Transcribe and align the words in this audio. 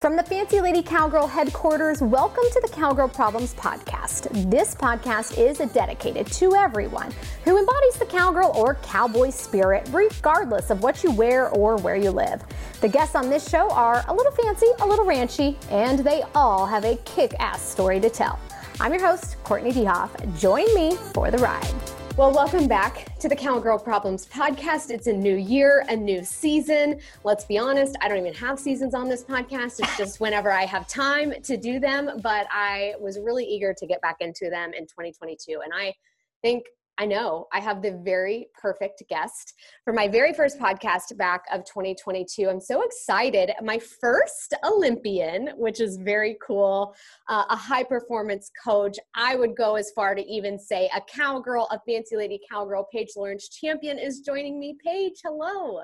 From 0.00 0.14
the 0.14 0.22
Fancy 0.22 0.60
Lady 0.60 0.80
Cowgirl 0.80 1.26
headquarters, 1.26 2.00
welcome 2.00 2.44
to 2.52 2.60
the 2.60 2.68
Cowgirl 2.68 3.08
Problems 3.08 3.52
Podcast. 3.54 4.28
This 4.48 4.72
podcast 4.72 5.36
is 5.36 5.58
dedicated 5.72 6.28
to 6.34 6.54
everyone 6.54 7.12
who 7.42 7.58
embodies 7.58 7.96
the 7.96 8.06
cowgirl 8.06 8.52
or 8.54 8.76
cowboy 8.76 9.30
spirit, 9.30 9.90
regardless 9.90 10.70
of 10.70 10.84
what 10.84 11.02
you 11.02 11.10
wear 11.10 11.48
or 11.48 11.78
where 11.78 11.96
you 11.96 12.12
live. 12.12 12.44
The 12.80 12.88
guests 12.88 13.16
on 13.16 13.28
this 13.28 13.50
show 13.50 13.68
are 13.72 14.04
a 14.06 14.14
little 14.14 14.30
fancy, 14.30 14.68
a 14.78 14.86
little 14.86 15.04
ranchy, 15.04 15.56
and 15.68 15.98
they 15.98 16.22
all 16.32 16.64
have 16.64 16.84
a 16.84 16.94
kick 16.98 17.34
ass 17.40 17.60
story 17.60 17.98
to 17.98 18.08
tell. 18.08 18.38
I'm 18.78 18.92
your 18.92 19.04
host, 19.04 19.42
Courtney 19.42 19.72
DeHoff. 19.72 20.38
Join 20.38 20.72
me 20.76 20.94
for 21.12 21.32
the 21.32 21.38
ride. 21.38 21.74
Well, 22.18 22.32
welcome 22.32 22.66
back 22.66 23.16
to 23.20 23.28
the 23.28 23.36
Cowgirl 23.36 23.78
Problems 23.78 24.26
podcast. 24.26 24.90
It's 24.90 25.06
a 25.06 25.12
new 25.12 25.36
year, 25.36 25.84
a 25.88 25.94
new 25.94 26.24
season. 26.24 26.98
Let's 27.22 27.44
be 27.44 27.58
honest, 27.58 27.94
I 28.00 28.08
don't 28.08 28.18
even 28.18 28.34
have 28.34 28.58
seasons 28.58 28.92
on 28.92 29.08
this 29.08 29.22
podcast. 29.22 29.78
It's 29.78 29.96
just 29.96 30.18
whenever 30.20 30.50
I 30.50 30.64
have 30.64 30.88
time 30.88 31.32
to 31.44 31.56
do 31.56 31.78
them, 31.78 32.10
but 32.20 32.48
I 32.50 32.94
was 32.98 33.20
really 33.20 33.44
eager 33.44 33.72
to 33.72 33.86
get 33.86 34.02
back 34.02 34.16
into 34.18 34.50
them 34.50 34.74
in 34.74 34.82
2022. 34.86 35.60
And 35.62 35.72
I 35.72 35.94
think 36.42 36.64
I 37.00 37.06
know 37.06 37.46
I 37.52 37.60
have 37.60 37.80
the 37.80 37.92
very 38.04 38.48
perfect 38.60 39.04
guest 39.08 39.54
for 39.84 39.92
my 39.92 40.08
very 40.08 40.32
first 40.32 40.58
podcast 40.58 41.16
back 41.16 41.44
of 41.52 41.64
2022. 41.64 42.48
I'm 42.48 42.60
so 42.60 42.82
excited. 42.82 43.52
My 43.62 43.78
first 43.78 44.52
Olympian, 44.64 45.50
which 45.56 45.80
is 45.80 45.96
very 45.96 46.36
cool, 46.44 46.96
uh, 47.28 47.44
a 47.50 47.56
high 47.56 47.84
performance 47.84 48.50
coach. 48.64 48.98
I 49.14 49.36
would 49.36 49.56
go 49.56 49.76
as 49.76 49.92
far 49.92 50.16
to 50.16 50.22
even 50.22 50.58
say 50.58 50.90
a 50.94 51.00
cowgirl, 51.00 51.68
a 51.70 51.78
fancy 51.88 52.16
lady 52.16 52.40
cowgirl. 52.50 52.88
Paige 52.92 53.10
Lawrence 53.16 53.48
Champion 53.48 53.96
is 53.96 54.20
joining 54.20 54.58
me. 54.58 54.76
Paige, 54.84 55.20
hello. 55.24 55.82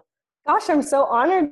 Gosh, 0.48 0.68
I'm 0.68 0.82
so 0.82 1.04
honored 1.04 1.50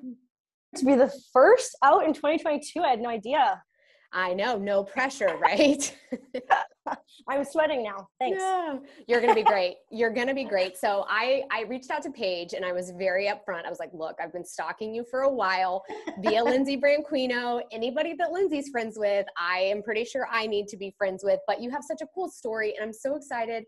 to 0.74 0.84
be 0.84 0.96
the 0.96 1.12
first 1.32 1.76
out 1.84 2.04
in 2.04 2.12
2022. 2.12 2.80
I 2.80 2.88
had 2.88 3.00
no 3.00 3.10
idea. 3.10 3.62
I 4.12 4.34
know, 4.34 4.58
no 4.58 4.84
pressure, 4.84 5.36
right? 5.42 5.96
I'm 7.28 7.44
sweating 7.44 7.82
now. 7.82 8.08
Thanks. 8.18 8.38
Yeah. 8.40 8.78
You're 9.06 9.20
gonna 9.20 9.34
be 9.34 9.44
great. 9.44 9.76
You're 9.90 10.12
gonna 10.12 10.34
be 10.34 10.44
great. 10.44 10.76
So 10.76 11.06
I 11.08 11.42
I 11.50 11.62
reached 11.62 11.90
out 11.90 12.02
to 12.02 12.10
Paige 12.10 12.54
and 12.54 12.64
I 12.64 12.72
was 12.72 12.90
very 12.90 13.26
upfront. 13.26 13.64
I 13.64 13.70
was 13.70 13.78
like, 13.78 13.90
look, 13.92 14.16
I've 14.20 14.32
been 14.32 14.44
stalking 14.44 14.94
you 14.94 15.04
for 15.10 15.20
a 15.20 15.32
while 15.32 15.84
via 16.20 16.42
Lindsey 16.42 16.76
Branquinho. 16.76 17.62
Anybody 17.70 18.14
that 18.18 18.32
Lindsey's 18.32 18.68
friends 18.68 18.98
with, 18.98 19.26
I 19.38 19.58
am 19.58 19.82
pretty 19.82 20.04
sure 20.04 20.26
I 20.30 20.46
need 20.46 20.68
to 20.68 20.76
be 20.76 20.94
friends 20.98 21.22
with. 21.24 21.40
But 21.46 21.62
you 21.62 21.70
have 21.70 21.82
such 21.84 22.02
a 22.02 22.06
cool 22.14 22.28
story, 22.28 22.74
and 22.76 22.84
I'm 22.84 22.92
so 22.92 23.16
excited 23.16 23.64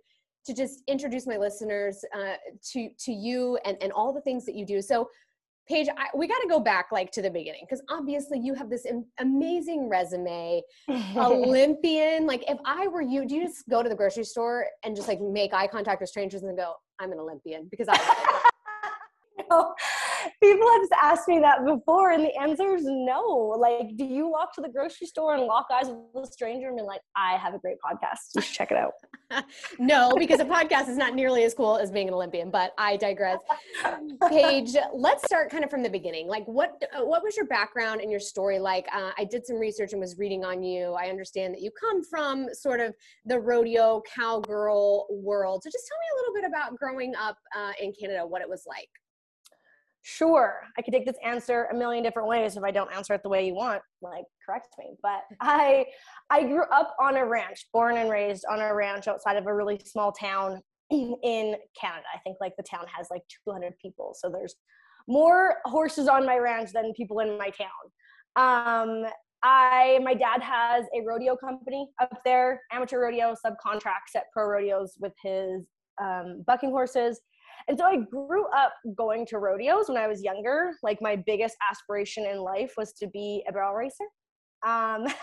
to 0.47 0.53
just 0.53 0.83
introduce 0.89 1.27
my 1.27 1.37
listeners 1.37 2.05
uh, 2.15 2.35
to 2.73 2.89
to 2.99 3.13
you 3.13 3.59
and 3.65 3.77
and 3.81 3.93
all 3.93 4.13
the 4.13 4.21
things 4.23 4.45
that 4.47 4.55
you 4.55 4.67
do. 4.67 4.83
So 4.83 5.09
Paige, 5.69 5.89
I, 5.97 6.09
we 6.15 6.27
got 6.27 6.41
to 6.41 6.49
go 6.49 6.61
back 6.61 6.93
like 6.93 7.11
to 7.13 7.23
the 7.23 7.31
beginning 7.31 7.63
because 7.69 7.83
obviously 7.91 8.39
you 8.39 8.53
have 8.55 8.69
this 8.69 8.87
amazing 9.19 9.89
resume, 9.89 10.63
Olympian. 11.17 12.27
Like, 12.27 12.45
if 12.49 12.59
I 12.65 12.87
were 12.89 13.01
you, 13.01 13.27
do 13.27 13.37
you 13.37 13.45
just 13.45 13.69
go 13.69 13.83
to 13.83 13.89
the 13.89 13.95
grocery 13.95 14.25
store 14.25 14.67
and 14.85 14.95
just 14.95 15.09
like 15.09 15.21
make 15.21 15.55
eye 15.55 15.67
contact 15.67 16.01
with 16.01 16.11
strangers 16.11 16.43
and 16.43 16.57
go, 16.57 16.75
"I'm 16.99 17.13
an 17.13 17.19
Olympian"? 17.19 17.69
Because 17.71 17.89
I. 17.89 18.41
no, 19.51 19.75
people 20.45 20.69
have 20.71 20.89
asked 21.03 21.29
me 21.29 21.39
that 21.41 21.65
before, 21.65 22.11
and 22.11 22.25
the 22.25 22.35
answer 22.37 22.75
is 22.75 22.85
no. 22.85 23.57
Like, 23.59 23.97
do 23.97 24.05
you 24.05 24.29
walk 24.29 24.55
to 24.55 24.61
the 24.61 24.69
grocery 24.69 25.07
store 25.07 25.35
and 25.35 25.45
lock 25.45 25.67
eyes 25.73 25.87
with 26.13 26.29
a 26.29 26.31
stranger 26.31 26.69
and 26.69 26.77
be 26.77 26.83
like, 26.83 27.01
I 27.17 27.37
have 27.37 27.55
a 27.55 27.59
great 27.59 27.79
podcast. 27.85 28.43
Check 28.53 28.71
it 28.71 28.77
out? 28.77 28.93
no, 29.79 30.13
because 30.19 30.41
a 30.41 30.45
podcast 30.45 30.89
is 30.89 30.97
not 30.97 31.15
nearly 31.15 31.45
as 31.45 31.55
cool 31.55 31.79
as 31.79 31.91
being 31.91 32.09
an 32.09 32.15
Olympian, 32.15 32.51
but 32.51 32.73
I 32.77 32.97
digress. 32.97 33.41
Paige, 34.29 34.77
let's 34.93 35.25
start 35.25 35.51
kind 35.51 35.65
of 35.65 35.71
from 35.71 35.83
the 35.83 35.89
beginning. 35.89 36.29
Like, 36.29 36.45
what 36.47 36.83
uh, 36.95 37.05
what 37.05 37.23
was 37.23 37.37
your 37.37 37.47
background 37.47 38.01
and 38.01 38.11
your 38.11 38.21
story 38.21 38.59
like? 38.59 38.87
Uh, 38.95 39.13
I 39.17 39.25
did 39.25 39.47
some 39.47 39.57
research 39.57 39.93
and 39.93 40.01
was 40.01 40.19
reading 40.19 40.45
on 40.45 40.63
you. 40.63 40.93
I 40.93 41.07
understand 41.07 41.55
that 41.55 41.63
you 41.63 41.71
come 41.81 42.05
from 42.05 42.49
sort 42.53 42.81
of 42.81 42.95
the 43.25 43.39
rodeo 43.39 44.03
cowgirl 44.15 45.07
world. 45.11 45.63
So 45.63 45.71
just 45.71 45.87
tell 45.89 45.99
me 45.99 46.07
a 46.13 46.17
little 46.21 46.35
bit 46.35 46.49
about 46.49 46.79
growing 46.79 47.15
up 47.17 47.39
uh, 47.57 47.73
in 47.81 47.93
Canada, 47.99 48.27
what 48.27 48.43
it 48.43 48.49
was 48.49 48.65
like. 48.69 48.89
Sure, 50.07 50.61
I 50.77 50.83
could 50.83 50.93
take 50.93 51.07
this 51.07 51.17
answer 51.25 51.67
a 51.73 51.75
million 51.75 52.05
different 52.05 52.29
ways. 52.29 52.59
If 52.59 52.63
I 52.63 52.71
don't 52.71 52.95
answer 52.95 53.15
it 53.15 53.23
the 53.23 53.31
way 53.31 53.47
you 53.47 53.55
want, 53.55 53.81
like 54.03 54.27
correct 54.45 54.69
me. 54.79 54.97
But 55.03 55.23
I 55.41 55.87
I 56.29 56.43
grew 56.43 56.65
up 56.65 56.95
on 57.01 57.17
a 57.17 57.25
ranch, 57.25 57.67
born 57.73 57.97
and 57.97 58.11
raised 58.11 58.45
on 58.51 58.61
a 58.61 58.75
ranch 58.75 59.09
outside 59.09 59.39
of 59.39 59.47
a 59.47 59.55
really 59.55 59.81
small 59.87 60.13
town 60.13 60.61
in 60.91 61.57
Canada. 61.81 62.05
I 62.15 62.19
think 62.23 62.37
like 62.39 62.53
the 62.59 62.63
town 62.63 62.85
has 62.95 63.07
like 63.11 63.23
200 63.49 63.73
people, 63.81 64.15
so 64.15 64.29
there's 64.29 64.57
more 65.09 65.57
horses 65.65 66.07
on 66.07 66.27
my 66.27 66.37
ranch 66.37 66.73
than 66.75 66.93
people 66.93 67.21
in 67.21 67.39
my 67.39 67.49
town. 67.49 67.71
Um, 68.37 69.11
I 69.43 70.01
my 70.03 70.13
dad 70.13 70.43
has 70.43 70.85
a 70.95 71.01
rodeo 71.03 71.35
company 71.35 71.89
up 71.99 72.21
there, 72.27 72.61
amateur 72.71 73.01
rodeo 73.01 73.35
subcontracts 73.35 74.17
at 74.17 74.25
pro 74.35 74.45
rodeos 74.45 74.99
with 75.01 75.15
his 75.23 75.65
um, 75.99 76.45
bucking 76.47 76.73
horses 76.73 77.23
and 77.69 77.79
so 77.79 77.85
I 77.85 77.97
grew 77.97 78.47
up 78.53 78.75
going 78.97 79.27
to 79.27 79.39
rodeos 79.39 79.89
when 79.89 79.99
I 79.99 80.07
was 80.07 80.23
younger. 80.23 80.73
Like 80.83 81.01
my 81.01 81.17
biggest 81.17 81.57
aspiration 81.71 82.27
in 82.27 82.39
life 82.39 82.75
was 82.77 82.93
to 82.95 83.07
be 83.07 83.45
a 83.49 83.53
barrel 83.53 83.75
racer. 83.75 84.05
Um, 84.67 85.07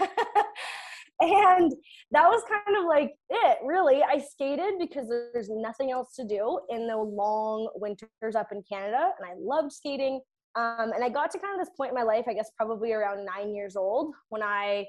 and 1.21 1.71
that 2.11 2.27
was 2.27 2.43
kind 2.49 2.77
of 2.77 2.85
like 2.85 3.13
it 3.29 3.57
really 3.63 4.01
i 4.03 4.17
skated 4.17 4.73
because 4.79 5.07
there's 5.07 5.49
nothing 5.49 5.91
else 5.91 6.15
to 6.15 6.25
do 6.25 6.59
in 6.69 6.87
the 6.87 6.97
long 6.97 7.69
winters 7.75 8.35
up 8.35 8.47
in 8.51 8.63
canada 8.69 9.11
and 9.19 9.29
i 9.29 9.33
loved 9.39 9.71
skating 9.71 10.19
um, 10.55 10.91
and 10.93 11.03
i 11.03 11.09
got 11.09 11.31
to 11.31 11.37
kind 11.37 11.59
of 11.59 11.65
this 11.65 11.73
point 11.77 11.89
in 11.89 11.95
my 11.95 12.03
life 12.03 12.25
i 12.27 12.33
guess 12.33 12.49
probably 12.57 12.91
around 12.91 13.25
nine 13.25 13.53
years 13.53 13.75
old 13.75 14.13
when 14.29 14.41
i 14.41 14.85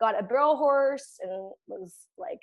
got 0.00 0.18
a 0.18 0.22
barrel 0.22 0.56
horse 0.56 1.18
and 1.22 1.50
was 1.66 1.94
like 2.18 2.40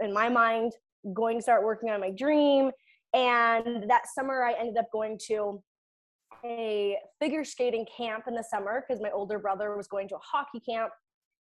in 0.00 0.12
my 0.12 0.28
mind 0.28 0.72
going 1.12 1.38
to 1.38 1.42
start 1.42 1.64
working 1.64 1.90
on 1.90 2.00
my 2.00 2.10
dream 2.10 2.70
and 3.14 3.88
that 3.88 4.02
summer, 4.14 4.42
I 4.42 4.54
ended 4.58 4.76
up 4.76 4.86
going 4.92 5.18
to 5.28 5.62
a 6.44 6.96
figure 7.20 7.44
skating 7.44 7.86
camp 7.96 8.24
in 8.28 8.34
the 8.34 8.44
summer 8.44 8.84
because 8.86 9.02
my 9.02 9.10
older 9.10 9.38
brother 9.38 9.76
was 9.76 9.88
going 9.88 10.08
to 10.08 10.16
a 10.16 10.20
hockey 10.22 10.60
camp. 10.60 10.90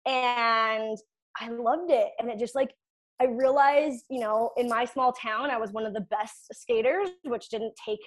And 0.05 0.97
I 1.39 1.49
loved 1.49 1.91
it. 1.91 2.09
And 2.19 2.29
it 2.29 2.37
just 2.37 2.55
like, 2.55 2.73
I 3.21 3.25
realized, 3.25 4.05
you 4.09 4.19
know, 4.19 4.51
in 4.57 4.67
my 4.67 4.85
small 4.85 5.13
town, 5.13 5.49
I 5.49 5.57
was 5.57 5.71
one 5.71 5.85
of 5.85 5.93
the 5.93 6.01
best 6.01 6.53
skaters, 6.53 7.09
which 7.23 7.49
didn't 7.49 7.73
take 7.85 7.99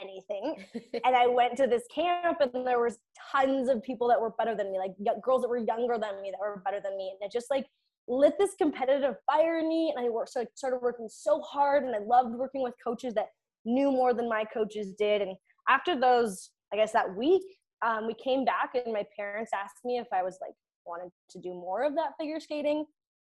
anything. 0.00 0.64
and 1.04 1.16
I 1.16 1.26
went 1.26 1.56
to 1.56 1.66
this 1.66 1.84
camp, 1.94 2.38
and 2.40 2.66
there 2.66 2.80
was 2.80 2.98
tons 3.32 3.68
of 3.68 3.82
people 3.82 4.08
that 4.08 4.20
were 4.20 4.30
better 4.38 4.54
than 4.54 4.70
me, 4.70 4.78
like 4.78 4.92
girls 5.22 5.42
that 5.42 5.48
were 5.48 5.58
younger 5.58 5.98
than 5.98 6.20
me 6.22 6.30
that 6.30 6.38
were 6.38 6.62
better 6.64 6.80
than 6.82 6.96
me. 6.96 7.12
And 7.12 7.26
it 7.26 7.32
just 7.32 7.50
like 7.50 7.66
lit 8.08 8.34
this 8.38 8.54
competitive 8.56 9.16
fire 9.26 9.58
in 9.58 9.68
me 9.68 9.92
and 9.94 10.04
I 10.04 10.08
worked, 10.08 10.32
so 10.32 10.40
I 10.40 10.46
started 10.54 10.78
working 10.82 11.08
so 11.10 11.40
hard 11.40 11.84
and 11.84 11.94
I 11.94 12.00
loved 12.00 12.34
working 12.34 12.62
with 12.62 12.74
coaches 12.82 13.14
that 13.14 13.28
knew 13.64 13.90
more 13.90 14.12
than 14.12 14.28
my 14.28 14.44
coaches 14.52 14.92
did. 14.98 15.22
And 15.22 15.36
after 15.68 15.98
those, 15.98 16.50
I 16.72 16.76
guess 16.76 16.92
that 16.92 17.16
week, 17.16 17.42
um, 17.84 18.06
we 18.06 18.14
came 18.14 18.44
back 18.44 18.70
and 18.74 18.92
my 18.92 19.04
parents 19.16 19.50
asked 19.54 19.84
me 19.84 19.98
if 19.98 20.06
I 20.12 20.22
was 20.22 20.38
like 20.40 20.54
wanted 20.84 21.10
to 21.30 21.38
do 21.38 21.50
more 21.50 21.84
of 21.84 21.94
that 21.94 22.12
figure 22.18 22.40
skating. 22.40 22.84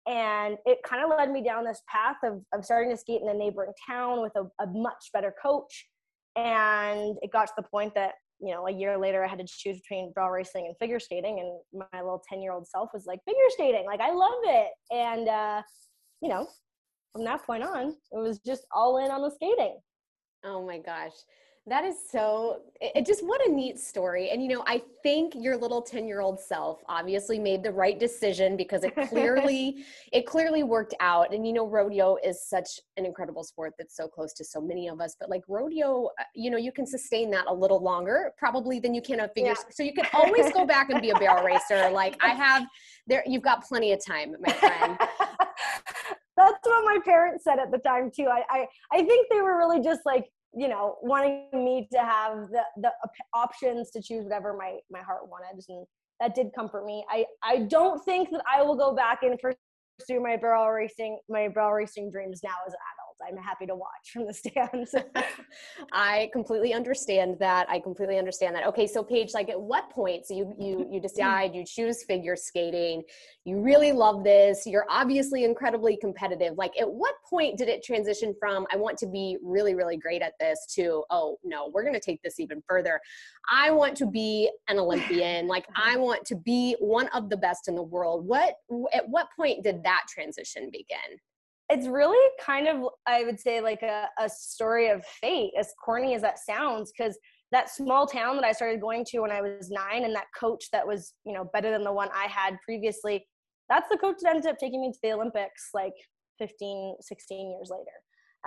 And 0.08 0.58
it 0.66 0.80
kind 0.86 1.04
of 1.04 1.10
led 1.18 1.32
me 1.32 1.44
down 1.44 1.66
this 1.66 1.82
path 1.90 2.18
of, 2.24 2.42
of 2.54 2.64
starting 2.64 2.92
to 2.92 2.98
skate 2.98 3.22
in 3.22 3.30
a 3.30 3.34
neighboring 3.34 3.74
town 3.88 4.22
with 4.22 4.34
a, 4.36 4.44
a 4.64 4.68
much 4.68 5.10
better 5.14 5.34
coach. 5.42 5.88
And 6.36 7.18
it 7.22 7.32
got 7.32 7.48
to 7.48 7.54
the 7.58 7.64
point 7.64 7.96
that 7.96 8.14
you 8.40 8.54
know, 8.54 8.68
a 8.68 8.72
year 8.72 8.98
later, 8.98 9.24
I 9.24 9.28
had 9.28 9.40
to 9.40 9.46
choose 9.48 9.80
between 9.80 10.12
barrel 10.14 10.32
racing 10.32 10.66
and 10.68 10.76
figure 10.78 11.00
skating, 11.00 11.40
and 11.40 11.86
my 11.94 12.02
little 12.02 12.24
ten 12.28 12.42
year 12.42 12.52
old 12.52 12.68
self 12.68 12.90
was 12.94 13.06
like, 13.06 13.20
figure 13.26 13.42
skating, 13.50 13.86
like 13.86 14.02
I 14.02 14.12
love 14.12 14.40
it, 14.44 14.72
and 14.92 15.28
uh, 15.28 15.62
you 16.22 16.30
know, 16.30 16.48
from 17.14 17.24
that 17.26 17.46
point 17.46 17.64
on, 17.64 17.96
it 18.12 18.18
was 18.18 18.40
just 18.40 18.66
all 18.74 19.04
in 19.04 19.12
on 19.12 19.22
the 19.22 19.32
skating. 19.32 19.80
Oh 20.44 20.66
my 20.66 20.80
gosh. 20.80 21.14
That 21.68 21.84
is 21.84 21.96
so, 22.12 22.62
it, 22.80 23.08
just 23.08 23.26
what 23.26 23.42
a 23.48 23.52
neat 23.52 23.80
story. 23.80 24.30
And, 24.30 24.40
you 24.40 24.50
know, 24.50 24.64
I 24.68 24.84
think 25.02 25.34
your 25.34 25.58
little 25.58 25.82
10 25.82 26.08
year 26.08 26.22
old 26.22 26.40
self 26.40 26.84
obviously 26.88 27.40
made 27.40 27.64
the 27.64 27.72
right 27.72 28.00
decision 28.00 28.56
because 28.56 28.84
it 28.84 28.96
clearly, 29.10 29.84
it 30.14 30.28
clearly 30.28 30.62
worked 30.62 30.94
out. 31.00 31.34
And, 31.34 31.48
you 31.48 31.54
know, 31.54 31.66
rodeo 31.66 32.18
is 32.24 32.48
such 32.48 32.80
an 32.98 33.06
incredible 33.06 33.44
sport 33.44 33.74
that's 33.80 33.96
so 33.96 34.08
close 34.08 34.32
to 34.34 34.46
so 34.46 34.62
many 34.62 34.88
of 34.88 35.02
us. 35.02 35.16
But 35.20 35.32
like 35.32 35.42
rodeo, 35.48 36.10
uh, 36.20 36.24
you 36.36 36.52
know, 36.52 36.58
you 36.58 36.72
can 36.72 36.86
sustain 36.86 37.32
that 37.32 37.46
a 37.48 37.54
little 37.54 37.82
longer 37.82 38.32
probably 38.38 38.80
than 38.80 38.94
you 38.94 39.02
can 39.02 39.22
a 39.22 39.28
figure. 39.30 39.56
Yeah. 39.58 39.72
So 39.72 39.82
you 39.82 39.94
can 39.94 40.06
always 40.14 40.52
go 40.54 40.68
back 40.68 40.92
and 40.92 41.02
be 41.02 41.10
a 41.10 41.18
barrel 41.18 41.44
racer. 41.44 41.90
Like 41.90 42.16
I 42.24 42.30
have 42.30 42.68
there, 43.08 43.24
you've 43.26 43.44
got 43.44 43.64
plenty 43.64 43.92
of 43.92 44.06
time, 44.06 44.36
my 44.40 44.54
friend. 44.54 45.00
That's 46.38 46.60
what 46.64 46.86
my 46.86 47.00
parents 47.04 47.44
said 47.44 47.58
at 47.58 47.72
the 47.72 47.80
time 47.80 48.12
too. 48.16 48.28
I, 48.28 48.44
I, 48.50 48.66
I 48.92 49.04
think 49.04 49.30
they 49.32 49.42
were 49.42 49.58
really 49.58 49.82
just 49.82 50.02
like, 50.06 50.26
you 50.56 50.68
know 50.68 50.96
wanting 51.02 51.48
me 51.54 51.88
to 51.92 52.00
have 52.00 52.50
the 52.50 52.62
the 52.78 52.92
options 53.34 53.92
to 53.92 54.02
choose 54.02 54.24
whatever 54.24 54.56
my 54.58 54.78
my 54.90 55.02
heart 55.02 55.30
wanted 55.30 55.64
and 55.70 55.86
that 56.22 56.34
did 56.34 56.48
comfort 56.56 56.86
me. 56.86 57.06
I 57.10 57.26
i 57.44 57.60
don't 57.60 58.04
think 58.06 58.32
that 58.32 58.42
i 58.52 58.62
will 58.64 58.76
go 58.76 58.96
back 58.96 59.24
and 59.24 59.38
pursue 59.40 60.22
my 60.22 60.38
barrel 60.38 60.70
racing 60.70 61.20
my 61.30 61.50
barrel 61.50 61.74
racing 61.74 62.10
dreams 62.10 62.42
now 62.44 62.56
as 62.66 62.74
an 62.74 62.80
adult 62.94 63.05
I'm 63.28 63.38
happy 63.38 63.66
to 63.66 63.76
watch 63.76 64.12
from 64.12 64.26
the 64.26 64.34
stands. 64.34 64.96
I 65.92 66.30
completely 66.34 66.74
understand 66.74 67.38
that. 67.40 67.70
I 67.70 67.80
completely 67.80 68.18
understand 68.18 68.56
that. 68.56 68.66
Okay, 68.68 68.88
so 68.88 69.04
Paige, 69.04 69.34
like 69.34 69.50
at 69.50 69.60
what 69.60 69.90
point? 69.90 70.26
So 70.26 70.36
you 70.36 70.54
you 70.60 70.88
you 70.92 71.00
decide 71.00 71.56
you 71.56 71.64
choose 71.66 72.04
figure 72.04 72.36
skating. 72.36 73.04
You 73.46 73.60
really 73.60 73.92
love 73.92 74.24
this. 74.24 74.66
You're 74.66 74.86
obviously 74.90 75.44
incredibly 75.44 75.98
competitive. 75.98 76.56
Like 76.58 76.74
at 76.80 76.90
what 76.90 77.16
point 77.30 77.58
did 77.58 77.70
it 77.70 77.84
transition 77.84 78.34
from 78.40 78.66
I 78.72 78.78
want 78.78 78.98
to 79.00 79.08
be 79.08 79.38
really 79.44 79.76
really 79.76 79.98
great 79.98 80.22
at 80.22 80.34
this 80.40 80.66
to 80.76 81.04
oh 81.10 81.38
no, 81.44 81.70
we're 81.74 81.84
going 81.84 81.94
to 81.94 82.00
take 82.00 82.22
this 82.24 82.40
even 82.40 82.62
further. 82.68 83.00
I 83.50 83.72
want 83.72 83.96
to 83.98 84.06
be 84.06 84.50
an 84.68 84.80
Olympian. 84.80 85.48
like 85.56 85.66
I 85.76 85.98
want 85.98 86.26
to 86.26 86.36
be 86.36 86.76
one 86.80 87.08
of 87.10 87.30
the 87.30 87.38
best 87.38 87.68
in 87.68 87.76
the 87.76 87.84
world. 87.84 88.26
What 88.26 88.56
at 88.94 89.08
what 89.08 89.28
point 89.36 89.64
did 89.64 89.84
that 89.84 90.04
transition 90.10 90.70
begin? 90.72 91.20
It's 91.70 91.88
really 91.88 92.24
kind 92.44 92.68
of, 92.68 92.90
I 93.08 93.24
would 93.24 93.40
say, 93.40 93.60
like 93.60 93.82
a, 93.82 94.08
a 94.20 94.30
story 94.30 94.90
of 94.90 95.04
fate, 95.06 95.52
as 95.60 95.74
corny 95.84 96.14
as 96.14 96.22
that 96.22 96.38
sounds, 96.40 96.92
because 96.96 97.18
that 97.52 97.70
small 97.70 98.06
town 98.06 98.36
that 98.36 98.46
I 98.46 98.52
started 98.52 98.82
going 98.82 99.06
to 99.06 99.20
when 99.20 99.32
I 99.32 99.42
was 99.42 99.72
nine, 99.72 100.04
and 100.04 100.16
that 100.16 100.28
coach 100.38 100.66
that 100.72 100.86
was, 100.86 101.14
you 101.26 101.34
know, 101.34 101.50
better 101.54 101.72
than 101.72 101.84
the 101.84 101.92
one 101.94 102.10
I 102.14 102.28
had 102.28 102.58
previously, 102.64 103.26
that's 103.70 103.90
the 103.90 103.98
coach 103.98 104.18
that 104.22 104.36
ended 104.36 104.50
up 104.50 104.58
taking 104.58 104.82
me 104.82 104.92
to 104.92 105.00
the 105.02 105.14
Olympics 105.14 105.70
like 105.74 105.94
15, 106.40 106.98
16 107.02 107.52
years 107.52 107.72
later. 107.72 107.92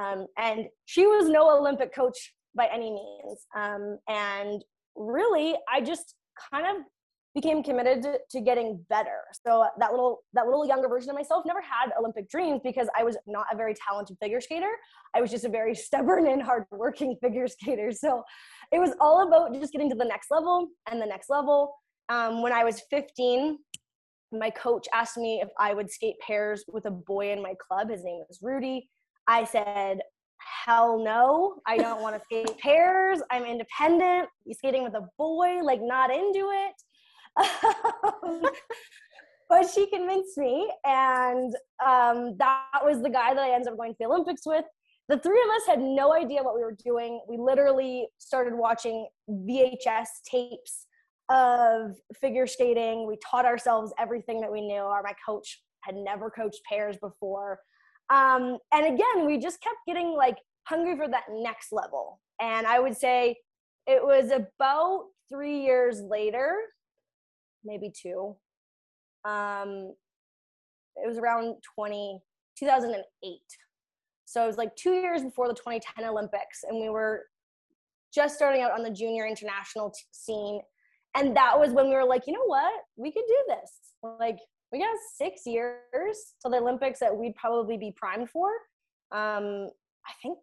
Um, 0.00 0.26
and 0.38 0.66
she 0.84 1.06
was 1.06 1.28
no 1.28 1.58
Olympic 1.58 1.94
coach 1.94 2.34
by 2.54 2.68
any 2.72 2.90
means. 2.90 3.46
Um, 3.56 3.98
and 4.08 4.64
really, 4.94 5.54
I 5.72 5.80
just 5.80 6.14
kind 6.52 6.66
of 6.66 6.84
became 7.40 7.62
committed 7.62 8.04
to, 8.30 8.40
getting 8.40 8.84
better. 8.88 9.20
So 9.44 9.66
that 9.78 9.90
little 9.92 10.22
that 10.32 10.46
little 10.46 10.66
younger 10.66 10.88
version 10.88 11.10
of 11.10 11.16
myself 11.16 11.44
never 11.46 11.60
had 11.60 11.90
Olympic 11.98 12.28
dreams 12.28 12.60
because 12.64 12.88
I 12.98 13.04
was 13.04 13.16
not 13.26 13.46
a 13.52 13.56
very 13.56 13.74
talented 13.74 14.16
figure 14.20 14.40
skater. 14.40 14.72
I 15.14 15.20
was 15.20 15.30
just 15.30 15.44
a 15.44 15.48
very 15.48 15.74
stubborn 15.86 16.26
and 16.26 16.42
hardworking 16.42 17.16
figure 17.22 17.46
skater. 17.46 17.92
So 17.92 18.24
it 18.72 18.78
was 18.78 18.92
all 19.00 19.26
about 19.26 19.54
just 19.54 19.72
getting 19.72 19.90
to 19.90 19.96
the 19.96 20.04
next 20.04 20.30
level 20.30 20.68
and 20.90 21.00
the 21.00 21.06
next 21.06 21.30
level. 21.30 21.74
Um, 22.08 22.42
when 22.42 22.52
I 22.52 22.64
was 22.64 22.82
15, 22.90 23.58
my 24.32 24.50
coach 24.50 24.86
asked 24.92 25.16
me 25.16 25.40
if 25.42 25.48
I 25.58 25.74
would 25.74 25.90
skate 25.90 26.18
pairs 26.20 26.64
with 26.68 26.86
a 26.86 26.90
boy 26.90 27.32
in 27.32 27.42
my 27.42 27.54
club. 27.66 27.90
His 27.90 28.02
name 28.04 28.22
was 28.28 28.40
Rudi. 28.42 28.88
I 29.26 29.44
said, 29.44 30.00
hell 30.64 31.02
no, 31.02 31.60
I 31.66 31.76
don't 31.76 32.02
want 32.02 32.16
to 32.16 32.22
skate 32.24 32.58
pairs. 32.58 33.20
I'm 33.30 33.44
independent. 33.44 34.28
Skating 34.52 34.82
with 34.82 34.94
a 34.94 35.06
boy, 35.18 35.60
like 35.62 35.80
not 35.82 36.10
into 36.10 36.50
it. 36.52 36.74
But 39.48 39.70
she 39.72 39.88
convinced 39.88 40.36
me, 40.36 40.70
and 40.84 41.54
um, 41.84 42.36
that 42.38 42.80
was 42.82 43.02
the 43.02 43.10
guy 43.10 43.34
that 43.34 43.42
I 43.42 43.50
ended 43.52 43.68
up 43.68 43.76
going 43.76 43.92
to 43.92 43.96
the 44.00 44.06
Olympics 44.06 44.42
with. 44.44 44.64
The 45.08 45.18
three 45.18 45.40
of 45.42 45.48
us 45.48 45.66
had 45.66 45.80
no 45.80 46.12
idea 46.14 46.42
what 46.42 46.54
we 46.54 46.62
were 46.62 46.76
doing. 46.84 47.20
We 47.28 47.38
literally 47.38 48.08
started 48.18 48.54
watching 48.54 49.08
VHS 49.30 50.06
tapes 50.30 50.86
of 51.30 51.96
figure 52.20 52.46
skating. 52.46 53.06
We 53.06 53.16
taught 53.24 53.46
ourselves 53.46 53.92
everything 53.98 54.40
that 54.42 54.52
we 54.52 54.60
knew. 54.60 54.82
Our 54.82 55.02
my 55.02 55.14
coach 55.26 55.62
had 55.80 55.94
never 55.94 56.30
coached 56.30 56.60
pairs 56.68 56.96
before. 56.98 57.58
Um, 58.10 58.58
and 58.72 58.86
again, 58.86 59.26
we 59.26 59.38
just 59.38 59.62
kept 59.62 59.76
getting 59.86 60.12
like 60.12 60.38
hungry 60.66 60.96
for 60.96 61.08
that 61.08 61.24
next 61.30 61.72
level. 61.72 62.20
And 62.40 62.66
I 62.66 62.78
would 62.78 62.96
say 62.96 63.36
it 63.86 64.02
was 64.02 64.30
about 64.30 65.06
three 65.30 65.62
years 65.62 66.00
later 66.02 66.54
maybe 67.64 67.90
two. 67.90 68.36
Um, 69.24 69.94
it 70.96 71.06
was 71.06 71.18
around 71.18 71.56
20, 71.74 72.20
2008. 72.58 73.38
So 74.24 74.44
it 74.44 74.46
was 74.46 74.58
like 74.58 74.74
two 74.76 74.92
years 74.92 75.22
before 75.22 75.48
the 75.48 75.54
2010 75.54 76.04
Olympics, 76.04 76.64
and 76.68 76.80
we 76.80 76.88
were 76.88 77.24
just 78.14 78.34
starting 78.34 78.62
out 78.62 78.72
on 78.72 78.82
the 78.82 78.90
junior 78.90 79.26
international 79.26 79.90
t- 79.90 80.02
scene. 80.10 80.60
And 81.16 81.36
that 81.36 81.58
was 81.58 81.72
when 81.72 81.88
we 81.88 81.94
were 81.94 82.04
like, 82.04 82.26
you 82.26 82.32
know 82.32 82.44
what? 82.44 82.72
We 82.96 83.10
could 83.10 83.24
do 83.26 83.44
this. 83.48 83.70
Like, 84.02 84.38
we 84.70 84.80
got 84.80 84.96
six 85.16 85.46
years 85.46 86.34
to 86.42 86.50
the 86.50 86.58
Olympics 86.58 87.00
that 87.00 87.16
we'd 87.16 87.34
probably 87.36 87.78
be 87.78 87.92
primed 87.96 88.28
for. 88.30 88.48
Um, 89.12 89.70
I 90.06 90.12
think 90.22 90.38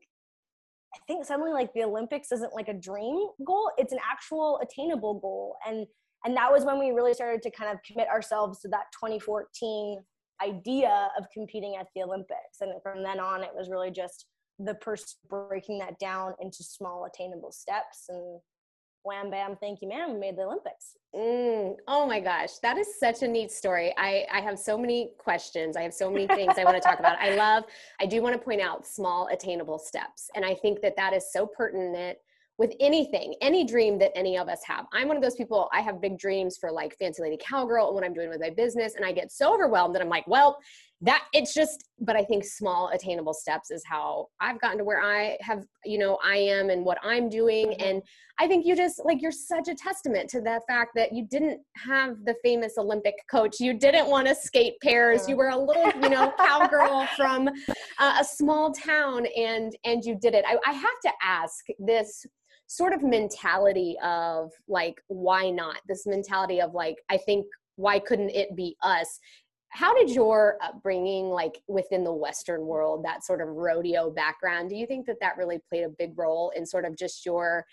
I 0.95 0.99
think 1.07 1.25
suddenly 1.25 1.51
like 1.51 1.73
the 1.73 1.83
Olympics 1.83 2.31
isn't 2.31 2.53
like 2.53 2.69
a 2.69 2.73
dream 2.73 3.27
goal, 3.45 3.69
it's 3.77 3.91
an 3.91 3.99
actual 4.09 4.59
attainable 4.63 5.15
goal. 5.19 5.57
And 5.67 5.85
and 6.25 6.35
that 6.35 6.51
was 6.51 6.65
when 6.65 6.79
we 6.79 6.89
really 6.89 7.13
started 7.13 7.41
to 7.43 7.51
kind 7.51 7.71
of 7.71 7.77
commit 7.83 8.07
ourselves 8.07 8.59
to 8.61 8.67
that 8.69 8.85
2014 8.99 10.03
idea 10.43 11.09
of 11.17 11.25
competing 11.31 11.77
at 11.79 11.87
the 11.95 12.01
olympics. 12.03 12.59
And 12.61 12.73
from 12.81 13.03
then 13.03 13.19
on 13.19 13.43
it 13.43 13.51
was 13.55 13.69
really 13.69 13.91
just 13.91 14.25
the 14.59 14.73
person 14.75 15.07
breaking 15.29 15.79
that 15.79 15.99
down 15.99 16.33
into 16.41 16.63
small 16.63 17.05
attainable 17.05 17.51
steps 17.51 18.05
and 18.09 18.39
wham 19.03 19.29
bam 19.29 19.55
thank 19.61 19.81
you 19.81 19.87
ma'am 19.87 20.13
we 20.13 20.19
made 20.19 20.35
the 20.35 20.41
olympics. 20.41 20.97
Mm, 21.15 21.75
oh 21.87 22.07
my 22.07 22.19
gosh 22.19 22.57
that 22.63 22.77
is 22.77 22.99
such 22.99 23.21
a 23.21 23.27
neat 23.27 23.51
story. 23.51 23.93
I 23.97 24.25
i 24.33 24.41
have 24.41 24.57
so 24.57 24.77
many 24.77 25.11
questions. 25.19 25.77
I 25.77 25.83
have 25.83 25.93
so 25.93 26.09
many 26.09 26.27
things 26.27 26.55
i 26.57 26.63
want 26.63 26.75
to 26.75 26.81
talk 26.81 26.99
about. 26.99 27.17
I 27.19 27.35
love 27.35 27.65
i 28.01 28.05
do 28.05 28.21
want 28.21 28.33
to 28.33 28.39
point 28.39 28.61
out 28.61 28.85
small 28.85 29.29
attainable 29.31 29.77
steps. 29.77 30.29
And 30.35 30.43
i 30.43 30.55
think 30.55 30.81
that 30.81 30.95
that 30.97 31.13
is 31.13 31.31
so 31.31 31.45
pertinent 31.45 32.17
with 32.57 32.73
anything, 32.79 33.35
any 33.41 33.65
dream 33.65 33.99
that 33.99 34.11
any 34.15 34.37
of 34.37 34.47
us 34.47 34.61
have. 34.65 34.85
I'm 34.93 35.07
one 35.07 35.17
of 35.17 35.23
those 35.23 35.35
people, 35.35 35.69
I 35.73 35.81
have 35.81 36.01
big 36.01 36.17
dreams 36.17 36.57
for 36.57 36.71
like 36.71 36.97
Fancy 36.97 37.21
Lady 37.21 37.37
Cowgirl 37.37 37.87
and 37.87 37.95
what 37.95 38.03
I'm 38.03 38.13
doing 38.13 38.29
with 38.29 38.39
my 38.39 38.49
business. 38.49 38.95
And 38.95 39.03
I 39.03 39.11
get 39.11 39.31
so 39.31 39.53
overwhelmed 39.53 39.93
that 39.95 40.01
I'm 40.01 40.09
like, 40.09 40.25
well, 40.25 40.57
that 41.01 41.25
it's 41.33 41.53
just, 41.53 41.83
but 41.99 42.15
I 42.15 42.23
think 42.23 42.45
small 42.45 42.89
attainable 42.93 43.33
steps 43.33 43.69
is 43.71 43.83
how 43.85 44.27
I've 44.39 44.61
gotten 44.61 44.77
to 44.77 44.85
where 44.85 45.01
I 45.01 45.37
have, 45.41 45.65
you 45.83 45.97
know, 45.97 46.17
I 46.23 46.37
am 46.37 46.69
and 46.69 46.85
what 46.85 46.97
I'm 47.03 47.27
doing. 47.27 47.67
Mm-hmm. 47.67 47.83
And 47.83 48.01
I 48.39 48.47
think 48.47 48.65
you 48.65 48.73
just 48.73 49.01
like, 49.03 49.21
you're 49.21 49.31
such 49.31 49.67
a 49.67 49.75
testament 49.75 50.29
to 50.29 50.39
the 50.39 50.61
fact 50.67 50.91
that 50.95 51.13
you 51.13 51.27
didn't 51.29 51.59
have 51.75 52.23
the 52.23 52.35
famous 52.41 52.77
Olympic 52.77 53.15
coach. 53.29 53.59
You 53.59 53.73
didn't 53.73 54.07
want 54.07 54.27
to 54.29 54.35
skate 54.35 54.75
pairs. 54.81 55.27
You 55.27 55.35
were 55.35 55.49
a 55.49 55.57
little, 55.57 55.91
you 56.01 56.09
know, 56.09 56.33
cowgirl 56.39 57.07
from 57.17 57.49
uh, 57.99 58.17
a 58.21 58.23
small 58.23 58.71
town 58.71 59.25
and, 59.37 59.75
and 59.83 60.03
you 60.05 60.15
did 60.15 60.33
it. 60.33 60.45
I, 60.47 60.57
I 60.65 60.71
have 60.71 60.99
to 61.03 61.11
ask 61.21 61.65
this 61.77 62.25
sort 62.67 62.93
of 62.93 63.03
mentality 63.03 63.95
of 64.03 64.51
like 64.67 64.95
why 65.07 65.49
not? 65.49 65.77
This 65.87 66.05
mentality 66.05 66.61
of 66.61 66.73
like 66.73 66.97
i 67.09 67.17
think 67.17 67.45
why 67.77 67.99
couldn't 67.99 68.29
it 68.29 68.55
be 68.55 68.75
us? 68.83 69.19
How 69.69 69.93
did 69.93 70.09
your 70.09 70.57
upbringing 70.63 71.25
like 71.25 71.59
within 71.67 72.05
the 72.05 72.13
western 72.13 72.65
world 72.65 73.03
that 73.03 73.25
sort 73.25 73.41
of 73.41 73.49
rodeo 73.49 74.09
background 74.09 74.69
do 74.69 74.75
you 74.77 74.87
think 74.87 75.05
that 75.07 75.17
that 75.19 75.37
really 75.37 75.59
played 75.69 75.83
a 75.83 75.89
big 75.89 76.17
role 76.17 76.51
in 76.55 76.65
sort 76.65 76.85
of 76.85 76.97
just 76.97 77.25
your 77.25 77.65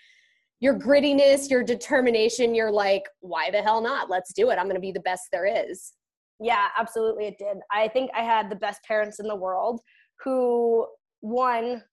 your 0.59 0.77
grittiness 0.77 1.49
your 1.49 1.63
determination? 1.63 2.55
You're 2.55 2.71
like 2.71 3.03
why 3.21 3.49
the 3.51 3.61
hell 3.61 3.81
not? 3.81 4.09
Let's 4.09 4.33
do 4.33 4.49
it. 4.49 4.55
I'm 4.55 4.65
going 4.65 4.75
to 4.75 4.81
be 4.81 4.91
the 4.91 4.99
best 4.99 5.23
there 5.31 5.45
is. 5.45 5.93
Yeah 6.39 6.67
absolutely 6.77 7.25
it 7.27 7.37
did. 7.39 7.57
I 7.71 7.87
think 7.87 8.11
i 8.15 8.21
had 8.21 8.49
the 8.49 8.55
best 8.55 8.83
parents 8.83 9.19
in 9.19 9.27
the 9.27 9.35
world 9.35 9.81
who 10.23 10.87
one 11.21 11.83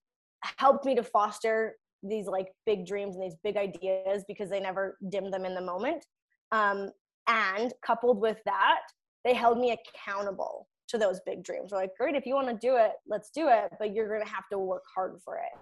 helped 0.58 0.84
me 0.84 0.94
to 0.94 1.02
foster 1.02 1.74
these 2.02 2.26
like 2.26 2.48
big 2.66 2.86
dreams 2.86 3.16
and 3.16 3.24
these 3.24 3.36
big 3.42 3.56
ideas 3.56 4.24
because 4.26 4.50
they 4.50 4.60
never 4.60 4.96
dimmed 5.10 5.32
them 5.32 5.44
in 5.44 5.54
the 5.54 5.60
moment. 5.60 6.04
Um, 6.52 6.90
and 7.28 7.72
coupled 7.84 8.20
with 8.20 8.38
that, 8.44 8.80
they 9.24 9.34
held 9.34 9.58
me 9.58 9.76
accountable 9.76 10.66
to 10.88 10.98
those 10.98 11.20
big 11.24 11.44
dreams. 11.44 11.70
We're 11.72 11.78
like, 11.78 11.96
great, 11.98 12.16
if 12.16 12.26
you 12.26 12.34
want 12.34 12.48
to 12.48 12.66
do 12.66 12.76
it, 12.76 12.92
let's 13.06 13.30
do 13.30 13.48
it, 13.48 13.70
but 13.78 13.94
you're 13.94 14.08
going 14.08 14.26
to 14.26 14.32
have 14.32 14.48
to 14.50 14.58
work 14.58 14.82
hard 14.94 15.18
for 15.24 15.36
it. 15.36 15.58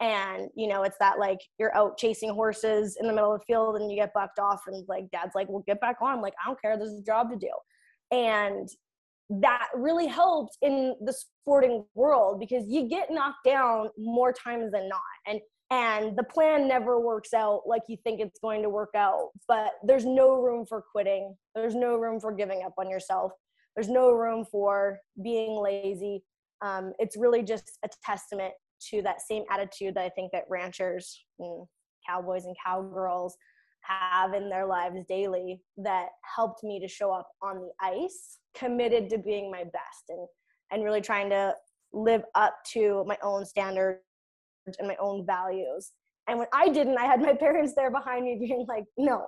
And, 0.00 0.48
you 0.54 0.68
know, 0.68 0.84
it's 0.84 0.98
that 1.00 1.18
like 1.18 1.40
you're 1.58 1.76
out 1.76 1.98
chasing 1.98 2.30
horses 2.30 2.96
in 3.00 3.08
the 3.08 3.12
middle 3.12 3.34
of 3.34 3.40
the 3.40 3.44
field 3.46 3.76
and 3.76 3.90
you 3.90 3.96
get 3.96 4.14
bucked 4.14 4.38
off, 4.38 4.62
and 4.68 4.84
like 4.88 5.10
dad's 5.10 5.34
like, 5.34 5.48
well, 5.48 5.64
get 5.66 5.80
back 5.80 5.96
on. 6.00 6.22
Like, 6.22 6.34
I 6.40 6.46
don't 6.46 6.60
care, 6.60 6.76
there's 6.76 6.92
a 6.92 7.02
job 7.02 7.30
to 7.30 7.36
do. 7.36 7.50
And 8.12 8.68
that 9.28 9.66
really 9.74 10.06
helped 10.06 10.56
in 10.62 10.94
the 11.04 11.12
sporting 11.12 11.84
world 11.94 12.38
because 12.38 12.64
you 12.68 12.88
get 12.88 13.10
knocked 13.10 13.44
down 13.44 13.88
more 13.98 14.32
times 14.32 14.70
than 14.70 14.88
not. 14.88 15.00
And 15.26 15.40
and 15.70 16.16
the 16.16 16.22
plan 16.24 16.66
never 16.66 16.98
works 16.98 17.34
out 17.34 17.62
like 17.66 17.82
you 17.88 17.96
think 18.02 18.20
it's 18.20 18.38
going 18.40 18.62
to 18.62 18.70
work 18.70 18.94
out 18.94 19.28
but 19.46 19.72
there's 19.84 20.06
no 20.06 20.34
room 20.34 20.64
for 20.66 20.82
quitting. 20.92 21.36
There's 21.54 21.74
no 21.74 21.96
room 21.96 22.20
for 22.20 22.32
giving 22.32 22.62
up 22.64 22.74
on 22.78 22.88
yourself. 22.88 23.32
There's 23.74 23.88
no 23.88 24.10
room 24.12 24.44
for 24.50 24.98
being 25.22 25.60
lazy. 25.62 26.22
Um, 26.62 26.92
it's 26.98 27.16
really 27.16 27.42
just 27.42 27.78
a 27.84 27.88
testament 28.04 28.54
to 28.90 29.02
that 29.02 29.20
same 29.20 29.42
attitude 29.50 29.94
that 29.94 30.04
i 30.04 30.08
think 30.08 30.30
that 30.32 30.44
ranchers 30.48 31.24
and 31.38 31.66
cowboys 32.08 32.44
and 32.44 32.56
cowgirls 32.64 33.36
have 33.80 34.34
in 34.34 34.48
their 34.48 34.66
lives 34.66 34.96
daily 35.08 35.60
that 35.76 36.08
helped 36.36 36.62
me 36.62 36.78
to 36.80 36.88
show 36.88 37.10
up 37.10 37.28
on 37.42 37.60
the 37.60 37.70
ice 37.80 38.38
committed 38.54 39.08
to 39.10 39.18
being 39.18 39.50
my 39.50 39.64
best 39.64 40.04
and 40.08 40.26
and 40.70 40.84
really 40.84 41.00
trying 41.00 41.30
to 41.30 41.54
live 41.92 42.22
up 42.34 42.54
to 42.72 43.04
my 43.06 43.16
own 43.22 43.44
standards 43.44 44.00
and 44.78 44.88
my 44.88 44.96
own 45.00 45.24
values. 45.24 45.92
And 46.28 46.38
when 46.38 46.48
I 46.52 46.68
didn't, 46.68 46.98
I 46.98 47.04
had 47.04 47.20
my 47.20 47.32
parents 47.40 47.72
there 47.74 47.90
behind 47.90 48.24
me 48.24 48.36
being 48.38 48.66
like, 48.68 48.84
no, 48.96 49.26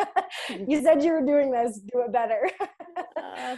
you 0.68 0.82
said 0.82 1.02
you 1.02 1.12
were 1.12 1.24
doing 1.24 1.50
this, 1.50 1.80
do 1.80 2.02
it 2.02 2.12
better. 2.12 2.50
uh, 3.16 3.56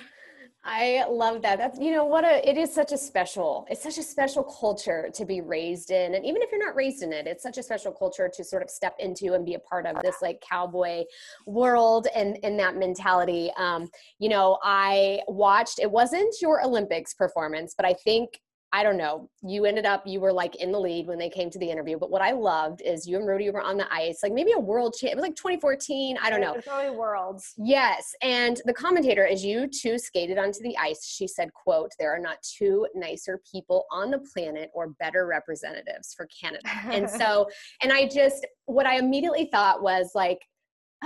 I 0.68 1.04
love 1.08 1.42
that. 1.42 1.58
That's 1.58 1.78
you 1.78 1.92
know 1.92 2.04
what 2.04 2.24
a 2.24 2.46
it 2.48 2.58
is 2.58 2.74
such 2.74 2.90
a 2.90 2.98
special 2.98 3.66
it's 3.70 3.82
such 3.82 3.98
a 3.98 4.02
special 4.02 4.42
culture 4.42 5.08
to 5.14 5.24
be 5.24 5.40
raised 5.40 5.92
in 5.92 6.16
and 6.16 6.26
even 6.26 6.42
if 6.42 6.50
you're 6.50 6.64
not 6.64 6.74
raised 6.74 7.04
in 7.04 7.12
it 7.12 7.28
it's 7.28 7.42
such 7.42 7.56
a 7.56 7.62
special 7.62 7.92
culture 7.92 8.28
to 8.34 8.42
sort 8.42 8.64
of 8.64 8.68
step 8.68 8.96
into 8.98 9.34
and 9.34 9.46
be 9.46 9.54
a 9.54 9.60
part 9.60 9.86
of 9.86 9.96
this 10.02 10.16
like 10.22 10.40
cowboy 10.40 11.04
world 11.46 12.08
and 12.16 12.36
and 12.42 12.58
that 12.58 12.76
mentality. 12.76 13.52
Um, 13.56 13.88
you 14.18 14.28
know, 14.28 14.58
I 14.64 15.20
watched 15.28 15.78
it 15.78 15.90
wasn't 15.90 16.34
your 16.42 16.64
Olympics 16.64 17.14
performance, 17.14 17.74
but 17.76 17.86
I 17.86 17.94
think 18.04 18.30
I 18.72 18.82
don't 18.82 18.96
know, 18.96 19.30
you 19.42 19.64
ended 19.64 19.86
up, 19.86 20.06
you 20.06 20.20
were 20.20 20.32
like 20.32 20.56
in 20.56 20.72
the 20.72 20.78
lead 20.78 21.06
when 21.06 21.18
they 21.18 21.30
came 21.30 21.50
to 21.50 21.58
the 21.58 21.70
interview. 21.70 21.98
But 21.98 22.10
what 22.10 22.20
I 22.20 22.32
loved 22.32 22.82
is 22.82 23.06
you 23.06 23.16
and 23.16 23.26
Rudi 23.26 23.48
were 23.50 23.62
on 23.62 23.76
the 23.76 23.92
ice, 23.92 24.18
like 24.22 24.32
maybe 24.32 24.52
a 24.52 24.58
world 24.58 24.94
champ. 24.98 25.12
It 25.12 25.16
was 25.16 25.22
like 25.22 25.36
2014. 25.36 26.18
I 26.20 26.30
don't 26.30 26.40
know. 26.40 26.56
Probably 26.66 26.90
worlds. 26.90 27.54
Yes. 27.56 28.12
And 28.22 28.60
the 28.66 28.74
commentator, 28.74 29.26
as 29.26 29.44
you 29.44 29.68
two 29.68 29.98
skated 29.98 30.36
onto 30.36 30.62
the 30.62 30.76
ice, 30.78 31.06
she 31.06 31.26
said, 31.26 31.52
quote, 31.52 31.92
there 31.98 32.14
are 32.14 32.18
not 32.18 32.38
two 32.42 32.86
nicer 32.94 33.40
people 33.50 33.86
on 33.90 34.10
the 34.10 34.18
planet 34.18 34.70
or 34.74 34.88
better 34.98 35.26
representatives 35.26 36.12
for 36.14 36.28
Canada. 36.40 36.68
and 36.90 37.08
so, 37.20 37.48
and 37.82 37.92
I 37.92 38.08
just, 38.08 38.46
what 38.66 38.86
I 38.86 38.98
immediately 38.98 39.48
thought 39.52 39.82
was 39.82 40.10
like, 40.14 40.40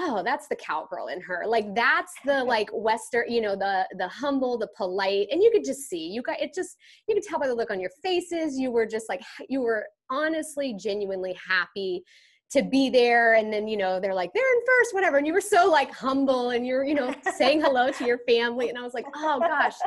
oh 0.01 0.23
that's 0.25 0.49
the 0.49 0.57
cowgirl 0.57 1.09
in 1.09 1.21
her. 1.21 1.45
Like 1.47 1.75
that's 1.75 2.13
the 2.25 2.43
like 2.43 2.69
western 2.73 3.31
you 3.31 3.41
know 3.41 3.55
the 3.55 3.87
the 3.99 4.09
humble 4.09 4.59
the 4.59 4.69
polite 4.77 5.29
and 5.31 5.43
you 5.43 5.51
could 5.51 5.65
just 5.65 5.89
see 5.89 6.09
you 6.09 6.23
got 6.23 6.41
it 6.41 6.53
just 6.55 6.77
you 7.09 7.15
could 7.15 7.25
tell 7.25 7.39
by 7.39 7.47
the 7.47 7.55
look 7.55 7.71
on 7.71 7.81
your 7.81 7.91
faces 8.03 8.59
you 8.59 8.71
were 8.71 8.87
just 8.87 9.09
like 9.09 9.21
you 9.49 9.61
were 9.61 9.87
honestly 10.11 10.75
genuinely 10.75 11.37
happy 11.47 12.03
to 12.51 12.63
be 12.63 12.91
there 12.91 13.35
and 13.35 13.53
then 13.53 13.69
you 13.69 13.77
know 13.77 14.01
they're 14.01 14.15
like 14.15 14.31
they're 14.35 14.43
in 14.43 14.61
first 14.67 14.93
whatever 14.93 15.19
and 15.19 15.27
you 15.27 15.33
were 15.33 15.41
so 15.41 15.71
like 15.71 15.93
humble 15.93 16.51
and 16.51 16.67
you're 16.67 16.85
you 16.85 16.95
know 16.95 17.15
saying 17.37 17.61
hello 17.61 17.91
to 17.93 18.05
your 18.05 18.19
family 18.29 18.69
and 18.69 18.79
i 18.79 18.83
was 18.83 18.95
like 18.95 19.07
oh 19.17 19.39
gosh. 19.39 19.75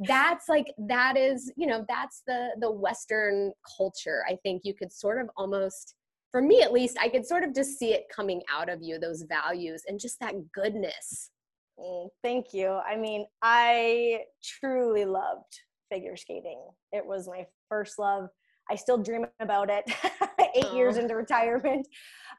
That's 0.00 0.46
like 0.46 0.66
that 0.88 1.16
is 1.16 1.50
you 1.56 1.66
know 1.66 1.82
that's 1.88 2.22
the 2.26 2.50
the 2.60 2.70
western 2.70 3.50
culture 3.78 4.22
i 4.28 4.36
think 4.42 4.60
you 4.62 4.74
could 4.74 4.92
sort 4.92 5.18
of 5.18 5.30
almost 5.38 5.94
for 6.30 6.42
me 6.42 6.62
at 6.62 6.72
least, 6.72 6.98
I 7.00 7.08
could 7.08 7.26
sort 7.26 7.44
of 7.44 7.54
just 7.54 7.78
see 7.78 7.92
it 7.92 8.04
coming 8.14 8.42
out 8.52 8.68
of 8.68 8.82
you, 8.82 8.98
those 8.98 9.22
values 9.22 9.82
and 9.86 9.98
just 9.98 10.20
that 10.20 10.34
goodness. 10.52 11.30
Mm, 11.78 12.08
thank 12.22 12.52
you. 12.52 12.70
I 12.70 12.96
mean, 12.96 13.26
I 13.42 14.20
truly 14.42 15.04
loved 15.04 15.60
figure 15.90 16.16
skating. 16.16 16.60
It 16.92 17.04
was 17.04 17.28
my 17.28 17.46
first 17.68 17.98
love. 17.98 18.28
I 18.70 18.74
still 18.74 18.98
dream 18.98 19.26
about 19.40 19.70
it 19.70 19.84
8 20.56 20.64
oh. 20.64 20.74
years 20.74 20.96
into 20.96 21.14
retirement. 21.14 21.86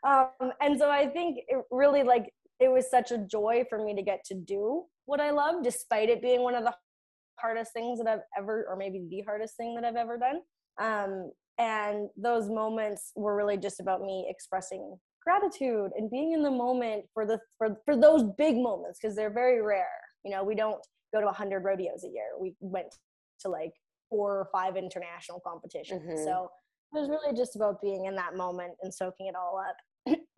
Um, 0.06 0.52
and 0.62 0.78
so 0.78 0.90
I 0.90 1.08
think 1.08 1.40
it 1.48 1.64
really 1.72 2.04
like 2.04 2.32
it 2.60 2.72
was 2.72 2.90
such 2.90 3.12
a 3.12 3.20
joy 3.20 3.64
for 3.70 3.84
me 3.84 3.96
to 3.96 4.02
get 4.02 4.24
to 4.26 4.34
do 4.34 4.84
what 5.06 5.22
I 5.22 5.32
love, 5.32 5.64
despite 5.64 6.10
it 6.10 6.22
being 6.22 6.42
one 6.42 6.56
of 6.56 6.64
the 6.64 6.74
hardest 7.40 7.72
things 7.72 8.00
that 8.00 8.08
I've 8.08 8.26
ever, 8.38 8.66
or 8.68 8.76
maybe 8.76 9.06
the 9.10 9.22
hardest 9.22 9.56
thing 9.58 9.76
that 9.76 9.86
I've 9.86 9.96
ever 9.96 10.18
done. 10.18 10.42
Um, 10.80 11.32
and 11.58 12.10
those 12.16 12.50
moments 12.50 13.12
were 13.16 13.36
really 13.36 13.58
just 13.58 13.80
about 13.80 14.02
me 14.02 14.28
expressing 14.30 14.98
gratitude 15.24 15.92
and 15.98 16.10
being 16.10 16.32
in 16.32 16.44
the 16.44 16.52
moment 16.52 17.06
for 17.14 17.26
the 17.26 17.40
for, 17.58 17.78
for 17.86 17.96
those 17.96 18.24
big 18.38 18.56
moments 18.56 19.00
because 19.02 19.16
they're 19.16 19.34
very 19.34 19.62
rare. 19.62 19.88
You 20.24 20.32
know 20.32 20.44
we 20.44 20.56
don't 20.56 20.82
go 21.14 21.20
to 21.20 21.26
100 21.26 21.64
rodeos 21.64 22.04
a 22.04 22.08
year. 22.08 22.30
We 22.40 22.54
went 22.60 22.94
to 23.42 23.50
like 23.50 23.74
four 24.10 24.40
or 24.40 24.48
five 24.52 24.78
international 24.78 25.42
competitions. 25.46 26.02
Mm-hmm. 26.02 26.24
so 26.24 26.50
it 26.94 27.00
was 27.00 27.10
really 27.10 27.36
just 27.36 27.56
about 27.56 27.82
being 27.82 28.06
in 28.06 28.16
that 28.16 28.36
moment 28.36 28.74
and 28.82 28.94
soaking 28.94 29.28
it 29.28 29.36
all 29.36 29.60
up 29.60 29.76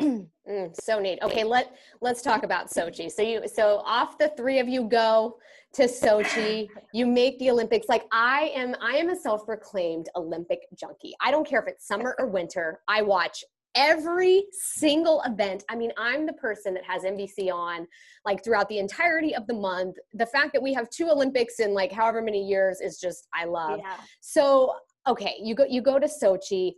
mm, 0.02 0.82
so 0.82 1.00
neat. 1.00 1.20
Okay, 1.22 1.44
let 1.44 1.76
let's 2.02 2.22
talk 2.22 2.44
about 2.44 2.70
Sochi. 2.70 3.12
So 3.12 3.22
you 3.22 3.48
so 3.48 3.82
off 3.86 4.18
the 4.18 4.32
three 4.38 4.60
of 4.60 4.68
you 4.68 4.84
go 4.84 5.38
to 5.74 5.84
Sochi. 5.84 6.68
You 6.94 7.06
make 7.06 7.38
the 7.40 7.52
Olympics. 7.52 7.88
Like 7.88 8.06
I 8.12 8.52
am 8.56 8.76
I 8.82 8.96
am 8.98 9.10
a 9.10 9.16
self-proclaimed 9.16 10.08
Olympic 10.16 10.60
junkie. 10.80 11.14
I 11.22 11.32
don't 11.32 11.48
care 11.48 11.62
if 11.62 11.68
it's 11.68 11.88
summer 11.88 12.16
or 12.20 12.28
winter. 12.28 12.82
I 12.88 13.02
watch 13.02 13.44
every 13.76 14.46
single 14.52 15.22
event. 15.26 15.64
I 15.70 15.76
mean, 15.76 15.92
I'm 15.98 16.26
the 16.26 16.34
person 16.34 16.74
that 16.74 16.84
has 16.86 17.04
NBC 17.04 17.52
on 17.52 17.88
like 18.26 18.44
throughout 18.44 18.68
the 18.70 18.80
entirety 18.80 19.36
of 19.36 19.48
the 19.48 19.54
month. 19.54 19.98
The 20.14 20.26
fact 20.26 20.54
that 20.54 20.62
we 20.62 20.74
have 20.74 20.90
two 20.90 21.10
Olympics 21.10 21.60
in 21.60 21.74
like 21.74 21.92
however 21.92 22.22
many 22.22 22.44
years 22.44 22.82
is 22.82 23.00
just 23.00 23.28
I 23.34 23.46
love. 23.46 23.80
Yeah. 23.82 23.96
So, 24.22 24.74
okay, 25.08 25.36
you 25.42 25.56
go 25.56 25.66
you 25.70 25.82
go 25.82 26.00
to 26.00 26.08
Sochi 26.08 26.74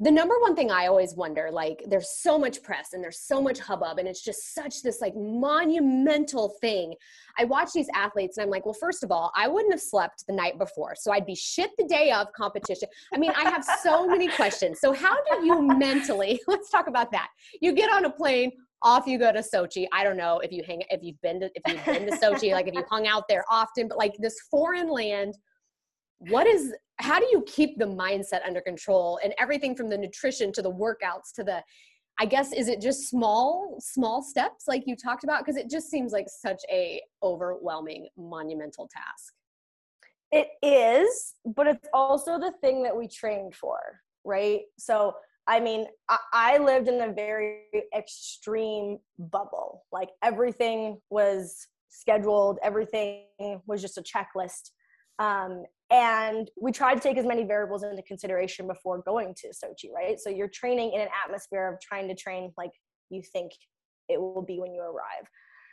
the 0.00 0.10
number 0.10 0.34
one 0.40 0.54
thing 0.54 0.70
I 0.70 0.86
always 0.86 1.14
wonder, 1.16 1.50
like 1.50 1.82
there's 1.88 2.10
so 2.10 2.38
much 2.38 2.62
press 2.62 2.92
and 2.92 3.02
there's 3.02 3.18
so 3.18 3.42
much 3.42 3.58
hubbub 3.58 3.98
and 3.98 4.06
it's 4.06 4.22
just 4.22 4.54
such 4.54 4.82
this 4.82 5.00
like 5.00 5.14
monumental 5.16 6.54
thing. 6.60 6.94
I 7.36 7.44
watch 7.44 7.72
these 7.72 7.88
athletes 7.94 8.36
and 8.36 8.44
I'm 8.44 8.50
like, 8.50 8.64
well, 8.64 8.76
first 8.78 9.02
of 9.02 9.10
all, 9.10 9.32
I 9.34 9.48
wouldn't 9.48 9.72
have 9.72 9.80
slept 9.80 10.24
the 10.28 10.34
night 10.34 10.56
before. 10.56 10.94
So 10.94 11.10
I'd 11.10 11.26
be 11.26 11.34
shit 11.34 11.70
the 11.78 11.84
day 11.84 12.12
of 12.12 12.32
competition. 12.32 12.88
I 13.12 13.18
mean, 13.18 13.32
I 13.36 13.50
have 13.50 13.64
so 13.82 14.06
many 14.08 14.28
questions. 14.28 14.78
So 14.80 14.92
how 14.92 15.16
do 15.16 15.44
you 15.44 15.62
mentally, 15.62 16.40
let's 16.46 16.70
talk 16.70 16.86
about 16.86 17.10
that. 17.10 17.28
You 17.60 17.72
get 17.72 17.90
on 17.90 18.04
a 18.04 18.10
plane, 18.10 18.52
off 18.82 19.08
you 19.08 19.18
go 19.18 19.32
to 19.32 19.40
Sochi. 19.40 19.86
I 19.92 20.04
don't 20.04 20.16
know 20.16 20.38
if 20.38 20.52
you 20.52 20.62
hang 20.64 20.84
if 20.90 21.02
you've 21.02 21.20
been 21.20 21.40
to 21.40 21.50
if 21.56 21.62
you've 21.66 21.84
been 21.84 22.06
to 22.06 22.16
Sochi, 22.16 22.52
like 22.52 22.68
if 22.68 22.74
you 22.74 22.84
hung 22.88 23.08
out 23.08 23.24
there 23.28 23.44
often, 23.50 23.88
but 23.88 23.98
like 23.98 24.14
this 24.20 24.38
foreign 24.50 24.88
land 24.88 25.34
what 26.18 26.46
is 26.46 26.74
how 27.00 27.20
do 27.20 27.26
you 27.30 27.44
keep 27.46 27.78
the 27.78 27.86
mindset 27.86 28.44
under 28.44 28.60
control 28.60 29.20
and 29.22 29.32
everything 29.38 29.76
from 29.76 29.88
the 29.88 29.96
nutrition 29.96 30.52
to 30.52 30.62
the 30.62 30.70
workouts 30.70 31.32
to 31.34 31.44
the 31.44 31.62
i 32.18 32.26
guess 32.26 32.52
is 32.52 32.68
it 32.68 32.80
just 32.80 33.08
small 33.08 33.76
small 33.78 34.22
steps 34.22 34.66
like 34.66 34.82
you 34.86 34.96
talked 34.96 35.24
about? 35.24 35.44
Because 35.44 35.56
it 35.56 35.70
just 35.70 35.90
seems 35.90 36.12
like 36.12 36.26
such 36.28 36.60
a 36.70 37.00
overwhelming 37.22 38.08
monumental 38.16 38.88
task. 38.88 39.34
It 40.30 40.48
is 40.62 41.34
but 41.44 41.66
it's 41.66 41.88
also 41.94 42.38
the 42.38 42.52
thing 42.60 42.82
that 42.82 42.96
we 42.96 43.08
trained 43.08 43.54
for 43.54 43.78
right? 44.24 44.62
So 44.78 45.14
i 45.46 45.58
mean 45.60 45.86
I, 46.34 46.58
lived 46.58 46.88
in 46.88 47.00
a 47.00 47.12
very 47.12 47.62
extreme 47.96 48.98
bubble. 49.18 49.84
Like 49.92 50.10
everything 50.22 51.00
was 51.10 51.68
scheduled 51.88 52.58
everything 52.62 53.24
was 53.66 53.80
just 53.80 53.96
a 53.96 54.02
checklist. 54.02 54.70
Um, 55.18 55.64
and 55.90 56.50
we 56.60 56.70
try 56.70 56.94
to 56.94 57.00
take 57.00 57.16
as 57.16 57.24
many 57.24 57.44
variables 57.44 57.82
into 57.82 58.02
consideration 58.02 58.66
before 58.66 59.02
going 59.02 59.34
to 59.38 59.48
Sochi, 59.48 59.90
right? 59.94 60.18
So 60.20 60.28
you're 60.28 60.48
training 60.48 60.92
in 60.92 61.00
an 61.00 61.08
atmosphere 61.24 61.72
of 61.72 61.80
trying 61.80 62.08
to 62.08 62.14
train 62.14 62.52
like 62.58 62.72
you 63.10 63.22
think 63.32 63.52
it 64.08 64.20
will 64.20 64.42
be 64.42 64.58
when 64.60 64.74
you 64.74 64.82
arrive. 64.82 65.28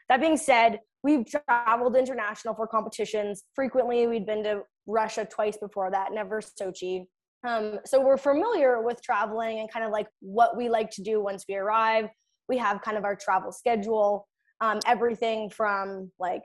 That 0.07 0.21
being 0.21 0.37
said, 0.37 0.79
we've 1.03 1.25
traveled 1.25 1.95
international 1.95 2.53
for 2.53 2.67
competitions 2.67 3.43
frequently. 3.53 4.07
We'd 4.07 4.25
been 4.25 4.43
to 4.43 4.61
Russia 4.87 5.27
twice 5.29 5.57
before 5.57 5.91
that, 5.91 6.13
never 6.13 6.41
Sochi. 6.41 7.05
Um, 7.45 7.79
so 7.85 8.01
we're 8.01 8.17
familiar 8.17 8.81
with 8.81 9.01
traveling 9.03 9.59
and 9.59 9.71
kind 9.71 9.85
of 9.85 9.91
like 9.91 10.07
what 10.19 10.55
we 10.55 10.69
like 10.69 10.89
to 10.91 11.03
do 11.03 11.21
once 11.21 11.45
we 11.47 11.55
arrive. 11.55 12.09
We 12.47 12.57
have 12.57 12.81
kind 12.81 12.97
of 12.97 13.03
our 13.03 13.15
travel 13.15 13.51
schedule, 13.51 14.27
um, 14.61 14.79
everything 14.85 15.49
from 15.49 16.11
like 16.19 16.43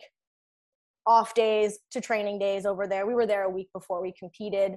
off 1.07 1.35
days 1.35 1.79
to 1.93 2.01
training 2.01 2.39
days 2.39 2.67
over 2.67 2.87
there. 2.87 3.07
We 3.07 3.15
were 3.15 3.27
there 3.27 3.45
a 3.45 3.51
week 3.51 3.69
before 3.73 4.03
we 4.03 4.13
competed. 4.19 4.77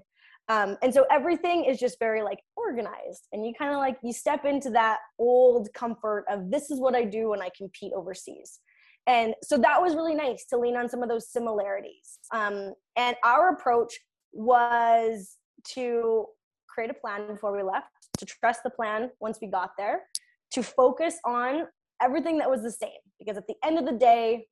Um, 0.49 0.77
and 0.81 0.93
so 0.93 1.05
everything 1.11 1.65
is 1.65 1.79
just 1.79 1.99
very 1.99 2.21
like 2.21 2.39
organized. 2.57 3.27
And 3.31 3.45
you 3.45 3.53
kind 3.57 3.71
of 3.71 3.77
like 3.77 3.97
you 4.03 4.11
step 4.11 4.45
into 4.45 4.69
that 4.71 4.99
old 5.19 5.69
comfort 5.73 6.25
of 6.29 6.51
this 6.51 6.69
is 6.69 6.79
what 6.79 6.95
i 6.95 7.03
do 7.05 7.29
when 7.29 7.41
i 7.41 7.49
compete 7.57 7.93
overseas. 7.95 8.59
And 9.05 9.35
so 9.43 9.57
that 9.57 9.81
was 9.81 9.95
really 9.95 10.15
nice 10.15 10.45
to 10.49 10.57
lean 10.57 10.77
on 10.77 10.87
some 10.87 11.03
of 11.03 11.09
those 11.09 11.29
similarities. 11.29 12.19
Um, 12.33 12.73
and 12.95 13.15
our 13.23 13.49
approach 13.49 13.93
was 14.31 15.37
to 15.73 16.25
create 16.69 16.89
a 16.89 16.93
plan 16.93 17.27
before 17.27 17.55
we 17.55 17.63
left 17.63 17.87
to 18.17 18.25
trust 18.25 18.61
the 18.63 18.69
plan 18.69 19.11
once 19.19 19.39
we 19.41 19.47
got 19.47 19.71
there 19.77 20.01
to 20.51 20.63
focus 20.63 21.17
on 21.25 21.67
everything 22.01 22.37
that 22.37 22.49
was 22.49 22.61
the 22.61 22.71
same. 22.71 22.91
Because 23.19 23.37
at 23.37 23.47
the 23.47 23.55
end 23.63 23.77
of 23.77 23.85
the 23.85 23.91
day 23.91 24.45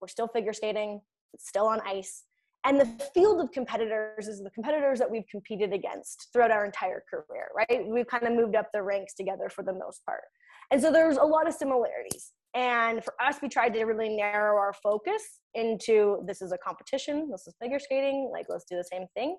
we're 0.00 0.08
still 0.08 0.28
figure 0.28 0.52
skating 0.52 1.00
still 1.38 1.66
on 1.66 1.80
ice. 1.86 2.24
And 2.64 2.80
the 2.80 2.86
field 3.14 3.40
of 3.40 3.52
competitors 3.52 4.26
is 4.26 4.42
the 4.42 4.50
competitors 4.50 4.98
that 4.98 5.10
we've 5.10 5.26
competed 5.30 5.72
against 5.72 6.28
throughout 6.32 6.50
our 6.50 6.64
entire 6.64 7.02
career 7.08 7.48
right? 7.54 7.86
We've 7.86 8.06
kind 8.06 8.26
of 8.26 8.32
moved 8.32 8.56
up 8.56 8.66
the 8.72 8.82
ranks 8.82 9.14
together 9.14 9.48
for 9.48 9.62
the 9.62 9.72
most 9.72 10.04
part. 10.04 10.24
And 10.70 10.80
so 10.80 10.92
there's 10.92 11.16
a 11.16 11.22
lot 11.24 11.48
of 11.48 11.54
similarities. 11.54 12.32
And 12.54 13.02
for 13.02 13.14
us 13.22 13.36
we 13.40 13.48
tried 13.48 13.74
to 13.74 13.84
really 13.84 14.08
narrow 14.08 14.58
our 14.58 14.72
focus 14.82 15.22
into 15.54 16.22
this 16.26 16.42
is 16.42 16.52
a 16.52 16.58
competition 16.58 17.28
this 17.30 17.46
is 17.46 17.54
figure 17.60 17.78
skating 17.78 18.30
like 18.32 18.46
let's 18.48 18.64
do 18.64 18.76
the 18.76 18.84
same 18.84 19.06
thing 19.14 19.36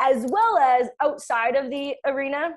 as 0.00 0.26
well 0.28 0.58
as 0.58 0.88
outside 1.02 1.54
of 1.54 1.70
the 1.70 1.94
arena 2.06 2.50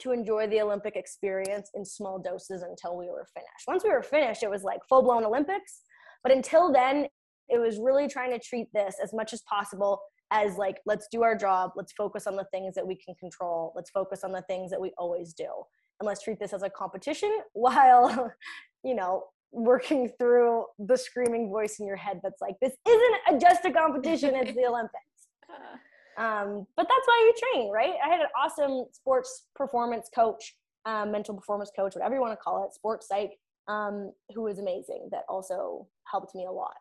to 0.00 0.12
enjoy 0.12 0.46
the 0.46 0.60
olympic 0.60 0.96
experience 0.96 1.70
in 1.74 1.84
small 1.84 2.18
doses 2.18 2.62
until 2.62 2.96
we 2.96 3.06
were 3.06 3.26
finished. 3.32 3.64
Once 3.68 3.84
we 3.84 3.90
were 3.90 4.02
finished 4.02 4.42
it 4.42 4.50
was 4.50 4.62
like 4.62 4.80
full-blown 4.88 5.24
olympics. 5.24 5.82
But 6.22 6.32
until 6.32 6.72
then, 6.72 7.06
it 7.48 7.58
was 7.58 7.78
really 7.78 8.08
trying 8.08 8.30
to 8.30 8.38
treat 8.38 8.68
this 8.72 8.96
as 9.02 9.12
much 9.12 9.32
as 9.32 9.42
possible 9.42 10.00
as 10.30 10.56
like, 10.56 10.78
let's 10.86 11.06
do 11.10 11.22
our 11.22 11.36
job. 11.36 11.72
Let's 11.76 11.92
focus 11.92 12.26
on 12.26 12.36
the 12.36 12.46
things 12.52 12.74
that 12.74 12.86
we 12.86 12.96
can 12.96 13.14
control. 13.14 13.72
Let's 13.76 13.90
focus 13.90 14.24
on 14.24 14.32
the 14.32 14.42
things 14.42 14.70
that 14.70 14.80
we 14.80 14.92
always 14.98 15.32
do. 15.32 15.48
And 16.00 16.06
let's 16.06 16.22
treat 16.22 16.40
this 16.40 16.52
as 16.52 16.62
a 16.62 16.70
competition 16.70 17.30
while, 17.52 18.32
you 18.82 18.94
know, 18.94 19.24
working 19.52 20.10
through 20.18 20.64
the 20.80 20.96
screaming 20.96 21.48
voice 21.48 21.78
in 21.78 21.86
your 21.86 21.96
head 21.96 22.20
that's 22.22 22.40
like, 22.40 22.56
this 22.60 22.72
isn't 22.86 23.14
a 23.28 23.38
just 23.38 23.64
a 23.64 23.70
competition, 23.70 24.34
it's 24.34 24.54
the 24.54 24.66
Olympics. 24.68 25.04
Um, 26.16 26.66
but 26.76 26.86
that's 26.88 27.06
why 27.06 27.32
you 27.32 27.34
train, 27.52 27.72
right? 27.72 27.94
I 28.04 28.08
had 28.08 28.20
an 28.20 28.26
awesome 28.40 28.86
sports 28.92 29.46
performance 29.54 30.08
coach, 30.14 30.56
um, 30.86 31.10
mental 31.12 31.34
performance 31.34 31.70
coach, 31.74 31.94
whatever 31.94 32.14
you 32.14 32.20
want 32.20 32.32
to 32.32 32.36
call 32.36 32.64
it, 32.64 32.74
sports 32.74 33.08
psych, 33.08 33.32
um, 33.68 34.12
who 34.34 34.42
was 34.42 34.58
amazing 34.58 35.08
that 35.10 35.22
also 35.28 35.86
helped 36.10 36.34
me 36.34 36.46
a 36.46 36.52
lot. 36.52 36.76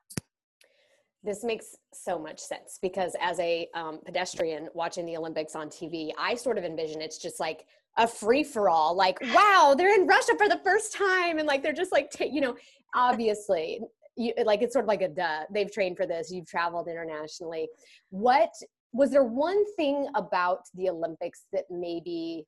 This 1.23 1.43
makes 1.43 1.75
so 1.93 2.19
much 2.19 2.39
sense 2.39 2.79
because 2.81 3.15
as 3.21 3.39
a 3.39 3.67
um, 3.73 3.99
pedestrian 4.05 4.67
watching 4.73 5.05
the 5.05 5.15
Olympics 5.15 5.55
on 5.55 5.69
TV, 5.69 6.11
I 6.17 6.35
sort 6.35 6.57
of 6.57 6.65
envision 6.65 7.01
it's 7.01 7.17
just 7.17 7.39
like 7.39 7.65
a 7.97 8.07
free 8.07 8.43
for 8.43 8.69
all. 8.69 8.93
Like, 8.95 9.19
wow, 9.33 9.73
they're 9.77 9.95
in 9.95 10.05
Russia 10.05 10.33
for 10.37 10.49
the 10.49 10.59
first 10.63 10.93
time, 10.93 11.37
and 11.37 11.47
like 11.47 11.63
they're 11.63 11.71
just 11.71 11.91
like, 11.91 12.11
t- 12.11 12.29
you 12.31 12.41
know, 12.41 12.55
obviously, 12.93 13.79
you 14.15 14.33
like 14.43 14.61
it's 14.61 14.73
sort 14.73 14.85
of 14.85 14.89
like 14.89 15.01
a 15.01 15.07
duh. 15.07 15.43
They've 15.51 15.71
trained 15.71 15.97
for 15.97 16.05
this. 16.05 16.31
You've 16.31 16.47
traveled 16.47 16.87
internationally. 16.87 17.69
What 18.09 18.51
was 18.91 19.09
there 19.09 19.23
one 19.23 19.63
thing 19.75 20.07
about 20.15 20.59
the 20.75 20.89
Olympics 20.89 21.45
that 21.53 21.65
maybe 21.71 22.45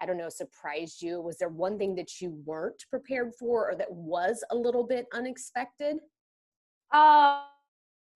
I 0.00 0.06
don't 0.06 0.18
know, 0.18 0.28
surprised 0.28 1.02
you? 1.02 1.20
Was 1.20 1.38
there 1.38 1.48
one 1.48 1.78
thing 1.78 1.94
that 1.96 2.20
you 2.20 2.36
weren't 2.44 2.82
prepared 2.90 3.32
for 3.38 3.70
or 3.70 3.76
that 3.76 3.92
was 3.92 4.42
a 4.50 4.56
little 4.56 4.84
bit 4.84 5.06
unexpected? 5.12 5.98
Uh, 6.92 7.42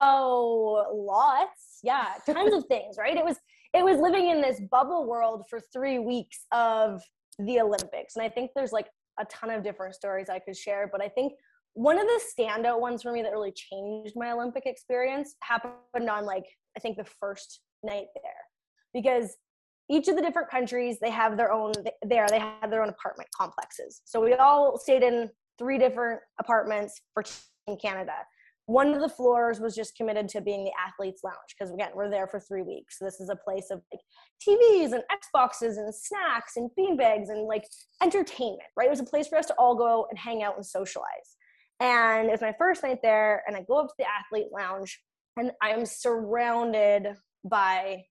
Oh, 0.01 0.85
lots. 0.93 1.79
Yeah, 1.83 2.05
tons 2.25 2.53
of 2.53 2.65
things, 2.67 2.97
right? 2.97 3.17
It 3.17 3.25
was 3.25 3.37
it 3.73 3.83
was 3.83 3.99
living 3.99 4.29
in 4.29 4.41
this 4.41 4.59
bubble 4.71 5.07
world 5.07 5.45
for 5.49 5.59
3 5.71 5.99
weeks 5.99 6.45
of 6.51 7.01
the 7.37 7.59
Olympics. 7.59 8.15
And 8.15 8.23
I 8.25 8.29
think 8.29 8.51
there's 8.55 8.71
like 8.71 8.87
a 9.19 9.25
ton 9.25 9.51
of 9.51 9.63
different 9.63 9.95
stories 9.95 10.29
I 10.29 10.39
could 10.39 10.57
share, 10.57 10.89
but 10.91 11.01
I 11.01 11.07
think 11.09 11.33
one 11.73 11.99
of 11.99 12.07
the 12.07 12.19
standout 12.37 12.79
ones 12.79 13.03
for 13.03 13.11
me 13.11 13.21
that 13.21 13.31
really 13.31 13.53
changed 13.53 14.13
my 14.15 14.31
Olympic 14.31 14.65
experience 14.65 15.35
happened 15.41 16.09
on 16.09 16.25
like 16.25 16.45
I 16.75 16.79
think 16.79 16.97
the 16.97 17.05
first 17.19 17.61
night 17.83 18.07
there. 18.15 18.33
Because 18.93 19.35
each 19.89 20.07
of 20.07 20.15
the 20.15 20.21
different 20.21 20.49
countries 20.49 20.99
they 20.99 21.09
have 21.09 21.35
their 21.35 21.51
own 21.51 21.73
there 22.03 22.27
they 22.29 22.39
have 22.39 22.69
their 22.69 22.83
own 22.83 22.89
apartment 22.89 23.27
complexes 23.35 24.01
so 24.05 24.21
we 24.21 24.33
all 24.35 24.77
stayed 24.77 25.03
in 25.03 25.29
three 25.57 25.77
different 25.77 26.21
apartments 26.39 27.01
for 27.13 27.23
in 27.67 27.75
canada 27.75 28.13
one 28.69 28.93
of 28.93 29.01
the 29.01 29.09
floors 29.09 29.59
was 29.59 29.75
just 29.75 29.95
committed 29.95 30.29
to 30.29 30.41
being 30.41 30.63
the 30.63 30.71
athletes 30.79 31.23
lounge 31.23 31.55
because 31.57 31.73
again 31.73 31.89
we're 31.95 32.09
there 32.09 32.27
for 32.27 32.39
three 32.39 32.61
weeks 32.61 32.99
so 32.99 33.05
this 33.05 33.19
is 33.19 33.29
a 33.29 33.35
place 33.35 33.71
of 33.71 33.81
like 33.91 34.01
tvs 34.47 34.93
and 34.93 35.03
xboxes 35.11 35.77
and 35.77 35.93
snacks 35.93 36.55
and 36.55 36.69
beanbags 36.79 37.29
and 37.29 37.47
like 37.47 37.65
entertainment 38.03 38.61
right 38.77 38.85
it 38.85 38.91
was 38.91 38.99
a 38.99 39.03
place 39.03 39.27
for 39.27 39.39
us 39.39 39.47
to 39.47 39.55
all 39.57 39.75
go 39.75 40.05
and 40.11 40.19
hang 40.19 40.43
out 40.43 40.55
and 40.55 40.63
socialize 40.63 41.35
and 41.79 42.27
it 42.27 42.31
was 42.31 42.41
my 42.41 42.53
first 42.59 42.83
night 42.83 42.99
there 43.01 43.41
and 43.47 43.57
i 43.57 43.61
go 43.63 43.79
up 43.79 43.87
to 43.87 43.93
the 43.97 44.05
athlete 44.05 44.49
lounge 44.53 45.01
and 45.37 45.51
i'm 45.63 45.83
surrounded 45.83 47.07
by 47.43 48.03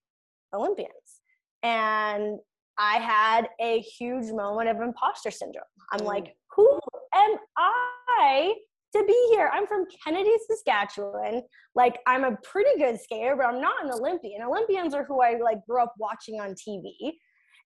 olympians 0.52 1.20
and 1.62 2.38
I 2.80 2.98
had 2.98 3.48
a 3.60 3.80
huge 3.80 4.30
moment 4.30 4.68
of 4.68 4.80
imposter 4.80 5.32
syndrome. 5.32 5.64
I'm 5.92 6.04
like, 6.04 6.26
mm. 6.26 6.32
who 6.54 6.78
am 7.12 7.36
I 7.56 8.54
to 8.94 9.04
be 9.04 9.28
here? 9.30 9.50
I'm 9.52 9.66
from 9.66 9.86
Kennedy, 10.04 10.30
Saskatchewan. 10.48 11.42
Like, 11.74 11.98
I'm 12.06 12.24
a 12.24 12.36
pretty 12.42 12.78
good 12.78 13.00
skater, 13.00 13.36
but 13.36 13.46
I'm 13.46 13.60
not 13.60 13.84
an 13.84 13.90
Olympian. 13.92 14.42
Olympians 14.42 14.94
are 14.94 15.04
who 15.04 15.20
I 15.20 15.38
like 15.42 15.58
grew 15.68 15.82
up 15.82 15.94
watching 15.98 16.40
on 16.40 16.54
TV. 16.54 16.92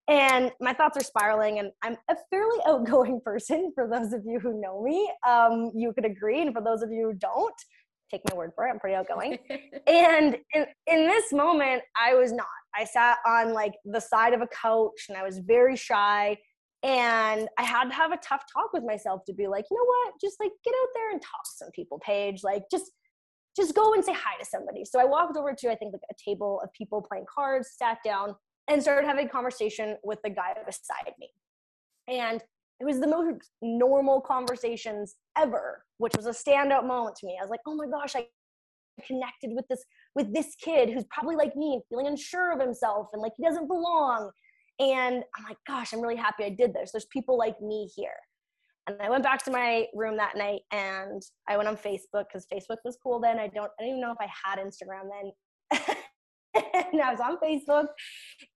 And 0.08 0.50
my 0.60 0.72
thoughts 0.72 0.96
are 0.96 1.04
spiraling, 1.04 1.60
and 1.60 1.70
I'm 1.82 1.96
a 2.10 2.16
fairly 2.30 2.58
outgoing 2.66 3.20
person. 3.24 3.72
For 3.74 3.88
those 3.88 4.12
of 4.12 4.22
you 4.26 4.40
who 4.40 4.60
know 4.60 4.82
me, 4.82 5.10
um, 5.26 5.70
you 5.74 5.92
could 5.92 6.04
agree, 6.04 6.42
and 6.42 6.52
for 6.52 6.62
those 6.62 6.82
of 6.82 6.90
you 6.90 7.10
who 7.10 7.14
don't, 7.14 7.54
take 8.12 8.22
my 8.30 8.36
word 8.36 8.52
for 8.54 8.66
it. 8.66 8.70
I'm 8.70 8.78
pretty 8.78 8.94
outgoing. 8.94 9.38
and 9.86 10.36
in, 10.54 10.66
in 10.86 11.06
this 11.06 11.32
moment, 11.32 11.82
I 12.00 12.14
was 12.14 12.32
not. 12.32 12.46
I 12.74 12.84
sat 12.84 13.18
on 13.26 13.52
like 13.52 13.72
the 13.84 14.00
side 14.00 14.32
of 14.32 14.40
a 14.40 14.48
couch 14.48 15.06
and 15.08 15.16
I 15.16 15.22
was 15.22 15.38
very 15.38 15.76
shy. 15.76 16.36
And 16.82 17.48
I 17.58 17.62
had 17.62 17.84
to 17.84 17.94
have 17.94 18.12
a 18.12 18.16
tough 18.16 18.42
talk 18.52 18.72
with 18.72 18.82
myself 18.82 19.22
to 19.26 19.32
be 19.32 19.46
like, 19.46 19.66
you 19.70 19.76
know 19.76 19.84
what? 19.84 20.14
Just 20.20 20.40
like 20.40 20.50
get 20.64 20.74
out 20.74 20.88
there 20.94 21.10
and 21.12 21.22
talk 21.22 21.44
to 21.44 21.50
some 21.56 21.70
people, 21.70 22.00
Paige. 22.04 22.42
Like 22.42 22.64
just 22.70 22.90
just 23.54 23.74
go 23.74 23.92
and 23.92 24.04
say 24.04 24.12
hi 24.12 24.38
to 24.40 24.46
somebody. 24.46 24.84
So 24.84 24.98
I 24.98 25.04
walked 25.04 25.36
over 25.36 25.54
to 25.54 25.70
I 25.70 25.76
think 25.76 25.92
like 25.92 26.02
a 26.10 26.14
table 26.30 26.60
of 26.62 26.72
people 26.72 27.02
playing 27.02 27.26
cards, 27.32 27.70
sat 27.76 27.98
down, 28.04 28.34
and 28.68 28.82
started 28.82 29.06
having 29.06 29.26
a 29.26 29.30
conversation 29.30 29.96
with 30.02 30.18
the 30.24 30.30
guy 30.30 30.54
beside 30.66 31.12
me. 31.20 31.28
And 32.08 32.42
it 32.80 32.84
was 32.84 32.98
the 32.98 33.06
most 33.06 33.50
normal 33.60 34.20
conversations 34.20 35.14
ever, 35.38 35.84
which 35.98 36.14
was 36.16 36.26
a 36.26 36.30
standout 36.30 36.84
moment 36.86 37.14
to 37.16 37.26
me. 37.26 37.36
I 37.38 37.44
was 37.44 37.50
like, 37.50 37.60
oh 37.66 37.76
my 37.76 37.86
gosh, 37.86 38.16
I 38.16 38.26
connected 39.06 39.50
with 39.54 39.66
this 39.68 39.84
with 40.14 40.34
this 40.34 40.54
kid 40.56 40.90
who's 40.90 41.04
probably 41.10 41.36
like 41.36 41.56
me 41.56 41.74
and 41.74 41.82
feeling 41.88 42.06
unsure 42.06 42.52
of 42.52 42.60
himself 42.60 43.08
and 43.12 43.22
like 43.22 43.32
he 43.36 43.44
doesn't 43.44 43.68
belong. 43.68 44.30
And 44.78 45.22
I'm 45.36 45.44
like, 45.48 45.58
gosh, 45.66 45.92
I'm 45.92 46.00
really 46.00 46.16
happy 46.16 46.44
I 46.44 46.50
did 46.50 46.74
this. 46.74 46.92
There's 46.92 47.06
people 47.06 47.38
like 47.38 47.60
me 47.60 47.88
here. 47.94 48.16
And 48.88 48.96
I 49.00 49.10
went 49.10 49.22
back 49.22 49.44
to 49.44 49.50
my 49.50 49.86
room 49.94 50.16
that 50.16 50.36
night 50.36 50.62
and 50.72 51.22
I 51.48 51.56
went 51.56 51.68
on 51.68 51.76
Facebook 51.76 52.24
because 52.28 52.46
Facebook 52.52 52.78
was 52.84 52.98
cool 53.00 53.20
then. 53.20 53.38
I 53.38 53.46
don't 53.46 53.70
I 53.78 53.82
don't 53.82 53.90
even 53.90 54.00
know 54.00 54.12
if 54.12 54.18
I 54.20 54.28
had 54.44 54.58
Instagram 54.58 55.08
then. 55.10 55.96
and 56.92 57.00
I 57.00 57.12
was 57.12 57.20
on 57.20 57.38
Facebook 57.38 57.86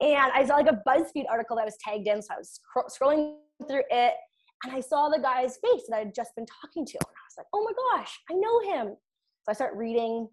and 0.02 0.32
I 0.34 0.46
saw 0.46 0.56
like 0.56 0.68
a 0.68 0.82
BuzzFeed 0.88 1.26
article 1.30 1.56
that 1.58 1.66
was 1.66 1.78
tagged 1.80 2.08
in. 2.08 2.22
So 2.22 2.34
I 2.34 2.38
was 2.38 2.60
scrolling 2.90 3.36
through 3.68 3.84
it 3.92 4.16
and 4.64 4.74
I 4.74 4.80
saw 4.80 5.10
the 5.10 5.20
guy's 5.20 5.58
face 5.58 5.84
that 5.90 5.96
I 5.96 6.00
had 6.00 6.16
just 6.16 6.32
been 6.36 6.46
talking 6.62 6.86
to. 6.86 6.98
And 6.98 7.08
I 7.08 7.26
was 7.28 7.38
like, 7.38 7.48
oh 7.54 7.64
my 7.64 7.98
gosh, 7.98 8.20
I 8.32 8.34
know 8.34 8.74
him. 8.74 8.96
So 9.44 9.52
I 9.52 9.54
start 9.54 9.76
reading. 9.76 10.28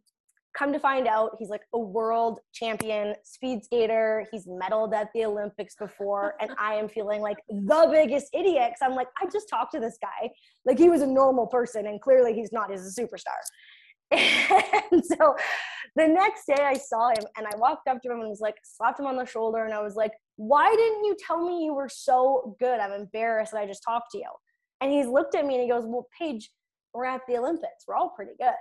Come 0.56 0.72
to 0.72 0.78
find 0.78 1.06
out, 1.06 1.36
he's 1.38 1.48
like 1.48 1.62
a 1.72 1.78
world 1.78 2.40
champion 2.52 3.14
speed 3.24 3.64
skater. 3.64 4.26
He's 4.30 4.46
medaled 4.46 4.94
at 4.94 5.08
the 5.14 5.24
Olympics 5.24 5.74
before. 5.76 6.34
And 6.40 6.50
I 6.58 6.74
am 6.74 6.88
feeling 6.88 7.20
like 7.20 7.38
the 7.48 7.88
biggest 7.90 8.28
idiot 8.34 8.72
because 8.72 8.82
I'm 8.82 8.94
like, 8.94 9.08
I 9.20 9.26
just 9.30 9.48
talked 9.48 9.72
to 9.72 9.80
this 9.80 9.98
guy. 10.00 10.30
Like 10.64 10.78
he 10.78 10.88
was 10.88 11.02
a 11.02 11.06
normal 11.06 11.46
person, 11.46 11.86
and 11.86 12.00
clearly 12.00 12.34
he's 12.34 12.52
not, 12.52 12.70
he's 12.70 12.86
a 12.86 13.00
superstar. 13.00 13.38
And 14.92 15.02
so 15.02 15.34
the 15.96 16.06
next 16.06 16.46
day 16.46 16.62
I 16.62 16.74
saw 16.74 17.08
him 17.08 17.24
and 17.38 17.46
I 17.46 17.56
walked 17.56 17.88
up 17.88 18.02
to 18.02 18.12
him 18.12 18.20
and 18.20 18.28
was 18.28 18.40
like, 18.40 18.56
slapped 18.62 19.00
him 19.00 19.06
on 19.06 19.16
the 19.16 19.24
shoulder 19.24 19.64
and 19.64 19.72
I 19.72 19.80
was 19.80 19.96
like, 19.96 20.12
why 20.36 20.70
didn't 20.70 21.04
you 21.04 21.16
tell 21.26 21.46
me 21.46 21.64
you 21.64 21.72
were 21.72 21.88
so 21.88 22.54
good? 22.60 22.78
I'm 22.78 22.92
embarrassed 22.92 23.52
that 23.52 23.60
I 23.60 23.66
just 23.66 23.82
talked 23.82 24.10
to 24.12 24.18
you. 24.18 24.28
And 24.82 24.92
he's 24.92 25.06
looked 25.06 25.34
at 25.34 25.46
me 25.46 25.54
and 25.54 25.62
he 25.62 25.70
goes, 25.70 25.84
well, 25.86 26.08
Paige, 26.18 26.50
we're 26.92 27.06
at 27.06 27.22
the 27.26 27.38
Olympics. 27.38 27.84
We're 27.86 27.94
all 27.94 28.12
pretty 28.14 28.32
good. 28.38 28.52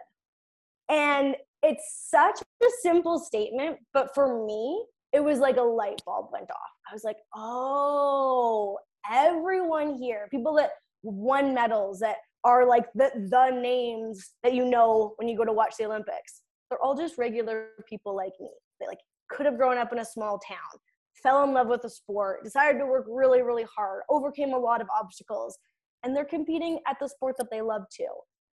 And 0.89 1.35
it's 1.63 2.07
such 2.09 2.39
a 2.41 2.65
simple 2.81 3.19
statement, 3.19 3.77
but 3.93 4.13
for 4.13 4.45
me, 4.45 4.83
it 5.13 5.23
was 5.23 5.39
like 5.39 5.57
a 5.57 5.61
light 5.61 6.01
bulb 6.05 6.27
went 6.31 6.49
off. 6.49 6.71
I 6.89 6.93
was 6.93 7.03
like, 7.03 7.17
oh, 7.35 8.77
everyone 9.11 9.95
here, 9.95 10.27
people 10.31 10.53
that 10.55 10.71
won 11.03 11.53
medals, 11.53 11.99
that 11.99 12.17
are 12.43 12.65
like 12.65 12.85
the 12.95 13.11
the 13.29 13.51
names 13.51 14.31
that 14.43 14.53
you 14.53 14.65
know 14.65 15.13
when 15.17 15.27
you 15.27 15.37
go 15.37 15.45
to 15.45 15.53
watch 15.53 15.75
the 15.77 15.85
Olympics. 15.85 16.41
They're 16.69 16.81
all 16.81 16.95
just 16.95 17.17
regular 17.17 17.69
people 17.87 18.15
like 18.15 18.33
me. 18.39 18.49
They 18.79 18.87
like 18.87 18.99
could 19.29 19.45
have 19.45 19.57
grown 19.57 19.77
up 19.77 19.91
in 19.91 19.99
a 19.99 20.05
small 20.05 20.39
town, 20.39 20.79
fell 21.21 21.43
in 21.43 21.53
love 21.53 21.67
with 21.67 21.83
a 21.83 21.89
sport, 21.89 22.43
decided 22.43 22.79
to 22.79 22.85
work 22.85 23.05
really, 23.09 23.41
really 23.41 23.65
hard, 23.75 24.03
overcame 24.09 24.53
a 24.53 24.57
lot 24.57 24.81
of 24.81 24.87
obstacles, 24.97 25.57
and 26.03 26.15
they're 26.15 26.25
competing 26.25 26.79
at 26.87 26.97
the 26.99 27.07
sport 27.07 27.35
that 27.37 27.51
they 27.51 27.61
love 27.61 27.83
too. 27.95 28.07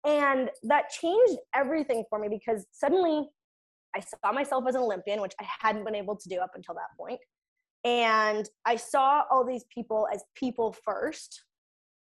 And 0.07 0.51
that 0.63 0.89
changed 0.89 1.39
everything 1.55 2.05
for 2.09 2.19
me 2.19 2.29
because 2.29 2.65
suddenly 2.71 3.29
I 3.95 4.01
saw 4.01 4.33
myself 4.33 4.65
as 4.69 4.77
an 4.77 4.83
Olympian, 4.83 5.21
which 5.21 5.35
I 5.41 5.47
hadn't 5.61 5.85
been 5.85 5.97
able 5.97 6.17
to 6.17 6.29
do 6.29 6.39
up 6.39 6.53
until 6.55 6.75
that 6.77 6.97
point. 6.97 7.21
And 7.85 8.49
I 8.65 8.77
saw 8.77 9.23
all 9.31 9.45
these 9.45 9.65
people 9.73 10.07
as 10.13 10.23
people 10.37 10.77
first 10.85 11.43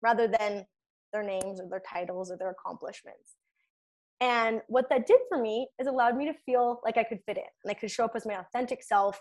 rather 0.02 0.26
than 0.26 0.64
their 1.12 1.22
names 1.22 1.60
or 1.60 1.68
their 1.68 1.82
titles 1.86 2.30
or 2.30 2.38
their 2.38 2.50
accomplishments. 2.50 3.36
And 4.20 4.60
what 4.68 4.88
that 4.88 5.06
did 5.06 5.18
for 5.28 5.36
me 5.36 5.68
is 5.78 5.86
allowed 5.86 6.16
me 6.16 6.26
to 6.26 6.34
feel 6.46 6.80
like 6.84 6.96
I 6.96 7.04
could 7.04 7.20
fit 7.26 7.36
in 7.36 7.44
and 7.64 7.70
I 7.70 7.74
could 7.74 7.90
show 7.90 8.04
up 8.04 8.12
as 8.14 8.24
my 8.24 8.38
authentic 8.38 8.82
self. 8.82 9.20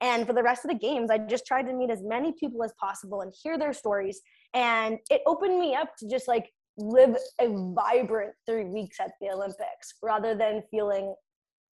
And 0.00 0.26
for 0.26 0.32
the 0.32 0.42
rest 0.42 0.64
of 0.64 0.70
the 0.70 0.78
games, 0.78 1.10
I 1.10 1.18
just 1.18 1.46
tried 1.46 1.64
to 1.64 1.72
meet 1.72 1.90
as 1.90 2.02
many 2.02 2.32
people 2.38 2.64
as 2.64 2.72
possible 2.80 3.20
and 3.20 3.32
hear 3.42 3.58
their 3.58 3.72
stories. 3.72 4.20
And 4.54 4.98
it 5.10 5.22
opened 5.26 5.58
me 5.58 5.74
up 5.74 5.96
to 5.98 6.08
just 6.08 6.26
like 6.26 6.50
live 6.78 7.16
a 7.40 7.48
vibrant 7.74 8.32
three 8.46 8.64
weeks 8.64 8.98
at 9.00 9.12
the 9.20 9.28
Olympics 9.30 9.94
rather 10.02 10.34
than 10.34 10.62
feeling, 10.70 11.14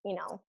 you 0.03 0.15
know, 0.15 0.41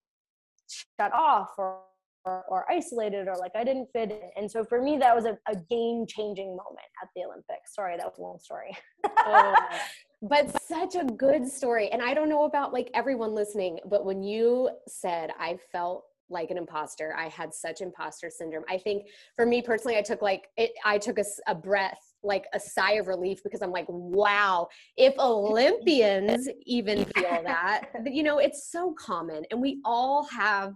shut 0.99 1.13
off 1.13 1.51
or 1.57 1.81
or, 2.25 2.43
or, 2.49 2.71
isolated 2.71 3.27
or 3.27 3.35
like 3.37 3.53
I 3.55 3.63
didn't 3.63 3.87
fit 3.93 4.11
in. 4.11 4.29
And 4.35 4.51
so 4.51 4.63
for 4.63 4.81
me, 4.81 4.97
that 4.97 5.15
was 5.15 5.25
a, 5.25 5.37
a 5.47 5.55
game 5.69 6.05
changing 6.05 6.49
moment 6.49 6.87
at 7.01 7.09
the 7.15 7.23
Olympics. 7.23 7.73
Sorry, 7.73 7.95
that 7.95 8.05
was 8.05 8.17
a 8.17 8.21
long 8.21 8.39
story. 8.39 8.77
oh, 9.05 9.55
but 10.21 10.61
such 10.61 10.95
a 10.95 11.05
good 11.05 11.47
story. 11.47 11.89
And 11.89 12.01
I 12.01 12.13
don't 12.13 12.29
know 12.29 12.43
about 12.43 12.73
like 12.73 12.91
everyone 12.93 13.33
listening, 13.33 13.79
but 13.89 14.05
when 14.05 14.21
you 14.21 14.69
said 14.87 15.31
I 15.39 15.57
felt 15.71 16.03
like 16.29 16.51
an 16.51 16.57
imposter, 16.57 17.15
I 17.17 17.29
had 17.29 17.53
such 17.53 17.81
imposter 17.81 18.29
syndrome. 18.29 18.65
I 18.69 18.77
think 18.77 19.07
for 19.35 19.45
me 19.45 19.61
personally, 19.61 19.97
I 19.97 20.01
took 20.01 20.21
like 20.21 20.49
it, 20.57 20.71
I 20.85 20.97
took 20.97 21.17
a, 21.19 21.25
a 21.47 21.55
breath 21.55 22.08
like 22.23 22.45
a 22.53 22.59
sigh 22.59 22.93
of 22.93 23.07
relief 23.07 23.41
because 23.43 23.61
I'm 23.61 23.71
like, 23.71 23.85
wow, 23.87 24.67
if 24.97 25.17
Olympians 25.19 26.47
even 26.65 27.05
feel 27.05 27.41
that, 27.43 27.89
you 28.05 28.23
know, 28.23 28.39
it's 28.39 28.71
so 28.71 28.93
common. 28.97 29.43
And 29.51 29.61
we 29.61 29.79
all 29.85 30.23
have 30.25 30.73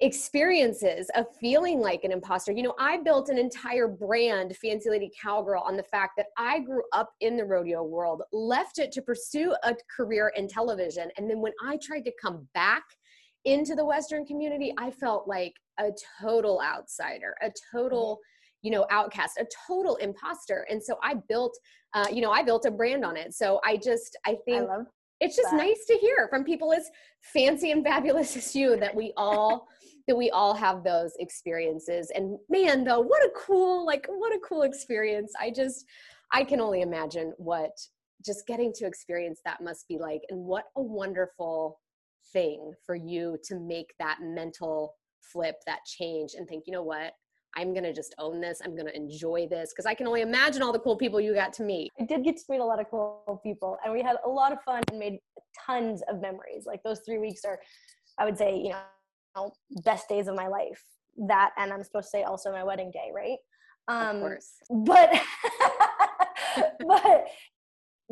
experiences 0.00 1.10
of 1.14 1.24
feeling 1.40 1.80
like 1.80 2.04
an 2.04 2.12
imposter. 2.12 2.52
You 2.52 2.62
know, 2.62 2.74
I 2.78 2.98
built 2.98 3.28
an 3.28 3.38
entire 3.38 3.88
brand, 3.88 4.54
Fancy 4.56 4.90
Lady 4.90 5.10
Cowgirl, 5.20 5.62
on 5.62 5.76
the 5.76 5.82
fact 5.82 6.12
that 6.18 6.26
I 6.36 6.60
grew 6.60 6.82
up 6.92 7.10
in 7.20 7.36
the 7.36 7.44
rodeo 7.44 7.82
world, 7.82 8.22
left 8.32 8.78
it 8.78 8.92
to 8.92 9.02
pursue 9.02 9.54
a 9.64 9.74
career 9.94 10.32
in 10.36 10.48
television. 10.48 11.08
And 11.16 11.30
then 11.30 11.40
when 11.40 11.52
I 11.64 11.78
tried 11.82 12.04
to 12.04 12.12
come 12.20 12.46
back 12.52 12.82
into 13.44 13.74
the 13.74 13.84
Western 13.84 14.26
community, 14.26 14.74
I 14.76 14.90
felt 14.90 15.26
like 15.26 15.54
a 15.78 15.90
total 16.20 16.60
outsider, 16.62 17.34
a 17.42 17.50
total. 17.72 18.18
You 18.66 18.72
know, 18.72 18.86
outcast, 18.90 19.38
a 19.38 19.46
total 19.66 19.94
imposter. 19.96 20.66
And 20.68 20.82
so 20.82 20.98
I 21.00 21.14
built, 21.28 21.56
uh, 21.94 22.06
you 22.12 22.20
know, 22.20 22.32
I 22.32 22.42
built 22.42 22.66
a 22.66 22.70
brand 22.70 23.04
on 23.04 23.16
it. 23.16 23.32
So 23.32 23.60
I 23.64 23.76
just, 23.76 24.18
I 24.26 24.36
think 24.44 24.68
I 24.68 24.82
it's 25.20 25.36
just 25.36 25.50
that. 25.50 25.56
nice 25.56 25.84
to 25.86 25.94
hear 25.94 26.26
from 26.28 26.44
people 26.44 26.72
as 26.72 26.90
fancy 27.20 27.70
and 27.70 27.84
fabulous 27.84 28.36
as 28.36 28.54
you 28.54 28.76
that 28.76 28.94
we 28.94 29.12
all 29.16 29.68
that 30.06 30.16
we 30.16 30.30
all 30.30 30.54
have 30.54 30.84
those 30.84 31.12
experiences 31.18 32.10
and 32.14 32.38
man 32.48 32.84
though 32.84 33.00
what 33.00 33.22
a 33.24 33.30
cool 33.36 33.84
like 33.84 34.06
what 34.08 34.34
a 34.34 34.40
cool 34.46 34.62
experience 34.62 35.32
i 35.40 35.50
just 35.50 35.84
i 36.32 36.44
can 36.44 36.60
only 36.60 36.82
imagine 36.82 37.32
what 37.38 37.72
just 38.24 38.46
getting 38.46 38.72
to 38.72 38.86
experience 38.86 39.40
that 39.44 39.60
must 39.62 39.86
be 39.88 39.98
like 39.98 40.22
and 40.28 40.38
what 40.38 40.64
a 40.76 40.82
wonderful 40.82 41.80
thing 42.32 42.72
for 42.84 42.94
you 42.94 43.36
to 43.44 43.58
make 43.58 43.94
that 43.98 44.18
mental 44.22 44.94
flip 45.20 45.56
that 45.66 45.80
change 45.84 46.34
and 46.36 46.46
think 46.46 46.64
you 46.66 46.72
know 46.72 46.82
what 46.82 47.12
i'm 47.56 47.72
going 47.72 47.84
to 47.84 47.92
just 47.92 48.14
own 48.18 48.40
this 48.40 48.60
i'm 48.64 48.74
going 48.74 48.86
to 48.86 48.96
enjoy 48.96 49.46
this 49.48 49.72
because 49.72 49.86
i 49.86 49.94
can 49.94 50.06
only 50.06 50.20
imagine 50.20 50.62
all 50.62 50.72
the 50.72 50.78
cool 50.78 50.96
people 50.96 51.20
you 51.20 51.34
got 51.34 51.52
to 51.52 51.62
meet 51.62 51.90
i 52.00 52.04
did 52.04 52.24
get 52.24 52.36
to 52.36 52.44
meet 52.48 52.60
a 52.60 52.64
lot 52.64 52.80
of 52.80 52.86
cool 52.90 53.40
people 53.42 53.76
and 53.84 53.92
we 53.92 54.02
had 54.02 54.16
a 54.24 54.28
lot 54.28 54.52
of 54.52 54.62
fun 54.62 54.82
and 54.90 54.98
made 54.98 55.18
tons 55.66 56.02
of 56.08 56.20
memories 56.20 56.64
like 56.66 56.82
those 56.82 57.00
three 57.00 57.18
weeks 57.18 57.44
are 57.44 57.58
i 58.18 58.24
would 58.24 58.38
say 58.38 58.56
you 58.56 58.70
know 58.70 58.78
best 59.84 60.08
days 60.08 60.28
of 60.28 60.34
my 60.34 60.48
life. 60.48 60.82
That 61.28 61.52
and 61.56 61.72
I'm 61.72 61.82
supposed 61.82 62.06
to 62.06 62.10
say 62.10 62.22
also 62.24 62.52
my 62.52 62.64
wedding 62.64 62.90
day, 62.90 63.10
right? 63.14 63.38
Um, 63.88 64.16
of 64.16 64.22
course. 64.22 64.50
But 64.70 65.10
but 66.86 67.24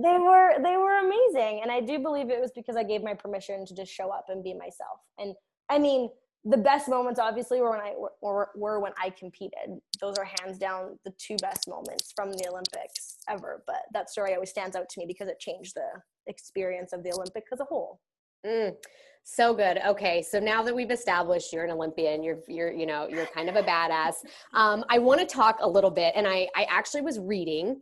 they 0.03 0.19
were 0.19 0.63
they 0.63 0.77
were 0.77 0.99
amazing, 0.99 1.61
and 1.63 1.71
I 1.71 1.81
do 1.81 1.99
believe 1.99 2.31
it 2.31 2.41
was 2.41 2.53
because 2.55 2.77
I 2.77 2.83
gave 2.83 3.03
my 3.03 3.15
permission 3.15 3.67
to 3.67 3.75
just 3.75 3.93
show 3.93 4.11
up 4.11 4.27
and 4.29 4.43
be 4.43 4.55
myself. 4.55 5.01
And 5.19 5.35
I 5.69 5.79
mean, 5.79 6.09
the 6.45 6.57
best 6.59 6.89
moments 6.89 7.19
obviously 7.19 7.61
were 7.61 7.71
when 7.71 7.81
I 7.81 7.95
were, 8.21 8.51
were 8.55 8.81
when 8.81 8.93
I 9.03 9.11
competed. 9.11 9.81
Those 10.01 10.17
are 10.19 10.29
hands 10.41 10.59
down 10.59 10.99
the 11.05 11.13
two 11.17 11.37
best 11.41 11.67
moments 11.69 12.13
from 12.15 12.33
the 12.33 12.47
Olympics 12.49 13.17
ever. 13.29 13.63
But 13.67 13.83
that 13.95 14.11
story 14.11 14.35
always 14.35 14.51
stands 14.51 14.77
out 14.77 14.89
to 14.91 15.01
me 15.01 15.07
because 15.07 15.29
it 15.29 15.39
changed 15.39 15.75
the 15.75 15.89
experience 16.27 16.93
of 16.93 17.03
the 17.03 17.13
Olympic 17.13 17.45
as 17.53 17.61
a 17.61 17.65
whole. 17.65 18.01
Mm. 18.47 18.75
So 19.23 19.55
good. 19.55 19.79
Okay, 19.87 20.21
so 20.21 20.39
now 20.39 20.63
that 20.63 20.75
we've 20.75 20.91
established 20.91 21.51
you're 21.51 21.65
an 21.65 21.71
Olympian, 21.71 22.23
you're 22.23 22.41
you're 22.47 22.71
you 22.71 22.85
know 22.85 23.09
you're 23.09 23.25
kind 23.27 23.49
of 23.49 23.57
a 23.57 23.63
badass. 23.63 24.17
Um, 24.53 24.85
I 24.91 24.99
want 24.99 25.19
to 25.21 25.27
talk 25.27 25.57
a 25.63 25.69
little 25.69 25.91
bit, 25.91 26.13
and 26.15 26.29
I 26.29 26.47
I 26.55 26.67
actually 26.69 27.01
was 27.01 27.19
reading 27.19 27.81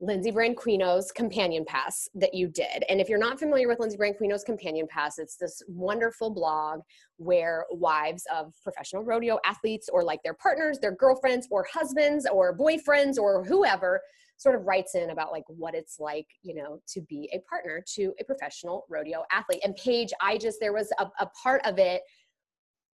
Lindsey 0.00 0.30
Branquinho's 0.30 1.10
Companion 1.10 1.64
Pass 1.64 2.08
that 2.14 2.34
you 2.34 2.48
did. 2.48 2.84
And 2.88 3.00
if 3.00 3.08
you're 3.08 3.18
not 3.18 3.38
familiar 3.38 3.66
with 3.66 3.80
Lindsey 3.80 3.96
Branquinho's 3.96 4.44
Companion 4.44 4.86
Pass, 4.88 5.18
it's 5.18 5.36
this 5.36 5.62
wonderful 5.68 6.30
blog 6.30 6.80
where 7.16 7.64
wives 7.70 8.24
of 8.34 8.52
professional 8.62 9.04
rodeo 9.04 9.38
athletes, 9.46 9.88
or 9.90 10.04
like 10.04 10.22
their 10.22 10.34
partners, 10.34 10.78
their 10.78 10.94
girlfriends, 10.94 11.48
or 11.50 11.66
husbands, 11.72 12.26
or 12.30 12.56
boyfriends, 12.56 13.16
or 13.16 13.42
whoever 13.44 14.00
sort 14.36 14.54
of 14.54 14.66
writes 14.66 14.94
in 14.94 15.10
about 15.10 15.32
like 15.32 15.44
what 15.46 15.74
it's 15.74 15.98
like, 15.98 16.26
you 16.42 16.54
know, 16.54 16.78
to 16.86 17.00
be 17.02 17.30
a 17.32 17.38
partner 17.48 17.82
to 17.94 18.12
a 18.20 18.24
professional 18.24 18.84
rodeo 18.90 19.24
athlete. 19.32 19.60
And 19.64 19.74
Paige, 19.76 20.12
I 20.20 20.36
just, 20.36 20.60
there 20.60 20.74
was 20.74 20.92
a, 20.98 21.06
a 21.20 21.26
part 21.42 21.64
of 21.64 21.78
it. 21.78 22.02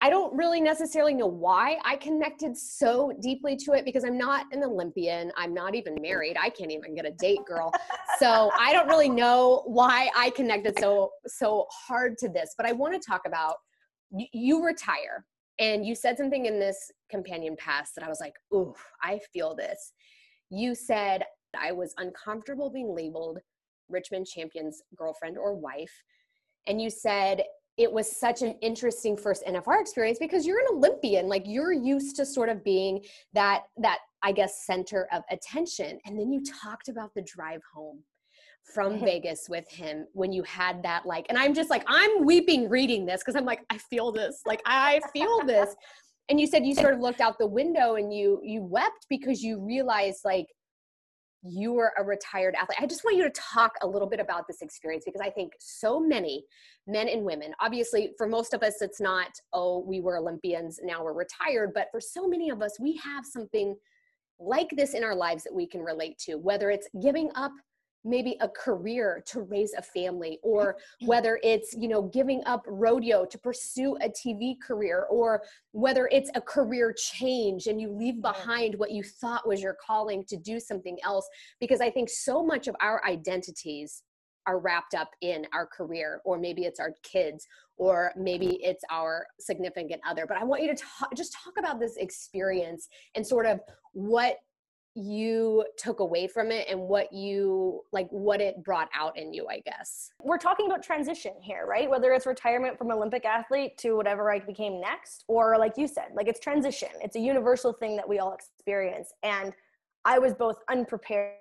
I 0.02 0.10
don't 0.10 0.36
really 0.36 0.60
necessarily 0.60 1.14
know 1.14 1.28
why 1.28 1.78
I 1.84 1.96
connected 1.96 2.56
so 2.56 3.12
deeply 3.22 3.56
to 3.56 3.72
it 3.72 3.84
because 3.84 4.04
I'm 4.04 4.18
not 4.18 4.46
an 4.52 4.64
Olympian. 4.64 5.32
I'm 5.36 5.54
not 5.54 5.74
even 5.74 5.96
married. 6.02 6.36
I 6.40 6.50
can't 6.50 6.72
even 6.72 6.94
get 6.94 7.06
a 7.06 7.12
date, 7.12 7.44
girl. 7.46 7.72
so 8.18 8.50
I 8.58 8.72
don't 8.72 8.88
really 8.88 9.08
know 9.08 9.62
why 9.66 10.10
I 10.16 10.30
connected 10.30 10.78
so 10.78 11.10
so 11.26 11.66
hard 11.70 12.18
to 12.18 12.28
this. 12.28 12.54
But 12.56 12.66
I 12.66 12.72
want 12.72 13.00
to 13.00 13.00
talk 13.00 13.22
about 13.26 13.54
you, 14.10 14.26
you 14.32 14.64
retire 14.64 15.24
and 15.58 15.86
you 15.86 15.94
said 15.94 16.18
something 16.18 16.46
in 16.46 16.58
this 16.58 16.90
companion 17.10 17.56
pass 17.58 17.92
that 17.94 18.04
I 18.04 18.08
was 18.08 18.20
like, 18.20 18.34
ooh, 18.52 18.74
I 19.02 19.20
feel 19.32 19.54
this 19.54 19.92
you 20.52 20.74
said 20.74 21.24
I 21.58 21.72
was 21.72 21.94
uncomfortable 21.96 22.70
being 22.70 22.94
labeled 22.94 23.38
Richmond 23.88 24.26
Champion's 24.26 24.82
girlfriend 24.94 25.38
or 25.38 25.54
wife. 25.54 26.02
And 26.66 26.80
you 26.80 26.90
said 26.90 27.42
it 27.78 27.90
was 27.90 28.14
such 28.14 28.42
an 28.42 28.54
interesting 28.60 29.16
first 29.16 29.44
NFR 29.46 29.80
experience 29.80 30.18
because 30.18 30.46
you're 30.46 30.60
an 30.60 30.66
Olympian, 30.72 31.28
like 31.28 31.44
you're 31.46 31.72
used 31.72 32.16
to 32.16 32.26
sort 32.26 32.48
of 32.48 32.62
being 32.62 33.02
that 33.32 33.64
that 33.78 33.98
I 34.22 34.32
guess 34.32 34.66
center 34.66 35.08
of 35.12 35.22
attention. 35.30 35.98
And 36.04 36.18
then 36.18 36.32
you 36.32 36.42
talked 36.44 36.88
about 36.88 37.12
the 37.14 37.22
drive 37.22 37.62
home 37.74 38.02
from 38.74 39.00
Vegas 39.04 39.46
with 39.48 39.68
him 39.70 40.06
when 40.12 40.32
you 40.32 40.42
had 40.42 40.82
that 40.82 41.06
like 41.06 41.26
and 41.28 41.38
I'm 41.38 41.54
just 41.54 41.70
like 41.70 41.84
I'm 41.86 42.24
weeping 42.24 42.68
reading 42.68 43.06
this 43.06 43.22
because 43.22 43.36
I'm 43.36 43.46
like 43.46 43.60
I 43.70 43.78
feel 43.78 44.12
this. 44.12 44.42
Like 44.46 44.62
I 44.66 45.00
feel 45.12 45.40
this 45.46 45.74
and 46.28 46.38
you 46.38 46.46
said 46.46 46.66
you 46.66 46.74
sort 46.74 46.94
of 46.94 47.00
looked 47.00 47.20
out 47.20 47.38
the 47.38 47.46
window 47.46 47.94
and 47.94 48.12
you 48.12 48.40
you 48.44 48.62
wept 48.62 49.06
because 49.08 49.42
you 49.42 49.64
realized 49.64 50.20
like 50.24 50.46
you 51.42 51.72
were 51.72 51.92
a 51.98 52.04
retired 52.04 52.54
athlete. 52.54 52.78
I 52.80 52.86
just 52.86 53.04
want 53.04 53.16
you 53.16 53.24
to 53.24 53.30
talk 53.30 53.74
a 53.82 53.86
little 53.86 54.08
bit 54.08 54.20
about 54.20 54.46
this 54.46 54.62
experience 54.62 55.04
because 55.04 55.20
I 55.20 55.30
think 55.30 55.52
so 55.58 55.98
many 55.98 56.44
men 56.86 57.08
and 57.08 57.24
women, 57.24 57.52
obviously, 57.60 58.12
for 58.16 58.28
most 58.28 58.54
of 58.54 58.62
us, 58.62 58.80
it's 58.80 59.00
not, 59.00 59.30
oh, 59.52 59.80
we 59.80 60.00
were 60.00 60.18
Olympians, 60.18 60.78
now 60.82 61.02
we're 61.02 61.12
retired. 61.12 61.72
But 61.74 61.88
for 61.90 62.00
so 62.00 62.28
many 62.28 62.50
of 62.50 62.62
us, 62.62 62.78
we 62.80 62.96
have 62.96 63.26
something 63.26 63.74
like 64.38 64.70
this 64.76 64.94
in 64.94 65.04
our 65.04 65.14
lives 65.14 65.44
that 65.44 65.54
we 65.54 65.66
can 65.66 65.80
relate 65.80 66.18
to, 66.18 66.36
whether 66.36 66.70
it's 66.70 66.88
giving 67.00 67.30
up 67.34 67.52
maybe 68.04 68.36
a 68.40 68.48
career 68.48 69.22
to 69.26 69.42
raise 69.42 69.72
a 69.74 69.82
family 69.82 70.38
or 70.42 70.76
whether 71.02 71.38
it's 71.42 71.74
you 71.74 71.88
know 71.88 72.02
giving 72.02 72.42
up 72.46 72.64
rodeo 72.66 73.24
to 73.24 73.38
pursue 73.38 73.96
a 73.96 74.08
tv 74.08 74.54
career 74.60 75.06
or 75.10 75.42
whether 75.72 76.08
it's 76.12 76.30
a 76.34 76.40
career 76.40 76.94
change 76.96 77.66
and 77.66 77.80
you 77.80 77.90
leave 77.90 78.20
behind 78.20 78.74
what 78.76 78.90
you 78.90 79.02
thought 79.02 79.46
was 79.46 79.62
your 79.62 79.76
calling 79.84 80.24
to 80.24 80.36
do 80.36 80.58
something 80.58 80.98
else 81.04 81.28
because 81.60 81.80
i 81.80 81.90
think 81.90 82.08
so 82.08 82.44
much 82.44 82.68
of 82.68 82.76
our 82.80 83.04
identities 83.04 84.02
are 84.46 84.58
wrapped 84.58 84.94
up 84.94 85.10
in 85.20 85.46
our 85.52 85.66
career 85.66 86.20
or 86.24 86.38
maybe 86.38 86.64
it's 86.64 86.80
our 86.80 86.94
kids 87.02 87.46
or 87.76 88.12
maybe 88.16 88.58
it's 88.62 88.84
our 88.90 89.26
significant 89.38 90.00
other. 90.08 90.26
But 90.26 90.36
i 90.36 90.44
want 90.44 90.62
you 90.62 90.74
to 90.74 90.82
talk, 90.82 91.14
just 91.16 91.32
talk 91.32 91.54
about 91.58 91.80
this 91.80 91.96
experience 91.96 92.88
and 93.14 93.26
sort 93.26 93.46
of 93.46 93.60
what 93.92 94.36
you 94.94 95.64
took 95.78 96.00
away 96.00 96.26
from 96.26 96.50
it 96.50 96.66
and 96.68 96.78
what 96.78 97.12
you 97.12 97.80
like 97.92 98.08
what 98.10 98.40
it 98.40 98.62
brought 98.62 98.90
out 98.94 99.16
in 99.18 99.32
you 99.32 99.46
i 99.48 99.60
guess. 99.60 100.10
We're 100.22 100.38
talking 100.38 100.66
about 100.66 100.82
transition 100.82 101.32
here 101.40 101.66
right? 101.66 101.88
Whether 101.88 102.12
it's 102.12 102.26
retirement 102.26 102.76
from 102.76 102.90
olympic 102.90 103.24
athlete 103.24 103.78
to 103.78 103.94
whatever 103.96 104.30
i 104.30 104.38
became 104.38 104.80
next 104.80 105.24
or 105.28 105.56
like 105.58 105.74
you 105.76 105.86
said 105.88 106.08
like 106.14 106.28
it's 106.28 106.40
transition. 106.40 106.90
It's 107.00 107.16
a 107.16 107.20
universal 107.20 107.72
thing 107.72 107.96
that 107.96 108.08
we 108.08 108.18
all 108.18 108.34
experience. 108.34 109.12
And 109.22 109.52
i 110.04 110.18
was 110.18 110.34
both 110.34 110.56
unprepared 110.68 111.36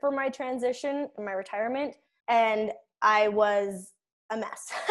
for 0.00 0.10
my 0.10 0.28
transition 0.28 1.08
and 1.16 1.24
my 1.24 1.32
retirement 1.32 1.94
and 2.28 2.72
i 3.00 3.28
was 3.28 3.92
a 4.30 4.36
mess. 4.36 4.72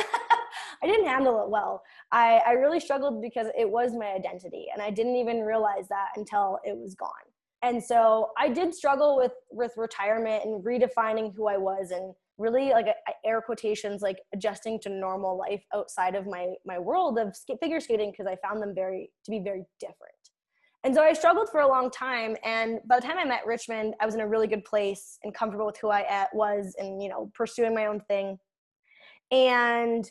I 0.83 0.87
didn't 0.87 1.05
handle 1.05 1.43
it 1.43 1.49
well. 1.49 1.83
I, 2.11 2.41
I 2.45 2.51
really 2.53 2.79
struggled 2.79 3.21
because 3.21 3.47
it 3.55 3.69
was 3.69 3.93
my 3.93 4.07
identity 4.07 4.65
and 4.73 4.81
I 4.81 4.89
didn't 4.89 5.15
even 5.15 5.41
realize 5.41 5.87
that 5.89 6.09
until 6.15 6.57
it 6.63 6.75
was 6.75 6.95
gone 6.95 7.09
and 7.61 7.83
so 7.83 8.29
i 8.37 8.47
did 8.47 8.73
struggle 8.73 9.15
with 9.17 9.33
with 9.51 9.71
retirement 9.77 10.43
and 10.45 10.63
redefining 10.63 11.33
who 11.35 11.47
i 11.47 11.57
was 11.57 11.91
and 11.91 12.13
really 12.37 12.71
like 12.71 12.87
air 13.23 13.41
quotations 13.41 14.01
like 14.01 14.17
adjusting 14.33 14.79
to 14.79 14.89
normal 14.89 15.37
life 15.37 15.63
outside 15.73 16.15
of 16.15 16.25
my 16.25 16.47
my 16.65 16.79
world 16.79 17.19
of 17.19 17.35
figure 17.61 17.79
skating 17.79 18.11
because 18.11 18.25
i 18.27 18.35
found 18.47 18.61
them 18.61 18.73
very 18.73 19.11
to 19.23 19.31
be 19.31 19.39
very 19.39 19.63
different. 19.79 20.15
And 20.83 20.95
so 20.95 21.03
i 21.03 21.13
struggled 21.13 21.49
for 21.49 21.59
a 21.59 21.67
long 21.67 21.91
time 21.91 22.35
and 22.43 22.79
by 22.87 22.99
the 22.99 23.05
time 23.05 23.19
i 23.19 23.25
met 23.25 23.45
richmond 23.45 23.93
i 24.01 24.05
was 24.05 24.15
in 24.15 24.21
a 24.21 24.27
really 24.27 24.47
good 24.47 24.65
place 24.65 25.19
and 25.23 25.33
comfortable 25.33 25.67
with 25.67 25.77
who 25.77 25.89
i 25.89 26.01
uh, 26.01 26.25
was 26.33 26.75
and 26.79 27.01
you 27.01 27.09
know 27.09 27.31
pursuing 27.33 27.75
my 27.75 27.85
own 27.85 28.01
thing. 28.01 28.37
And 29.29 30.09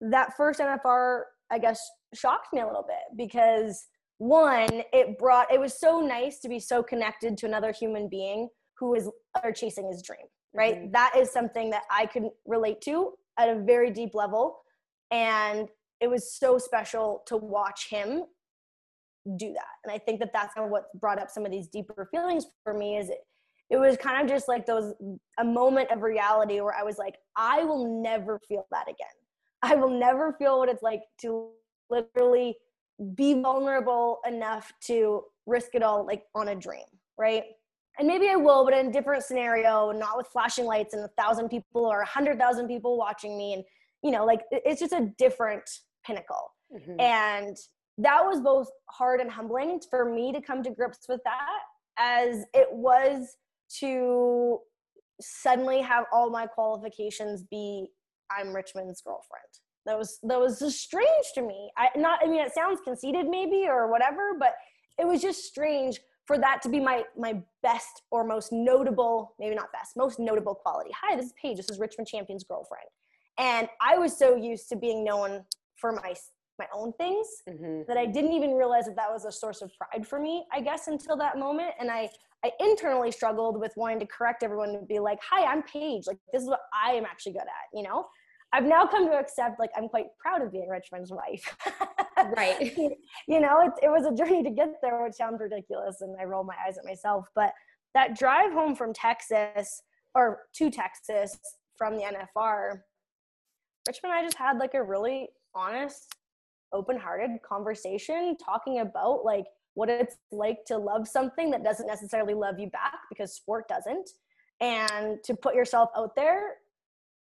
that 0.00 0.36
first 0.36 0.60
nfr 0.60 1.22
i 1.50 1.58
guess 1.58 1.80
shocked 2.14 2.52
me 2.52 2.60
a 2.60 2.66
little 2.66 2.86
bit 2.86 3.16
because 3.16 3.88
one 4.18 4.82
it 4.92 5.18
brought 5.18 5.52
it 5.52 5.60
was 5.60 5.78
so 5.78 6.00
nice 6.00 6.38
to 6.38 6.48
be 6.48 6.58
so 6.58 6.82
connected 6.82 7.36
to 7.36 7.46
another 7.46 7.72
human 7.72 8.08
being 8.08 8.48
who 8.78 8.94
is 8.94 9.10
or 9.44 9.52
chasing 9.52 9.88
his 9.90 10.02
dream 10.02 10.26
right 10.54 10.76
mm-hmm. 10.76 10.92
that 10.92 11.12
is 11.16 11.30
something 11.30 11.68
that 11.70 11.82
i 11.90 12.06
could 12.06 12.24
relate 12.46 12.80
to 12.80 13.12
at 13.38 13.48
a 13.48 13.60
very 13.62 13.90
deep 13.90 14.14
level 14.14 14.58
and 15.10 15.68
it 16.00 16.08
was 16.08 16.32
so 16.32 16.58
special 16.58 17.22
to 17.26 17.36
watch 17.36 17.88
him 17.90 18.24
do 19.36 19.52
that. 19.52 19.66
And 19.84 19.92
I 19.92 19.98
think 19.98 20.20
that 20.20 20.30
that's 20.32 20.54
kind 20.54 20.64
of 20.64 20.70
what 20.70 20.84
brought 21.00 21.18
up 21.18 21.30
some 21.30 21.44
of 21.44 21.50
these 21.50 21.66
deeper 21.68 22.08
feelings 22.10 22.46
for 22.62 22.74
me 22.74 22.96
is 22.96 23.10
it, 23.10 23.18
it 23.70 23.76
was 23.76 23.96
kind 23.96 24.22
of 24.22 24.28
just 24.28 24.46
like 24.46 24.64
those 24.64 24.94
a 25.38 25.44
moment 25.44 25.90
of 25.90 26.02
reality 26.02 26.60
where 26.60 26.74
I 26.74 26.84
was 26.84 26.98
like, 26.98 27.16
I 27.36 27.64
will 27.64 28.02
never 28.02 28.40
feel 28.48 28.66
that 28.70 28.84
again. 28.84 29.06
I 29.62 29.74
will 29.74 29.90
never 29.90 30.34
feel 30.34 30.58
what 30.58 30.68
it's 30.68 30.82
like 30.82 31.00
to 31.22 31.48
literally 31.90 32.56
be 33.14 33.34
vulnerable 33.34 34.20
enough 34.26 34.72
to 34.82 35.22
risk 35.46 35.74
it 35.74 35.82
all 35.82 36.06
like 36.06 36.24
on 36.34 36.48
a 36.48 36.54
dream, 36.54 36.84
right? 37.18 37.44
And 37.98 38.06
maybe 38.06 38.28
I 38.28 38.36
will, 38.36 38.64
but 38.64 38.74
in 38.74 38.88
a 38.88 38.92
different 38.92 39.22
scenario, 39.22 39.90
not 39.90 40.16
with 40.16 40.26
flashing 40.28 40.66
lights 40.66 40.94
and 40.94 41.02
a 41.04 41.08
thousand 41.18 41.48
people 41.48 41.86
or 41.86 42.00
a 42.00 42.06
hundred 42.06 42.38
thousand 42.38 42.68
people 42.68 42.98
watching 42.98 43.38
me. 43.38 43.54
And, 43.54 43.64
you 44.02 44.10
know, 44.10 44.24
like 44.24 44.42
it's 44.50 44.80
just 44.80 44.92
a 44.92 45.12
different 45.18 45.68
pinnacle. 46.06 46.52
Mm-hmm. 46.74 47.00
And 47.00 47.56
that 47.98 48.22
was 48.24 48.40
both 48.40 48.68
hard 48.90 49.20
and 49.20 49.30
humbling 49.30 49.80
for 49.88 50.04
me 50.04 50.32
to 50.32 50.40
come 50.40 50.62
to 50.62 50.70
grips 50.70 51.06
with 51.08 51.20
that 51.24 51.60
as 51.98 52.44
it 52.52 52.68
was 52.70 53.36
to 53.78 54.58
suddenly 55.20 55.80
have 55.80 56.04
all 56.12 56.30
my 56.30 56.46
qualifications 56.46 57.44
be 57.44 57.88
I'm 58.30 58.54
Richmond's 58.54 59.00
girlfriend. 59.00 59.44
That 59.86 59.98
was 59.98 60.18
that 60.24 60.38
was 60.38 60.58
just 60.58 60.80
strange 60.80 61.26
to 61.34 61.42
me. 61.42 61.70
I 61.76 61.88
not 61.96 62.20
I 62.22 62.26
mean 62.26 62.40
it 62.40 62.52
sounds 62.52 62.80
conceited 62.84 63.26
maybe 63.28 63.66
or 63.68 63.90
whatever, 63.90 64.34
but 64.38 64.54
it 64.98 65.06
was 65.06 65.22
just 65.22 65.44
strange 65.44 66.00
for 66.26 66.38
that 66.38 66.60
to 66.62 66.68
be 66.68 66.80
my 66.80 67.04
my 67.16 67.40
best 67.62 68.02
or 68.10 68.24
most 68.24 68.52
notable, 68.52 69.34
maybe 69.38 69.54
not 69.54 69.72
best, 69.72 69.96
most 69.96 70.18
notable 70.18 70.54
quality. 70.54 70.90
Hi, 71.02 71.16
this 71.16 71.26
is 71.26 71.32
Paige. 71.40 71.56
This 71.56 71.70
is 71.70 71.78
Richmond 71.78 72.08
Champion's 72.08 72.44
girlfriend. 72.44 72.86
And 73.38 73.68
I 73.80 73.98
was 73.98 74.16
so 74.16 74.34
used 74.34 74.68
to 74.70 74.76
being 74.76 75.04
known 75.04 75.44
for 75.76 75.92
my 75.92 76.14
my 76.58 76.66
own 76.74 76.92
things 76.94 77.26
mm-hmm. 77.48 77.82
that 77.88 77.96
I 77.96 78.06
didn't 78.06 78.32
even 78.32 78.52
realize 78.52 78.86
that 78.86 78.96
that 78.96 79.10
was 79.10 79.24
a 79.24 79.32
source 79.32 79.62
of 79.62 79.70
pride 79.76 80.06
for 80.06 80.18
me, 80.18 80.46
I 80.52 80.60
guess, 80.60 80.88
until 80.88 81.16
that 81.18 81.38
moment. 81.38 81.72
And 81.78 81.90
I, 81.90 82.08
I 82.44 82.50
internally 82.60 83.12
struggled 83.12 83.60
with 83.60 83.72
wanting 83.76 84.00
to 84.00 84.06
correct 84.06 84.42
everyone 84.42 84.70
and 84.70 84.88
be 84.88 84.98
like, 84.98 85.18
hi, 85.22 85.44
I'm 85.44 85.62
Paige. 85.62 86.06
Like, 86.06 86.18
this 86.32 86.42
is 86.42 86.48
what 86.48 86.60
I 86.72 86.92
am 86.92 87.04
actually 87.04 87.32
good 87.32 87.42
at, 87.42 87.68
you 87.74 87.82
know? 87.82 88.06
I've 88.52 88.64
now 88.64 88.86
come 88.86 89.06
to 89.08 89.16
accept, 89.16 89.58
like, 89.58 89.70
I'm 89.76 89.88
quite 89.88 90.06
proud 90.18 90.42
of 90.42 90.52
being 90.52 90.68
Richmond's 90.68 91.10
wife. 91.10 91.56
right. 92.36 92.76
you 93.28 93.40
know, 93.40 93.60
it, 93.60 93.72
it 93.82 93.90
was 93.90 94.06
a 94.06 94.14
journey 94.14 94.42
to 94.44 94.50
get 94.50 94.74
there, 94.82 95.02
which 95.04 95.14
sounds 95.14 95.40
ridiculous. 95.40 96.00
And 96.00 96.16
I 96.20 96.24
roll 96.24 96.44
my 96.44 96.54
eyes 96.66 96.78
at 96.78 96.84
myself. 96.84 97.28
But 97.34 97.52
that 97.94 98.18
drive 98.18 98.52
home 98.52 98.74
from 98.74 98.92
Texas 98.92 99.82
or 100.14 100.40
to 100.54 100.70
Texas 100.70 101.38
from 101.76 101.96
the 101.96 102.02
NFR, 102.02 102.80
Richmond 103.86 104.12
and 104.12 104.20
I 104.20 104.24
just 104.24 104.38
had 104.38 104.58
like 104.58 104.74
a 104.74 104.82
really 104.82 105.28
honest 105.54 106.14
open-hearted 106.72 107.30
conversation 107.46 108.36
talking 108.44 108.80
about 108.80 109.24
like 109.24 109.46
what 109.74 109.88
it's 109.88 110.16
like 110.32 110.64
to 110.66 110.76
love 110.76 111.06
something 111.06 111.50
that 111.50 111.62
doesn't 111.62 111.86
necessarily 111.86 112.34
love 112.34 112.58
you 112.58 112.68
back 112.70 112.94
because 113.08 113.34
sport 113.34 113.68
doesn't 113.68 114.10
and 114.60 115.18
to 115.22 115.34
put 115.34 115.54
yourself 115.54 115.90
out 115.96 116.16
there 116.16 116.54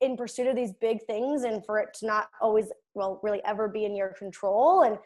in 0.04 0.18
pursuit 0.18 0.48
of 0.48 0.56
these 0.56 0.74
big 0.74 1.00
things 1.06 1.44
and 1.44 1.66
for 1.66 1.80
it 1.80 1.89
to 1.94 2.06
not 2.06 2.30
always 2.42 2.72
well 2.94 3.20
really 3.24 3.42
ever 3.46 3.68
be 3.68 3.86
in 3.86 3.96
your 3.96 4.13
control 4.13 4.84
and 4.84 4.98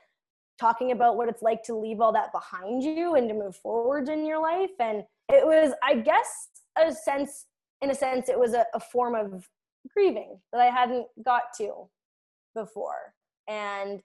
talking 0.59 0.91
about 0.91 1.15
what 1.15 1.29
it's 1.29 1.41
like 1.41 1.63
to 1.63 1.75
leave 1.75 2.01
all 2.01 2.11
that 2.11 2.31
behind 2.31 2.83
you 2.83 3.15
and 3.15 3.29
to 3.29 3.35
move 3.35 3.55
forward 3.55 4.09
in 4.09 4.25
your 4.25 4.41
life 4.41 4.71
and 4.79 5.03
it 5.29 5.45
was 5.45 5.73
i 5.83 5.95
guess 5.95 6.49
a 6.77 6.91
sense 6.91 7.45
in 7.81 7.91
a 7.91 7.95
sense 7.95 8.29
it 8.29 8.39
was 8.39 8.53
a, 8.53 8.65
a 8.73 8.79
form 8.79 9.15
of 9.15 9.47
grieving 9.93 10.39
that 10.51 10.61
i 10.61 10.65
hadn't 10.65 11.05
got 11.23 11.43
to 11.55 11.87
before 12.55 13.13
and 13.47 14.01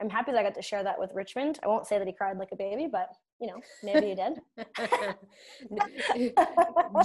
I'm 0.00 0.08
happy 0.08 0.32
that 0.32 0.38
I 0.38 0.42
got 0.42 0.54
to 0.54 0.62
share 0.62 0.82
that 0.82 0.98
with 0.98 1.12
Richmond. 1.14 1.58
I 1.62 1.68
won't 1.68 1.86
say 1.86 1.98
that 1.98 2.06
he 2.06 2.12
cried 2.12 2.38
like 2.38 2.52
a 2.52 2.56
baby, 2.56 2.88
but 2.90 3.10
you 3.40 3.46
know, 3.46 3.60
maybe 3.82 4.08
he 4.08 4.14
did. 4.14 4.40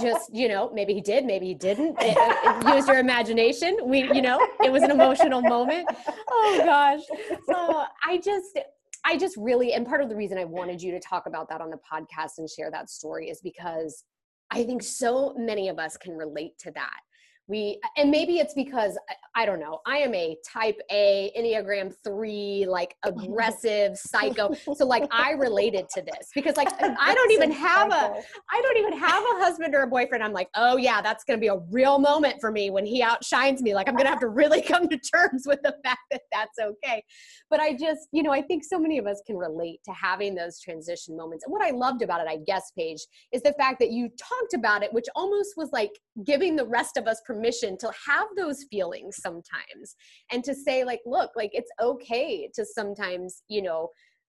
Just, 0.00 0.34
you 0.34 0.48
know, 0.48 0.70
maybe 0.72 0.92
he 0.92 1.00
did, 1.00 1.24
maybe 1.24 1.46
he 1.46 1.54
didn't. 1.54 1.96
It, 2.00 2.16
it, 2.18 2.74
use 2.74 2.86
your 2.86 2.98
imagination. 2.98 3.78
We, 3.84 4.02
you 4.12 4.20
know, 4.20 4.38
it 4.62 4.70
was 4.70 4.82
an 4.82 4.90
emotional 4.90 5.40
moment. 5.40 5.88
Oh 6.30 6.60
gosh. 6.64 7.00
So 7.48 7.84
I 8.04 8.18
just, 8.18 8.58
I 9.04 9.16
just 9.16 9.36
really, 9.38 9.72
and 9.72 9.86
part 9.86 10.02
of 10.02 10.08
the 10.08 10.16
reason 10.16 10.36
I 10.36 10.44
wanted 10.44 10.82
you 10.82 10.92
to 10.92 11.00
talk 11.00 11.26
about 11.26 11.48
that 11.48 11.60
on 11.60 11.70
the 11.70 11.78
podcast 11.78 12.38
and 12.38 12.50
share 12.50 12.70
that 12.70 12.90
story 12.90 13.30
is 13.30 13.40
because 13.40 14.04
I 14.50 14.62
think 14.64 14.82
so 14.82 15.34
many 15.38 15.68
of 15.68 15.78
us 15.78 15.96
can 15.96 16.12
relate 16.16 16.58
to 16.58 16.70
that 16.72 17.00
we 17.48 17.80
and 17.96 18.10
maybe 18.10 18.38
it's 18.38 18.54
because 18.54 18.98
I, 19.08 19.42
I, 19.42 19.46
don't 19.46 19.60
know 19.60 19.80
i 19.86 19.98
am 19.98 20.14
a 20.14 20.36
type 20.44 20.78
a 20.90 21.32
enneagram 21.38 21.94
3 22.02 22.66
like 22.68 22.96
aggressive 23.04 23.96
psycho. 23.96 24.52
So 24.74 24.84
like 24.84 25.06
i 25.10 25.32
related 25.32 25.88
to 25.90 26.02
this 26.02 26.30
because 26.34 26.56
like 26.56 26.68
i 26.82 27.14
don't 27.14 27.30
even 27.32 27.52
have 27.52 27.92
a 27.92 28.14
i 28.50 28.60
don't 28.62 28.76
even 28.78 28.98
have 28.98 29.22
a 29.22 29.44
husband 29.44 29.74
or 29.74 29.82
a 29.82 29.86
boyfriend. 29.86 30.24
I'm 30.24 30.32
like 30.32 30.48
oh 30.54 30.76
yeah 30.76 31.00
that's 31.00 31.24
going 31.24 31.38
to 31.38 31.40
be 31.40 31.48
a 31.48 31.58
real 31.70 31.98
moment 31.98 32.36
for 32.40 32.50
me 32.50 32.70
when 32.70 32.84
he 32.84 33.02
outshines 33.02 33.62
me. 33.62 33.74
Like 33.74 33.88
i'm 33.88 33.94
going 33.94 34.06
to 34.06 34.10
have 34.10 34.20
to 34.20 34.28
really 34.28 34.62
come 34.66 34.88
to 34.88 34.98
terms 34.98 35.44
with 35.46 35.60
the 35.62 35.76
fact 35.84 36.00
that 36.10 36.22
that's 36.32 36.58
okay. 36.58 37.02
But 37.50 37.60
i 37.60 37.72
just 37.72 38.08
you 38.12 38.22
know 38.22 38.32
i 38.32 38.42
think 38.42 38.64
so 38.64 38.78
many 38.78 38.98
of 38.98 39.06
us 39.06 39.22
can 39.26 39.36
relate 39.36 39.80
to 39.84 39.92
having 39.92 40.34
those 40.34 40.60
transition 40.60 41.16
moments. 41.16 41.44
And 41.44 41.52
what 41.52 41.62
i 41.62 41.70
loved 41.70 42.02
about 42.02 42.20
it 42.20 42.26
i 42.28 42.38
guess 42.46 42.72
paige 42.76 43.06
is 43.32 43.42
the 43.42 43.52
fact 43.52 43.78
that 43.78 43.90
you 43.90 44.08
talked 44.18 44.54
about 44.54 44.82
it 44.82 44.92
which 44.92 45.06
almost 45.14 45.54
was 45.56 45.70
like 45.72 45.90
giving 46.24 46.56
the 46.56 46.66
rest 46.66 46.96
of 46.96 47.06
us 47.06 47.20
permission 47.24 47.35
permission 47.36 47.76
to 47.78 47.90
have 48.06 48.26
those 48.36 48.64
feelings 48.70 49.16
sometimes 49.20 49.96
and 50.30 50.42
to 50.44 50.54
say 50.54 50.84
like 50.84 51.00
look 51.06 51.30
like 51.36 51.50
it's 51.52 51.70
okay 51.80 52.48
to 52.54 52.64
sometimes 52.64 53.42
you 53.48 53.62
know 53.62 53.88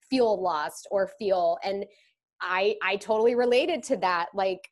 feel 0.10 0.42
lost 0.42 0.88
or 0.92 1.10
feel 1.20 1.58
and 1.64 1.86
i 2.42 2.76
i 2.84 2.96
totally 2.98 3.36
related 3.36 3.82
to 3.84 3.98
that 3.98 4.28
like 4.34 4.70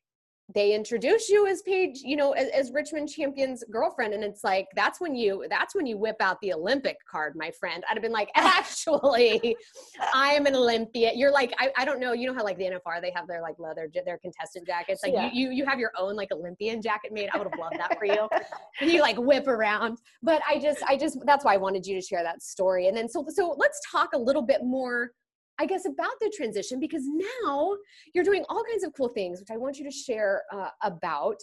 they 0.54 0.76
introduce 0.76 1.28
you 1.28 1.48
as 1.48 1.64
Paige, 1.64 2.02
you 2.04 2.16
know, 2.16 2.34
as, 2.34 2.50
as, 2.50 2.72
Richmond 2.72 3.10
Champion's 3.10 3.64
girlfriend. 3.72 4.14
And 4.14 4.24
it's 4.24 4.44
like, 4.44 4.68
that's 4.76 5.02
when 5.02 5.16
you, 5.16 5.46
that's 5.50 5.74
when 5.74 5.88
you 5.88 5.98
whip 5.98 6.18
out 6.20 6.40
the 6.42 6.54
Olympic 6.54 6.98
card, 7.10 7.34
my 7.36 7.50
friend. 7.50 7.84
I'd 7.90 7.96
have 7.96 8.04
been 8.04 8.12
like, 8.12 8.30
actually, 8.36 9.58
I'm 10.14 10.46
an 10.46 10.56
Olympian. 10.56 11.18
You're 11.18 11.32
like, 11.32 11.52
I, 11.58 11.72
I 11.78 11.86
don't 11.86 12.00
know. 12.00 12.14
You 12.14 12.28
know 12.28 12.36
how 12.36 12.44
like 12.44 12.58
the 12.58 12.66
NFR, 12.66 13.02
they 13.02 13.12
have 13.16 13.28
their 13.28 13.42
like 13.42 13.56
leather, 13.58 13.90
their 14.06 14.20
contestant 14.20 14.68
jackets. 14.68 15.02
Like 15.04 15.14
yeah. 15.14 15.32
you, 15.34 15.50
you, 15.50 15.58
you 15.58 15.66
have 15.66 15.80
your 15.80 15.92
own 15.98 16.16
like 16.16 16.32
Olympian 16.32 16.80
jacket 16.80 17.12
made. 17.12 17.30
I 17.34 17.40
would 17.40 17.48
have 17.50 17.60
loved 17.60 17.80
that 17.80 17.98
for 17.98 18.06
you. 18.06 18.28
and 18.82 18.92
you 18.92 19.02
like 19.02 19.18
whip 19.18 19.48
around. 19.48 19.98
But 20.22 20.44
I 20.48 20.60
just, 20.60 20.84
I 20.84 20.96
just, 20.96 21.18
that's 21.26 21.44
why 21.44 21.56
I 21.56 21.58
wanted 21.58 21.88
you 21.88 21.96
to 21.96 22.06
share 22.06 22.22
that 22.22 22.44
story. 22.44 22.88
And 22.88 22.96
then, 22.96 23.10
so, 23.10 23.26
so 23.30 23.56
let's 23.58 23.80
talk 23.92 24.10
a 24.14 24.20
little 24.20 24.44
bit 24.44 24.64
more 24.64 25.12
I 25.60 25.66
guess, 25.66 25.86
about 25.86 26.12
the 26.20 26.32
transition 26.36 26.80
because 26.80 27.04
now 27.44 27.76
you're 28.14 28.24
doing 28.26 28.44
all 28.50 28.64
kinds 28.70 28.84
of 28.84 28.94
cool 28.94 29.10
things, 29.10 29.40
which 29.40 29.52
I 29.52 29.58
want 29.58 29.78
you 29.78 29.86
to 29.86 29.92
share 29.92 30.44
uh, 30.54 30.70
about. 30.82 31.38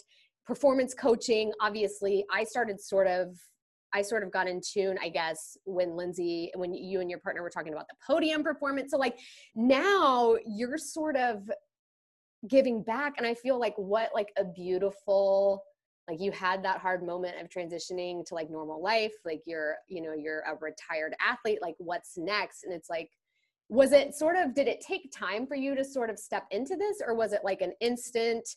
Performance 0.45 0.93
coaching, 0.93 1.53
obviously, 1.61 2.25
I 2.31 2.43
started 2.43 2.79
sort 2.79 3.07
of 3.07 3.37
I 3.93 4.01
sort 4.01 4.23
of 4.23 4.31
got 4.31 4.47
in 4.47 4.59
tune, 4.59 4.97
I 5.01 5.09
guess, 5.09 5.55
when 5.65 5.95
Lindsey, 5.95 6.51
when 6.55 6.73
you 6.73 6.99
and 6.99 7.09
your 7.09 7.19
partner 7.19 7.43
were 7.43 7.49
talking 7.49 7.73
about 7.73 7.87
the 7.87 7.95
podium 8.05 8.43
performance. 8.43 8.91
So, 8.91 8.97
like, 8.97 9.19
now 9.55 10.35
you're 10.45 10.79
sort 10.79 11.15
of 11.15 11.49
giving 12.49 12.81
back. 12.81 13.13
And 13.17 13.27
I 13.27 13.35
feel 13.35 13.59
like 13.59 13.75
what, 13.77 14.09
like, 14.13 14.29
a 14.37 14.43
beautiful, 14.45 15.63
like, 16.09 16.19
you 16.19 16.31
had 16.31 16.65
that 16.65 16.79
hard 16.79 17.05
moment 17.05 17.35
of 17.39 17.49
transitioning 17.49 18.25
to 18.25 18.33
like 18.33 18.49
normal 18.49 18.81
life. 18.81 19.13
Like, 19.23 19.43
you're, 19.45 19.75
you 19.87 20.01
know, 20.01 20.13
you're 20.13 20.41
a 20.41 20.55
retired 20.59 21.13
athlete. 21.25 21.59
Like, 21.61 21.75
what's 21.77 22.17
next? 22.17 22.63
And 22.63 22.73
it's 22.73 22.89
like, 22.89 23.11
was 23.69 23.91
it 23.91 24.13
sort 24.15 24.35
of 24.35 24.53
did 24.53 24.67
it 24.67 24.81
take 24.81 25.11
time 25.11 25.47
for 25.47 25.55
you 25.55 25.75
to 25.75 25.83
sort 25.83 26.09
of 26.09 26.19
step 26.19 26.45
into 26.51 26.75
this 26.75 27.01
or 27.05 27.15
was 27.15 27.33
it 27.33 27.41
like 27.43 27.61
an 27.61 27.73
instant 27.79 28.47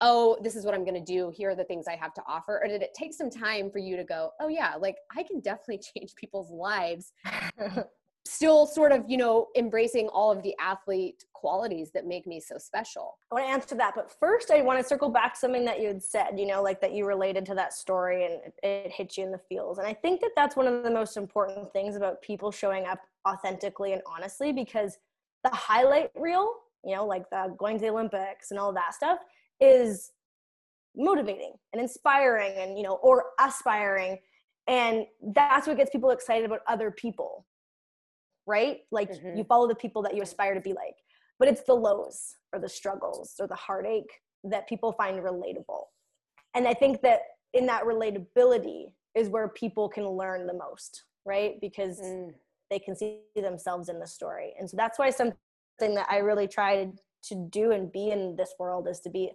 oh 0.00 0.36
this 0.42 0.56
is 0.56 0.64
what 0.64 0.74
i'm 0.74 0.84
going 0.84 0.94
to 0.94 1.12
do 1.12 1.30
here 1.34 1.50
are 1.50 1.54
the 1.54 1.64
things 1.64 1.86
i 1.88 1.94
have 1.94 2.14
to 2.14 2.22
offer 2.26 2.60
or 2.62 2.68
did 2.68 2.82
it 2.82 2.90
take 2.94 3.12
some 3.12 3.30
time 3.30 3.70
for 3.70 3.78
you 3.78 3.96
to 3.96 4.04
go 4.04 4.30
oh 4.40 4.48
yeah 4.48 4.74
like 4.80 4.96
i 5.16 5.22
can 5.22 5.40
definitely 5.40 5.80
change 5.96 6.14
people's 6.16 6.50
lives 6.50 7.12
still 8.26 8.66
sort 8.66 8.90
of 8.90 9.04
you 9.06 9.16
know 9.16 9.48
embracing 9.56 10.08
all 10.08 10.30
of 10.30 10.42
the 10.42 10.54
athlete 10.58 11.24
qualities 11.32 11.90
that 11.92 12.06
make 12.06 12.26
me 12.26 12.40
so 12.40 12.56
special. 12.56 13.18
I 13.30 13.34
want 13.34 13.46
to 13.46 13.52
answer 13.52 13.74
that 13.74 13.94
but 13.94 14.10
first 14.18 14.50
i 14.50 14.62
want 14.62 14.80
to 14.80 14.84
circle 14.84 15.10
back 15.10 15.34
to 15.34 15.40
something 15.40 15.64
that 15.66 15.80
you 15.80 15.88
had 15.88 16.02
said 16.02 16.38
you 16.38 16.46
know 16.46 16.62
like 16.62 16.80
that 16.80 16.92
you 16.92 17.06
related 17.06 17.44
to 17.46 17.54
that 17.54 17.74
story 17.74 18.24
and 18.24 18.34
it, 18.34 18.54
it 18.62 18.92
hit 18.92 19.16
you 19.18 19.24
in 19.24 19.30
the 19.30 19.40
feels. 19.48 19.78
And 19.78 19.86
i 19.86 19.92
think 19.92 20.20
that 20.22 20.30
that's 20.34 20.56
one 20.56 20.66
of 20.66 20.82
the 20.82 20.90
most 20.90 21.16
important 21.16 21.72
things 21.72 21.96
about 21.96 22.22
people 22.22 22.50
showing 22.50 22.86
up 22.86 23.00
authentically 23.28 23.92
and 23.92 24.02
honestly 24.06 24.52
because 24.52 24.98
the 25.42 25.50
highlight 25.50 26.10
reel 26.14 26.50
you 26.84 26.94
know 26.94 27.06
like 27.06 27.28
the 27.30 27.54
going 27.58 27.76
to 27.76 27.82
the 27.82 27.90
olympics 27.90 28.50
and 28.50 28.58
all 28.58 28.72
that 28.72 28.94
stuff 28.94 29.18
is 29.60 30.12
motivating 30.96 31.52
and 31.72 31.82
inspiring 31.82 32.52
and 32.56 32.76
you 32.76 32.84
know 32.84 32.94
or 33.02 33.26
aspiring. 33.40 34.18
And 34.66 35.04
that's 35.34 35.66
what 35.66 35.76
gets 35.76 35.90
people 35.90 36.10
excited 36.10 36.46
about 36.46 36.60
other 36.66 36.90
people 36.90 37.44
right? 38.46 38.78
Like 38.90 39.10
mm-hmm. 39.10 39.36
you 39.36 39.44
follow 39.44 39.68
the 39.68 39.74
people 39.74 40.02
that 40.02 40.14
you 40.14 40.22
aspire 40.22 40.54
to 40.54 40.60
be 40.60 40.72
like. 40.72 40.96
But 41.38 41.48
it's 41.48 41.62
the 41.62 41.74
lows 41.74 42.36
or 42.52 42.60
the 42.60 42.68
struggles 42.68 43.34
or 43.40 43.46
the 43.46 43.54
heartache 43.54 44.20
that 44.44 44.68
people 44.68 44.92
find 44.92 45.18
relatable. 45.18 45.84
And 46.54 46.68
I 46.68 46.74
think 46.74 47.02
that 47.02 47.20
in 47.52 47.66
that 47.66 47.84
relatability 47.84 48.92
is 49.14 49.28
where 49.28 49.48
people 49.48 49.88
can 49.88 50.08
learn 50.08 50.46
the 50.46 50.54
most, 50.54 51.04
right? 51.24 51.60
Because 51.60 52.00
mm. 52.00 52.30
they 52.70 52.78
can 52.78 52.94
see 52.94 53.20
themselves 53.34 53.88
in 53.88 53.98
the 53.98 54.06
story. 54.06 54.54
And 54.58 54.68
so 54.68 54.76
that's 54.76 54.98
why 54.98 55.10
something 55.10 55.34
that 55.80 56.06
I 56.10 56.18
really 56.18 56.46
try 56.46 56.84
to, 56.84 56.92
to 57.28 57.48
do 57.50 57.72
and 57.72 57.90
be 57.90 58.10
in 58.10 58.36
this 58.36 58.54
world 58.58 58.86
is 58.88 59.00
to 59.00 59.10
be 59.10 59.32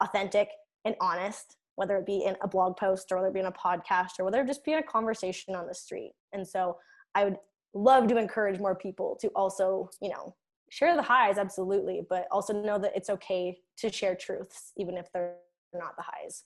authentic 0.00 0.48
and 0.84 0.94
honest, 1.00 1.56
whether 1.76 1.96
it 1.96 2.06
be 2.06 2.24
in 2.24 2.36
a 2.42 2.48
blog 2.48 2.76
post 2.76 3.10
or 3.10 3.16
whether 3.16 3.28
it 3.28 3.34
be 3.34 3.40
in 3.40 3.46
a 3.46 3.52
podcast 3.52 4.18
or 4.18 4.24
whether 4.24 4.40
it 4.40 4.46
just 4.46 4.64
be 4.64 4.72
in 4.72 4.78
a 4.78 4.82
conversation 4.82 5.54
on 5.54 5.66
the 5.66 5.74
street. 5.74 6.12
And 6.32 6.46
so 6.46 6.76
I 7.14 7.24
would 7.24 7.36
love 7.74 8.06
to 8.08 8.16
encourage 8.16 8.58
more 8.58 8.74
people 8.74 9.16
to 9.20 9.28
also, 9.28 9.88
you 10.00 10.10
know, 10.10 10.34
share 10.70 10.96
the 10.96 11.02
highs, 11.02 11.38
absolutely, 11.38 12.02
but 12.08 12.26
also 12.30 12.52
know 12.52 12.78
that 12.78 12.92
it's 12.96 13.10
okay 13.10 13.58
to 13.76 13.92
share 13.92 14.14
truths, 14.14 14.72
even 14.76 14.96
if 14.96 15.12
they're 15.12 15.36
not 15.74 15.96
the 15.96 16.02
highs. 16.02 16.44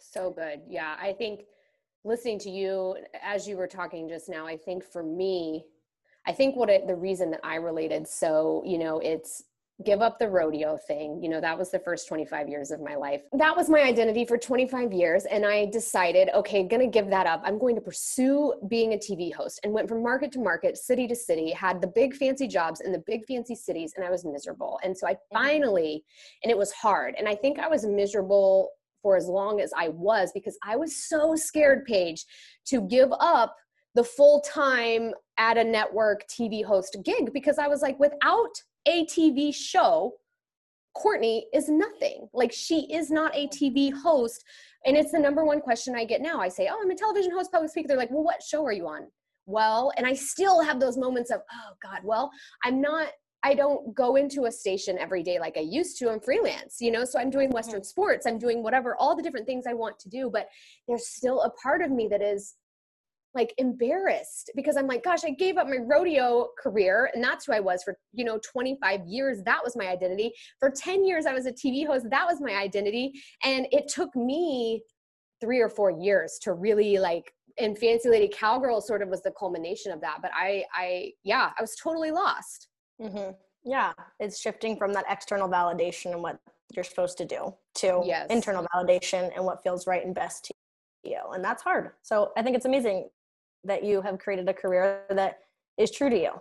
So 0.00 0.30
good. 0.30 0.60
Yeah. 0.68 0.96
I 1.00 1.12
think 1.12 1.42
listening 2.04 2.38
to 2.40 2.50
you 2.50 2.96
as 3.22 3.48
you 3.48 3.56
were 3.56 3.66
talking 3.66 4.08
just 4.08 4.28
now, 4.28 4.46
I 4.46 4.56
think 4.56 4.84
for 4.84 5.02
me, 5.02 5.64
I 6.26 6.32
think 6.32 6.54
what 6.54 6.70
it, 6.70 6.86
the 6.86 6.94
reason 6.94 7.30
that 7.32 7.40
I 7.42 7.56
related 7.56 8.06
so, 8.06 8.62
you 8.64 8.78
know, 8.78 8.98
it's 9.00 9.42
give 9.84 10.02
up 10.02 10.18
the 10.18 10.28
rodeo 10.28 10.76
thing. 10.76 11.22
You 11.22 11.28
know, 11.28 11.40
that 11.40 11.58
was 11.58 11.70
the 11.70 11.78
first 11.78 12.08
25 12.08 12.48
years 12.48 12.70
of 12.70 12.80
my 12.80 12.94
life. 12.94 13.22
That 13.32 13.56
was 13.56 13.68
my 13.68 13.80
identity 13.80 14.24
for 14.24 14.38
25 14.38 14.92
years. 14.92 15.24
And 15.24 15.44
I 15.44 15.66
decided, 15.66 16.30
okay, 16.34 16.62
gonna 16.62 16.86
give 16.86 17.08
that 17.08 17.26
up. 17.26 17.42
I'm 17.44 17.58
going 17.58 17.74
to 17.74 17.80
pursue 17.80 18.54
being 18.68 18.94
a 18.94 18.96
TV 18.96 19.32
host 19.32 19.60
and 19.64 19.72
went 19.72 19.88
from 19.88 20.02
market 20.02 20.32
to 20.32 20.40
market, 20.40 20.76
city 20.76 21.06
to 21.08 21.16
city, 21.16 21.50
had 21.50 21.80
the 21.80 21.86
big 21.86 22.14
fancy 22.14 22.48
jobs 22.48 22.80
in 22.80 22.92
the 22.92 23.02
big 23.06 23.24
fancy 23.26 23.54
cities, 23.54 23.92
and 23.96 24.04
I 24.04 24.10
was 24.10 24.24
miserable. 24.24 24.78
And 24.82 24.96
so 24.96 25.06
I 25.06 25.14
mm-hmm. 25.14 25.36
finally, 25.36 26.04
and 26.42 26.50
it 26.50 26.58
was 26.58 26.72
hard. 26.72 27.14
And 27.18 27.28
I 27.28 27.34
think 27.34 27.58
I 27.58 27.68
was 27.68 27.86
miserable 27.86 28.70
for 29.02 29.16
as 29.16 29.26
long 29.26 29.60
as 29.60 29.72
I 29.76 29.88
was 29.88 30.30
because 30.32 30.56
I 30.64 30.76
was 30.76 30.96
so 30.96 31.34
scared, 31.34 31.84
Paige, 31.84 32.24
to 32.66 32.82
give 32.82 33.12
up 33.18 33.56
the 33.94 34.04
full 34.04 34.40
time 34.40 35.12
at 35.38 35.58
a 35.58 35.64
network 35.64 36.26
TV 36.28 36.64
host 36.64 36.96
gig 37.04 37.32
because 37.32 37.58
I 37.58 37.68
was 37.68 37.82
like, 37.82 37.98
without 37.98 38.54
a 38.86 39.04
TV 39.06 39.54
show, 39.54 40.14
Courtney 40.94 41.46
is 41.52 41.68
nothing. 41.68 42.28
Like 42.32 42.52
she 42.52 42.92
is 42.92 43.10
not 43.10 43.34
a 43.34 43.48
TV 43.48 43.92
host. 43.92 44.44
And 44.84 44.96
it's 44.96 45.12
the 45.12 45.18
number 45.18 45.44
one 45.44 45.60
question 45.60 45.94
I 45.94 46.04
get 46.04 46.20
now. 46.20 46.40
I 46.40 46.48
say, 46.48 46.68
Oh, 46.70 46.80
I'm 46.82 46.90
a 46.90 46.94
television 46.94 47.32
host, 47.32 47.52
public 47.52 47.70
speaker. 47.70 47.88
They're 47.88 47.96
like, 47.96 48.10
Well, 48.10 48.24
what 48.24 48.42
show 48.42 48.64
are 48.64 48.72
you 48.72 48.86
on? 48.86 49.06
Well, 49.46 49.92
and 49.96 50.06
I 50.06 50.12
still 50.12 50.62
have 50.62 50.80
those 50.80 50.96
moments 50.96 51.30
of, 51.30 51.40
Oh 51.52 51.74
God, 51.82 52.00
well, 52.04 52.30
I'm 52.64 52.80
not 52.80 53.08
I 53.44 53.54
don't 53.54 53.92
go 53.94 54.16
into 54.16 54.44
a 54.44 54.52
station 54.52 54.98
every 54.98 55.22
day 55.22 55.40
like 55.40 55.56
I 55.56 55.62
used 55.62 55.98
to. 55.98 56.10
I'm 56.10 56.20
freelance, 56.20 56.76
you 56.80 56.92
know, 56.92 57.04
so 57.04 57.18
I'm 57.18 57.30
doing 57.30 57.50
Western 57.50 57.80
mm-hmm. 57.80 57.86
sports, 57.86 58.26
I'm 58.26 58.38
doing 58.38 58.62
whatever, 58.62 58.96
all 58.96 59.16
the 59.16 59.22
different 59.22 59.46
things 59.46 59.64
I 59.66 59.74
want 59.74 59.98
to 60.00 60.08
do, 60.08 60.30
but 60.32 60.46
there's 60.86 61.08
still 61.08 61.42
a 61.42 61.50
part 61.50 61.82
of 61.82 61.90
me 61.90 62.06
that 62.08 62.22
is 62.22 62.54
like 63.34 63.54
embarrassed 63.58 64.50
because 64.54 64.76
I'm 64.76 64.86
like, 64.86 65.04
gosh, 65.04 65.24
I 65.24 65.30
gave 65.30 65.56
up 65.56 65.66
my 65.66 65.78
rodeo 65.78 66.48
career 66.58 67.10
and 67.14 67.22
that's 67.22 67.46
who 67.46 67.52
I 67.52 67.60
was 67.60 67.82
for, 67.82 67.96
you 68.12 68.24
know, 68.24 68.38
25 68.42 69.06
years. 69.06 69.42
That 69.44 69.60
was 69.64 69.76
my 69.76 69.88
identity. 69.88 70.32
For 70.60 70.70
10 70.70 71.04
years, 71.04 71.26
I 71.26 71.32
was 71.32 71.46
a 71.46 71.52
TV 71.52 71.86
host. 71.86 72.06
That 72.10 72.26
was 72.26 72.40
my 72.40 72.52
identity. 72.52 73.12
And 73.42 73.66
it 73.72 73.88
took 73.88 74.14
me 74.14 74.82
three 75.40 75.60
or 75.60 75.68
four 75.68 75.90
years 75.90 76.38
to 76.42 76.52
really 76.52 76.98
like 76.98 77.32
and 77.58 77.76
fancy 77.76 78.08
lady 78.08 78.28
cowgirl 78.28 78.80
sort 78.80 79.02
of 79.02 79.08
was 79.08 79.22
the 79.22 79.32
culmination 79.32 79.92
of 79.92 80.00
that 80.00 80.18
but 80.22 80.30
i 80.34 80.64
i 80.72 81.10
yeah 81.24 81.50
i 81.58 81.60
was 81.60 81.74
totally 81.74 82.10
lost 82.10 82.68
mm-hmm. 83.00 83.32
yeah 83.64 83.92
it's 84.20 84.40
shifting 84.40 84.76
from 84.76 84.92
that 84.92 85.04
external 85.10 85.48
validation 85.48 86.12
and 86.12 86.22
what 86.22 86.38
you're 86.74 86.84
supposed 86.84 87.18
to 87.18 87.26
do 87.26 87.52
to 87.74 88.00
yes. 88.06 88.26
internal 88.30 88.66
validation 88.74 89.30
and 89.34 89.44
what 89.44 89.62
feels 89.62 89.86
right 89.86 90.06
and 90.06 90.14
best 90.14 90.44
to 90.44 90.54
you 91.04 91.20
and 91.32 91.44
that's 91.44 91.62
hard 91.62 91.90
so 92.02 92.30
i 92.36 92.42
think 92.42 92.56
it's 92.56 92.64
amazing 92.64 93.08
that 93.64 93.84
you 93.84 94.02
have 94.02 94.18
created 94.18 94.48
a 94.48 94.54
career 94.54 95.02
that 95.10 95.38
is 95.78 95.90
true 95.90 96.10
to 96.10 96.18
you. 96.18 96.32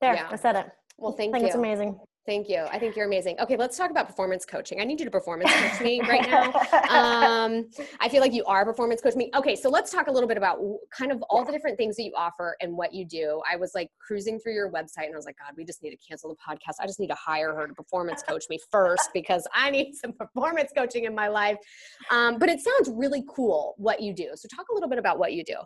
There, 0.00 0.14
yeah. 0.14 0.28
I 0.30 0.36
said 0.36 0.56
it. 0.56 0.66
Well, 0.98 1.12
thank 1.12 1.34
I 1.34 1.38
think 1.38 1.42
you. 1.42 1.46
It's 1.48 1.56
amazing. 1.56 1.98
Thank 2.26 2.48
you. 2.48 2.66
I 2.72 2.78
think 2.80 2.96
you're 2.96 3.06
amazing. 3.06 3.38
Okay, 3.38 3.56
let's 3.56 3.78
talk 3.78 3.92
about 3.92 4.08
performance 4.08 4.44
coaching. 4.44 4.80
I 4.80 4.84
need 4.84 4.98
you 4.98 5.04
to 5.04 5.12
performance 5.12 5.52
coach 5.52 5.80
me 5.80 6.00
right 6.00 6.28
now. 6.28 6.52
Um, 6.86 7.68
I 8.00 8.08
feel 8.08 8.20
like 8.20 8.32
you 8.32 8.44
are 8.46 8.64
performance 8.64 9.00
coach 9.00 9.14
me. 9.14 9.30
Okay, 9.34 9.54
so 9.54 9.68
let's 9.68 9.92
talk 9.92 10.06
a 10.08 10.10
little 10.10 10.28
bit 10.28 10.36
about 10.36 10.58
kind 10.96 11.12
of 11.12 11.22
all 11.28 11.44
the 11.44 11.52
different 11.52 11.76
things 11.76 11.96
that 11.96 12.02
you 12.02 12.12
offer 12.16 12.56
and 12.60 12.76
what 12.76 12.92
you 12.92 13.04
do. 13.04 13.40
I 13.50 13.56
was 13.56 13.72
like 13.74 13.88
cruising 14.00 14.38
through 14.40 14.54
your 14.54 14.70
website 14.70 15.04
and 15.04 15.14
I 15.14 15.16
was 15.16 15.26
like, 15.26 15.36
God, 15.38 15.54
we 15.56 15.64
just 15.64 15.82
need 15.82 15.90
to 15.90 15.96
cancel 15.96 16.30
the 16.30 16.36
podcast. 16.36 16.76
I 16.80 16.86
just 16.86 16.98
need 16.98 17.08
to 17.08 17.14
hire 17.14 17.54
her 17.54 17.66
to 17.66 17.74
performance 17.74 18.22
coach 18.22 18.44
me 18.48 18.58
first 18.70 19.10
because 19.12 19.46
I 19.54 19.70
need 19.70 19.94
some 19.94 20.12
performance 20.12 20.72
coaching 20.76 21.04
in 21.04 21.14
my 21.14 21.28
life. 21.28 21.58
Um, 22.10 22.38
but 22.38 22.48
it 22.48 22.60
sounds 22.60 22.90
really 22.92 23.24
cool 23.28 23.74
what 23.76 24.00
you 24.00 24.12
do. 24.12 24.30
So 24.34 24.48
talk 24.54 24.66
a 24.70 24.74
little 24.74 24.88
bit 24.88 24.98
about 24.98 25.18
what 25.18 25.32
you 25.32 25.44
do. 25.44 25.56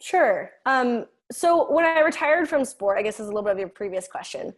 Sure. 0.00 0.50
Um, 0.66 1.06
so 1.30 1.70
when 1.70 1.84
I 1.84 2.00
retired 2.00 2.48
from 2.48 2.64
sport, 2.64 2.98
I 2.98 3.02
guess 3.02 3.20
is 3.20 3.26
a 3.26 3.28
little 3.28 3.42
bit 3.42 3.52
of 3.52 3.58
your 3.58 3.68
previous 3.68 4.08
question. 4.08 4.54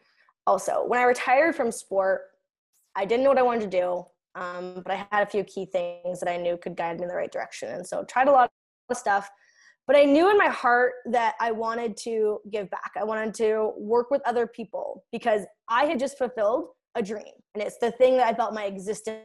Also, 0.46 0.84
when 0.86 1.00
I 1.00 1.04
retired 1.04 1.56
from 1.56 1.72
sport, 1.72 2.22
I 2.96 3.04
didn't 3.04 3.24
know 3.24 3.30
what 3.30 3.38
I 3.38 3.42
wanted 3.42 3.70
to 3.70 3.78
do, 3.78 4.04
um, 4.40 4.82
but 4.84 4.92
I 4.92 5.06
had 5.10 5.26
a 5.26 5.30
few 5.30 5.44
key 5.44 5.66
things 5.66 6.20
that 6.20 6.30
I 6.30 6.36
knew 6.36 6.56
could 6.56 6.76
guide 6.76 6.98
me 6.98 7.04
in 7.04 7.08
the 7.08 7.14
right 7.14 7.30
direction, 7.30 7.70
and 7.70 7.86
so 7.86 8.04
tried 8.04 8.28
a 8.28 8.32
lot 8.32 8.50
of 8.88 8.96
stuff. 8.96 9.30
But 9.86 9.96
I 9.96 10.04
knew 10.04 10.30
in 10.30 10.38
my 10.38 10.48
heart 10.48 10.92
that 11.06 11.34
I 11.40 11.50
wanted 11.50 11.96
to 11.98 12.38
give 12.52 12.70
back. 12.70 12.92
I 12.96 13.04
wanted 13.04 13.34
to 13.34 13.72
work 13.76 14.10
with 14.10 14.22
other 14.24 14.46
people 14.46 15.04
because 15.10 15.42
I 15.68 15.84
had 15.84 15.98
just 15.98 16.18
fulfilled 16.18 16.68
a 16.94 17.02
dream, 17.02 17.34
and 17.54 17.62
it's 17.62 17.78
the 17.78 17.92
thing 17.92 18.16
that 18.16 18.26
I 18.26 18.34
felt 18.34 18.54
my 18.54 18.64
existence 18.64 19.20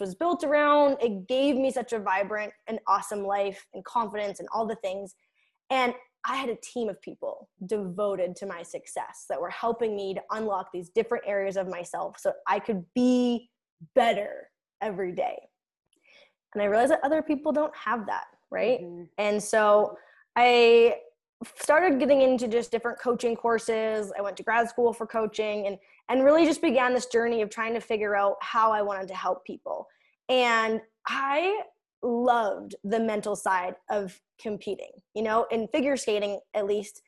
was 0.00 0.14
built 0.14 0.44
around. 0.44 0.96
It 1.00 1.28
gave 1.28 1.56
me 1.56 1.70
such 1.70 1.92
a 1.92 1.98
vibrant 1.98 2.52
and 2.68 2.78
awesome 2.86 3.24
life 3.24 3.66
and 3.74 3.84
confidence 3.84 4.40
and 4.40 4.48
all 4.52 4.66
the 4.66 4.76
things 4.76 5.14
and 5.70 5.94
I 6.26 6.36
had 6.36 6.48
a 6.48 6.56
team 6.56 6.88
of 6.88 7.00
people 7.02 7.48
devoted 7.66 8.34
to 8.36 8.46
my 8.46 8.62
success 8.62 9.26
that 9.28 9.40
were 9.40 9.50
helping 9.50 9.94
me 9.94 10.14
to 10.14 10.22
unlock 10.30 10.72
these 10.72 10.88
different 10.88 11.24
areas 11.26 11.56
of 11.56 11.68
myself 11.68 12.16
so 12.18 12.32
I 12.48 12.58
could 12.60 12.84
be 12.94 13.50
better 13.94 14.48
every 14.80 15.12
day. 15.12 15.36
And 16.54 16.62
I 16.62 16.66
realized 16.66 16.92
that 16.92 17.04
other 17.04 17.20
people 17.20 17.52
don't 17.52 17.74
have 17.76 18.06
that, 18.06 18.24
right? 18.50 18.80
Mm-hmm. 18.80 19.04
And 19.18 19.42
so 19.42 19.98
I 20.36 20.96
started 21.58 21.98
getting 21.98 22.22
into 22.22 22.48
just 22.48 22.70
different 22.70 22.98
coaching 22.98 23.36
courses. 23.36 24.12
I 24.16 24.22
went 24.22 24.36
to 24.38 24.42
grad 24.42 24.68
school 24.68 24.92
for 24.92 25.06
coaching 25.06 25.66
and 25.66 25.78
and 26.08 26.22
really 26.22 26.44
just 26.44 26.60
began 26.60 26.92
this 26.92 27.06
journey 27.06 27.40
of 27.40 27.48
trying 27.48 27.72
to 27.74 27.80
figure 27.80 28.14
out 28.14 28.36
how 28.40 28.72
I 28.72 28.82
wanted 28.82 29.08
to 29.08 29.14
help 29.14 29.44
people. 29.44 29.86
And 30.28 30.80
I 31.06 31.62
loved 32.02 32.74
the 32.84 33.00
mental 33.00 33.34
side 33.36 33.76
of 33.90 34.20
competing 34.44 34.92
you 35.14 35.22
know 35.22 35.46
in 35.50 35.66
figure 35.68 35.96
skating 35.96 36.38
at 36.54 36.66
least 36.66 37.02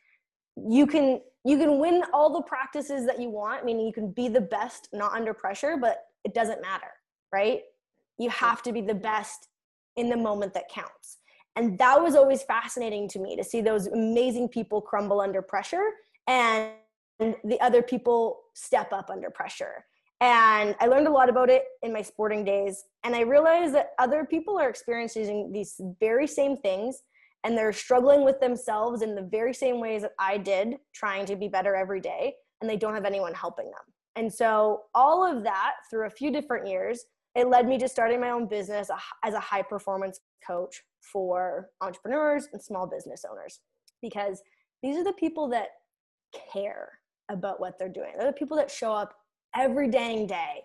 you 0.57 0.87
can 0.87 1.21
you 1.45 1.57
can 1.59 1.79
win 1.79 2.03
all 2.13 2.33
the 2.33 2.43
practices 2.43 3.07
that 3.07 3.21
you 3.21 3.31
want 3.31 3.65
meaning 3.65 3.87
you 3.87 3.93
can 3.93 4.11
be 4.11 4.29
the 4.29 4.41
best 4.41 4.89
not 4.93 5.13
under 5.13 5.33
pressure 5.33 5.77
but 5.81 5.99
it 6.25 6.35
doesn't 6.35 6.61
matter 6.63 6.91
right? 7.33 7.61
You 8.19 8.31
have 8.31 8.63
to 8.63 8.73
be 8.73 8.81
the 8.81 8.95
best 8.95 9.49
in 9.97 10.09
the 10.09 10.17
moment 10.17 10.55
that 10.55 10.69
counts. 10.69 11.19
And 11.57 11.79
that 11.79 12.03
was 12.03 12.15
always 12.15 12.43
fascinating 12.43 13.09
to 13.11 13.19
me 13.19 13.37
to 13.37 13.45
see 13.45 13.61
those 13.61 13.87
amazing 13.87 14.49
people 14.49 14.81
crumble 14.81 15.21
under 15.21 15.41
pressure 15.41 15.91
and 16.27 16.73
the 17.19 17.59
other 17.63 17.83
people 17.83 18.41
step 18.55 18.93
up 18.93 19.09
under 19.11 19.31
pressure. 19.31 19.85
And 20.21 20.75
I 20.81 20.87
learned 20.87 21.07
a 21.07 21.11
lot 21.11 21.29
about 21.29 21.49
it 21.49 21.65
in 21.83 21.93
my 21.93 22.03
sporting 22.03 22.45
days. 22.45 22.85
And 23.05 23.15
I 23.15 23.21
realized 23.21 23.75
that 23.75 23.91
other 23.99 24.25
people 24.25 24.59
are 24.59 24.69
experiencing 24.69 25.53
these 25.53 25.81
very 26.01 26.27
same 26.27 26.57
things 26.57 27.03
and 27.47 27.57
they're 27.57 27.73
struggling 27.73 28.25
with 28.25 28.41
themselves 28.41 29.03
in 29.03 29.15
the 29.15 29.23
very 29.23 29.55
same 29.55 29.81
ways 29.81 30.03
that 30.03 30.15
I 30.19 30.37
did, 30.37 30.79
trying 30.93 31.27
to 31.27 31.37
be 31.37 31.47
better 31.47 31.77
every 31.77 32.01
day, 32.01 32.35
and 32.61 32.69
they 32.69 32.77
don't 32.77 32.93
have 32.93 33.05
anyone 33.05 33.33
helping 33.35 33.67
them. 33.67 33.85
And 34.17 34.33
so, 34.33 34.83
all 34.97 35.25
of 35.25 35.45
that 35.45 35.75
through 35.89 36.07
a 36.07 36.11
few 36.11 36.33
different 36.33 36.67
years, 36.67 37.05
it 37.37 37.47
led 37.49 37.69
me 37.69 37.79
to 37.79 37.89
starting 37.89 38.21
my 38.21 38.31
own 38.31 38.49
business 38.49 38.91
as 39.25 39.35
a 39.35 39.41
high 39.41 39.63
performance 39.63 40.19
coach 40.45 40.83
for 41.01 41.69
entrepreneurs 41.81 42.49
and 42.53 42.61
small 42.61 42.85
business 42.85 43.25
owners 43.31 43.61
because 44.03 44.43
these 44.83 44.97
are 44.97 45.05
the 45.05 45.13
people 45.13 45.49
that 45.51 45.69
care 46.53 46.99
about 47.31 47.61
what 47.61 47.79
they're 47.79 47.89
doing. 47.89 48.13
They're 48.19 48.33
the 48.33 48.37
people 48.37 48.57
that 48.57 48.73
show 48.73 48.93
up 48.93 49.15
every 49.55 49.89
dang 49.89 50.27
day 50.27 50.65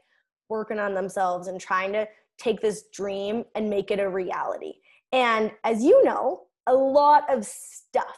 working 0.49 0.79
on 0.79 0.95
themselves 0.95 1.47
and 1.47 1.61
trying 1.61 1.93
to 1.93 2.07
take 2.39 2.59
this 2.59 2.85
dream 2.91 3.43
and 3.53 3.69
make 3.69 3.91
it 3.91 3.99
a 3.99 4.09
reality. 4.09 4.73
And 5.11 5.51
as 5.63 5.83
you 5.83 6.03
know, 6.03 6.47
a 6.71 6.73
lot 6.73 7.23
of 7.29 7.45
stuff, 7.45 8.17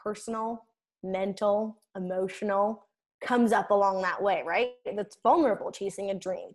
personal, 0.00 0.64
mental, 1.02 1.82
emotional, 1.96 2.86
comes 3.24 3.52
up 3.52 3.70
along 3.70 4.02
that 4.02 4.22
way, 4.22 4.42
right? 4.46 4.70
That's 4.94 5.18
vulnerable, 5.22 5.72
chasing 5.72 6.10
a 6.10 6.14
dream. 6.14 6.50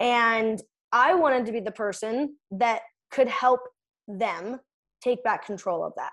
And 0.00 0.62
I 0.92 1.14
wanted 1.14 1.44
to 1.46 1.52
be 1.52 1.60
the 1.60 1.70
person 1.70 2.36
that 2.52 2.80
could 3.10 3.28
help 3.28 3.60
them 4.06 4.60
take 5.02 5.22
back 5.22 5.44
control 5.44 5.84
of 5.84 5.92
that. 5.96 6.12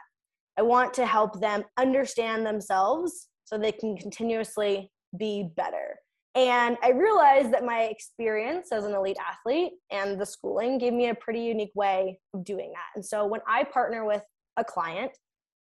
I 0.58 0.64
want 0.64 0.94
to 0.96 1.06
help 1.06 1.40
them 1.40 1.64
understand 1.78 2.46
themselves 2.46 3.30
so 3.46 3.58
they 3.58 3.72
can 3.72 3.98
continuously 3.98 4.92
be 5.18 5.50
better. 5.56 6.00
And 6.36 6.78
I 6.84 6.92
realized 6.92 7.54
that 7.54 7.64
my 7.64 7.84
experience 7.84 8.74
as 8.74 8.84
an 8.84 8.94
elite 8.94 9.18
athlete 9.26 9.72
and 9.90 10.20
the 10.20 10.26
schooling 10.26 10.78
gave 10.78 10.92
me 10.92 11.08
a 11.08 11.16
pretty 11.16 11.40
unique 11.40 11.72
way 11.76 12.20
of 12.34 12.44
doing 12.44 12.74
that. 12.74 12.88
And 12.96 13.06
so 13.06 13.26
when 13.26 13.40
I 13.48 13.64
partner 13.64 14.06
with 14.06 14.22
a 14.58 14.64
client, 14.64 15.12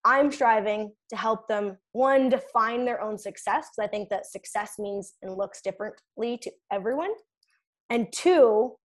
I'm 0.05 0.32
striving 0.32 0.93
to 1.11 1.16
help 1.16 1.47
them 1.47 1.76
one 1.93 2.30
define 2.30 2.84
their 2.84 3.03
own 3.03 3.18
success 3.18 3.68
because 3.68 3.86
I 3.86 3.91
think 3.91 4.09
that 4.09 4.26
success 4.26 4.74
means 4.78 5.14
and 5.22 5.36
looks 5.36 5.61
differently 5.61 6.38
to 6.38 6.51
everyone, 6.72 7.11
and 7.91 8.11
two, 8.12 8.76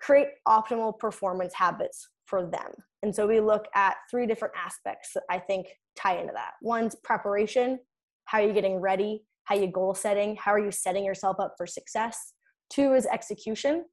create 0.00 0.28
optimal 0.46 0.98
performance 0.98 1.54
habits 1.54 2.08
for 2.26 2.46
them. 2.46 2.72
And 3.02 3.14
so 3.14 3.26
we 3.26 3.40
look 3.40 3.66
at 3.74 3.96
three 4.10 4.26
different 4.26 4.54
aspects 4.56 5.10
that 5.14 5.24
I 5.30 5.38
think 5.38 5.66
tie 5.96 6.18
into 6.18 6.32
that. 6.34 6.52
One's 6.62 6.94
preparation, 6.96 7.78
how 8.24 8.38
are 8.38 8.46
you 8.46 8.52
getting 8.52 8.80
ready, 8.80 9.24
how 9.44 9.54
are 9.54 9.60
you 9.60 9.68
goal 9.68 9.94
setting, 9.94 10.36
how 10.36 10.52
are 10.52 10.58
you 10.58 10.72
setting 10.72 11.04
yourself 11.04 11.36
up 11.38 11.54
for 11.56 11.66
success. 11.66 12.32
Two 12.68 12.94
is 12.94 13.06
execution, 13.06 13.84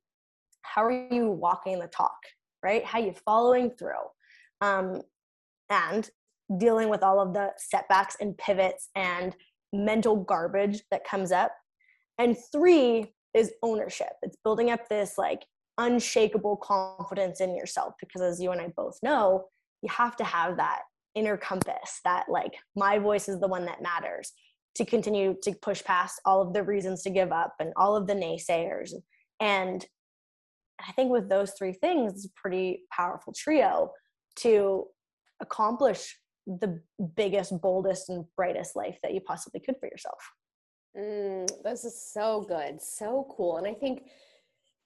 how 0.63 0.83
are 0.83 1.07
you 1.11 1.29
walking 1.29 1.79
the 1.79 1.87
talk, 1.87 2.17
right? 2.63 2.83
How 2.83 2.99
are 2.99 3.05
you 3.05 3.13
following 3.25 3.69
through? 3.71 3.91
Um, 4.61 5.01
and 5.69 6.09
dealing 6.57 6.89
with 6.89 7.03
all 7.03 7.19
of 7.19 7.33
the 7.33 7.51
setbacks 7.57 8.17
and 8.19 8.37
pivots 8.37 8.89
and 8.95 9.35
mental 9.71 10.15
garbage 10.15 10.81
that 10.91 11.05
comes 11.05 11.31
up. 11.31 11.51
And 12.17 12.37
three 12.51 13.13
is 13.33 13.53
ownership. 13.63 14.13
It's 14.21 14.37
building 14.43 14.69
up 14.69 14.87
this 14.87 15.17
like 15.17 15.45
unshakable 15.79 16.57
confidence 16.57 17.41
in 17.41 17.55
yourself 17.55 17.95
because 17.99 18.21
as 18.21 18.39
you 18.39 18.51
and 18.51 18.61
I 18.61 18.67
both 18.75 18.99
know, 19.01 19.45
you 19.81 19.89
have 19.89 20.15
to 20.17 20.23
have 20.23 20.57
that 20.57 20.81
inner 21.15 21.37
compass 21.37 21.99
that 22.03 22.25
like 22.29 22.53
my 22.75 22.99
voice 22.99 23.27
is 23.27 23.39
the 23.39 23.47
one 23.47 23.65
that 23.65 23.81
matters 23.81 24.31
to 24.75 24.85
continue 24.85 25.35
to 25.43 25.53
push 25.61 25.83
past 25.83 26.19
all 26.25 26.41
of 26.41 26.53
the 26.53 26.63
reasons 26.63 27.03
to 27.03 27.09
give 27.09 27.31
up 27.31 27.53
and 27.59 27.71
all 27.75 27.95
of 27.95 28.07
the 28.07 28.13
naysayers 28.13 28.93
and 29.39 29.85
I 30.87 30.91
think 30.93 31.11
with 31.11 31.29
those 31.29 31.53
three 31.57 31.73
things, 31.73 32.13
it's 32.13 32.25
a 32.25 32.29
pretty 32.35 32.81
powerful 32.91 33.33
trio 33.33 33.91
to 34.37 34.87
accomplish 35.39 36.17
the 36.45 36.81
biggest, 37.15 37.59
boldest, 37.61 38.09
and 38.09 38.25
brightest 38.35 38.75
life 38.75 38.97
that 39.01 39.13
you 39.13 39.21
possibly 39.21 39.59
could 39.59 39.77
for 39.79 39.87
yourself. 39.87 40.19
Mm, 40.97 41.49
this 41.63 41.85
is 41.85 41.99
so 41.99 42.45
good, 42.47 42.81
so 42.81 43.27
cool. 43.35 43.57
And 43.57 43.67
I 43.67 43.73
think 43.73 44.09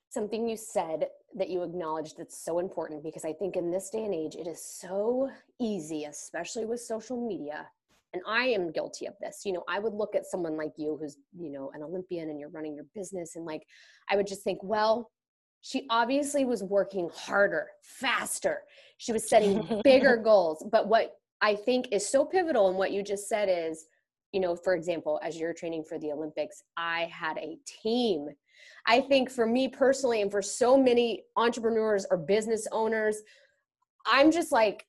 something 0.10 0.48
you 0.48 0.56
said 0.56 1.08
that 1.36 1.50
you 1.50 1.64
acknowledged 1.64 2.18
that's 2.18 2.44
so 2.44 2.60
important 2.60 3.04
because 3.04 3.26
I 3.26 3.34
think 3.34 3.56
in 3.56 3.72
this 3.72 3.90
day 3.90 4.06
and 4.06 4.14
age, 4.14 4.36
it 4.36 4.48
is 4.48 4.64
so 4.64 5.30
easy, 5.60 6.06
especially 6.06 6.66
with 6.66 6.80
social 6.80 7.28
media. 7.28 7.68
And 8.14 8.22
I 8.26 8.46
am 8.46 8.72
guilty 8.72 9.06
of 9.06 9.16
this. 9.20 9.42
You 9.44 9.52
know, 9.54 9.64
I 9.68 9.80
would 9.80 9.94
look 9.94 10.16
at 10.16 10.26
someone 10.26 10.56
like 10.56 10.72
you 10.78 10.98
who's, 11.00 11.18
you 11.38 11.52
know, 11.52 11.72
an 11.74 11.84
Olympian 11.84 12.30
and 12.30 12.40
you're 12.40 12.50
running 12.50 12.74
your 12.74 12.86
business, 12.96 13.36
and 13.36 13.46
like, 13.46 13.64
I 14.10 14.16
would 14.16 14.28
just 14.28 14.44
think, 14.44 14.60
well, 14.64 15.12
she 15.62 15.86
obviously 15.90 16.46
was 16.46 16.64
working 16.64 17.10
harder, 17.14 17.68
faster. 17.84 18.62
She 18.98 19.12
was 19.12 19.30
setting 19.30 19.82
bigger 19.84 20.18
goals. 20.18 20.66
But 20.72 20.88
what 20.88 21.14
I 21.42 21.56
think 21.56 21.90
is 21.92 22.08
so 22.08 22.26
pivotal 22.26 22.70
in 22.70 22.76
what 22.76 22.92
you 22.92 23.04
just 23.04 23.28
said 23.28 23.50
is, 23.52 23.86
you 24.32 24.40
know, 24.40 24.56
for 24.56 24.76
example, 24.76 25.20
as 25.24 25.38
you're 25.38 25.54
training 25.54 25.84
for 25.84 25.98
the 26.00 26.12
Olympics, 26.12 26.64
I 26.76 27.10
had 27.12 27.38
a 27.38 27.58
team. 27.66 28.28
I 28.86 29.02
think 29.02 29.30
for 29.30 29.46
me 29.46 29.68
personally, 29.68 30.22
and 30.22 30.32
for 30.32 30.42
so 30.42 30.78
many 30.78 31.24
entrepreneurs 31.36 32.06
or 32.10 32.18
business 32.18 32.68
owners, 32.72 33.18
I'm 34.06 34.32
just 34.32 34.52
like, 34.52 34.86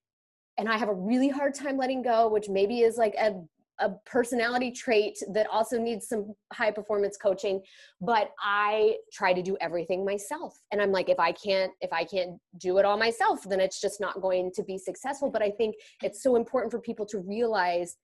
and 0.58 0.68
I 0.68 0.76
have 0.76 0.88
a 0.88 0.94
really 0.94 1.28
hard 1.28 1.54
time 1.54 1.76
letting 1.76 2.02
go, 2.02 2.28
which 2.28 2.48
maybe 2.48 2.80
is 2.80 2.96
like 2.96 3.14
a 3.14 3.40
a 3.80 3.90
personality 4.06 4.70
trait 4.70 5.18
that 5.32 5.46
also 5.50 5.78
needs 5.78 6.08
some 6.08 6.34
high 6.52 6.70
performance 6.70 7.16
coaching 7.16 7.60
but 8.00 8.30
i 8.42 8.96
try 9.12 9.32
to 9.32 9.42
do 9.42 9.56
everything 9.60 10.04
myself. 10.04 10.58
And 10.72 10.80
i'm 10.82 10.92
like 10.92 11.08
if 11.08 11.18
i 11.18 11.32
can't 11.32 11.72
if 11.80 11.92
i 11.92 12.04
can't 12.04 12.38
do 12.58 12.78
it 12.78 12.84
all 12.84 12.98
myself 12.98 13.40
then 13.48 13.60
it's 13.60 13.80
just 13.80 14.00
not 14.00 14.20
going 14.20 14.50
to 14.54 14.62
be 14.62 14.78
successful. 14.78 15.30
But 15.30 15.42
i 15.42 15.50
think 15.50 15.76
it's 16.02 16.22
so 16.22 16.36
important 16.36 16.72
for 16.72 16.80
people 16.80 17.06
to 17.06 17.18
realize 17.18 17.96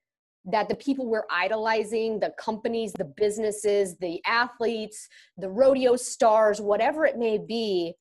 that 0.47 0.68
the 0.68 0.75
people 0.75 1.09
we're 1.09 1.25
idolizing 1.31 2.20
the 2.20 2.33
companies 2.39 2.93
the 2.93 3.12
businesses 3.16 3.97
the 3.99 4.20
athletes 4.27 5.09
the 5.39 5.49
rodeo 5.49 5.97
stars 5.97 6.61
whatever 6.61 7.05
it 7.07 7.18
may 7.18 7.39
be 7.39 7.95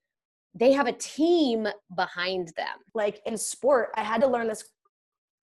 they 0.55 0.71
have 0.71 0.85
a 0.85 0.93
team 0.93 1.67
behind 1.95 2.49
them. 2.55 2.77
Like 2.93 3.21
in 3.25 3.37
sport 3.37 3.89
i 3.95 4.03
had 4.03 4.21
to 4.21 4.27
learn 4.27 4.47
this 4.47 4.63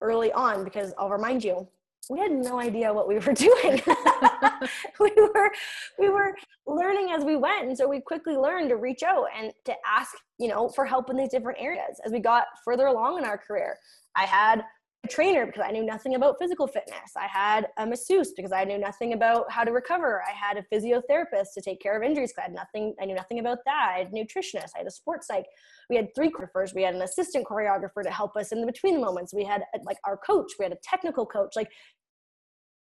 early 0.01 0.31
on 0.31 0.63
because 0.63 0.93
i'll 0.97 1.09
remind 1.09 1.43
you 1.43 1.67
we 2.11 2.19
had 2.19 2.31
no 2.31 2.59
idea 2.59 2.93
what 2.93 3.07
we 3.07 3.15
were 3.15 3.33
doing. 3.33 3.81
we 4.99 5.11
were 5.15 5.51
we 5.97 6.09
were 6.09 6.35
learning 6.67 7.11
as 7.11 7.23
we 7.23 7.37
went, 7.37 7.67
and 7.67 7.77
so 7.77 7.87
we 7.87 8.01
quickly 8.01 8.35
learned 8.35 8.69
to 8.69 8.75
reach 8.75 9.01
out 9.01 9.27
and 9.37 9.53
to 9.65 9.73
ask, 9.87 10.11
you 10.37 10.49
know, 10.49 10.67
for 10.69 10.85
help 10.85 11.09
in 11.09 11.15
these 11.15 11.29
different 11.29 11.59
areas. 11.61 12.01
As 12.05 12.11
we 12.11 12.19
got 12.19 12.47
further 12.65 12.87
along 12.87 13.17
in 13.17 13.23
our 13.23 13.37
career, 13.37 13.77
I 14.15 14.25
had 14.25 14.61
a 15.03 15.07
trainer 15.07 15.45
because 15.45 15.63
I 15.65 15.71
knew 15.71 15.83
nothing 15.83 16.15
about 16.15 16.35
physical 16.39 16.67
fitness. 16.67 17.11
I 17.17 17.27
had 17.27 17.67
a 17.77 17.85
masseuse 17.85 18.33
because 18.35 18.51
I 18.51 18.65
knew 18.65 18.77
nothing 18.77 19.13
about 19.13 19.51
how 19.51 19.63
to 19.63 19.71
recover. 19.71 20.21
I 20.27 20.31
had 20.31 20.57
a 20.57 20.75
physiotherapist 20.75 21.53
to 21.55 21.61
take 21.61 21.81
care 21.81 21.97
of 21.97 22.03
injuries 22.03 22.31
because 22.31 22.43
I 22.43 22.51
had 22.51 22.53
nothing. 22.53 22.93
I 23.01 23.05
knew 23.05 23.15
nothing 23.15 23.39
about 23.39 23.59
that. 23.65 23.93
I 23.95 23.99
had 23.99 24.07
a 24.07 24.11
nutritionist. 24.11 24.71
I 24.75 24.79
had 24.79 24.87
a 24.87 24.91
sports 24.91 25.27
psych. 25.27 25.45
We 25.89 25.95
had 25.95 26.09
three 26.15 26.29
choreographers. 26.29 26.75
We 26.75 26.83
had 26.83 26.93
an 26.93 27.01
assistant 27.01 27.45
choreographer 27.47 28.03
to 28.03 28.11
help 28.11 28.35
us 28.35 28.51
in 28.51 28.61
the 28.61 28.67
between 28.67 28.95
the 28.95 29.01
moments. 29.01 29.33
We 29.33 29.43
had 29.43 29.63
like 29.85 29.97
our 30.05 30.17
coach. 30.17 30.51
We 30.59 30.65
had 30.65 30.71
a 30.71 30.79
technical 30.83 31.25
coach. 31.25 31.53
Like 31.55 31.69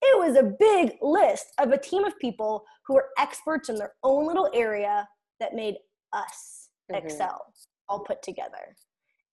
it 0.02 0.18
was 0.18 0.38
a 0.38 0.44
big 0.44 0.98
list 1.02 1.48
of 1.60 1.72
a 1.72 1.78
team 1.78 2.04
of 2.06 2.18
people 2.20 2.64
who 2.86 2.96
were 2.96 3.10
experts 3.18 3.70
in 3.70 3.76
their 3.76 3.94
own 4.04 4.26
little 4.26 4.50
area 4.54 5.08
that 5.40 5.54
made 5.54 5.76
us 6.14 6.70
mm-hmm. 6.92 7.06
excel 7.06 7.42
all 7.88 8.00
put 8.00 8.22
together. 8.22 8.76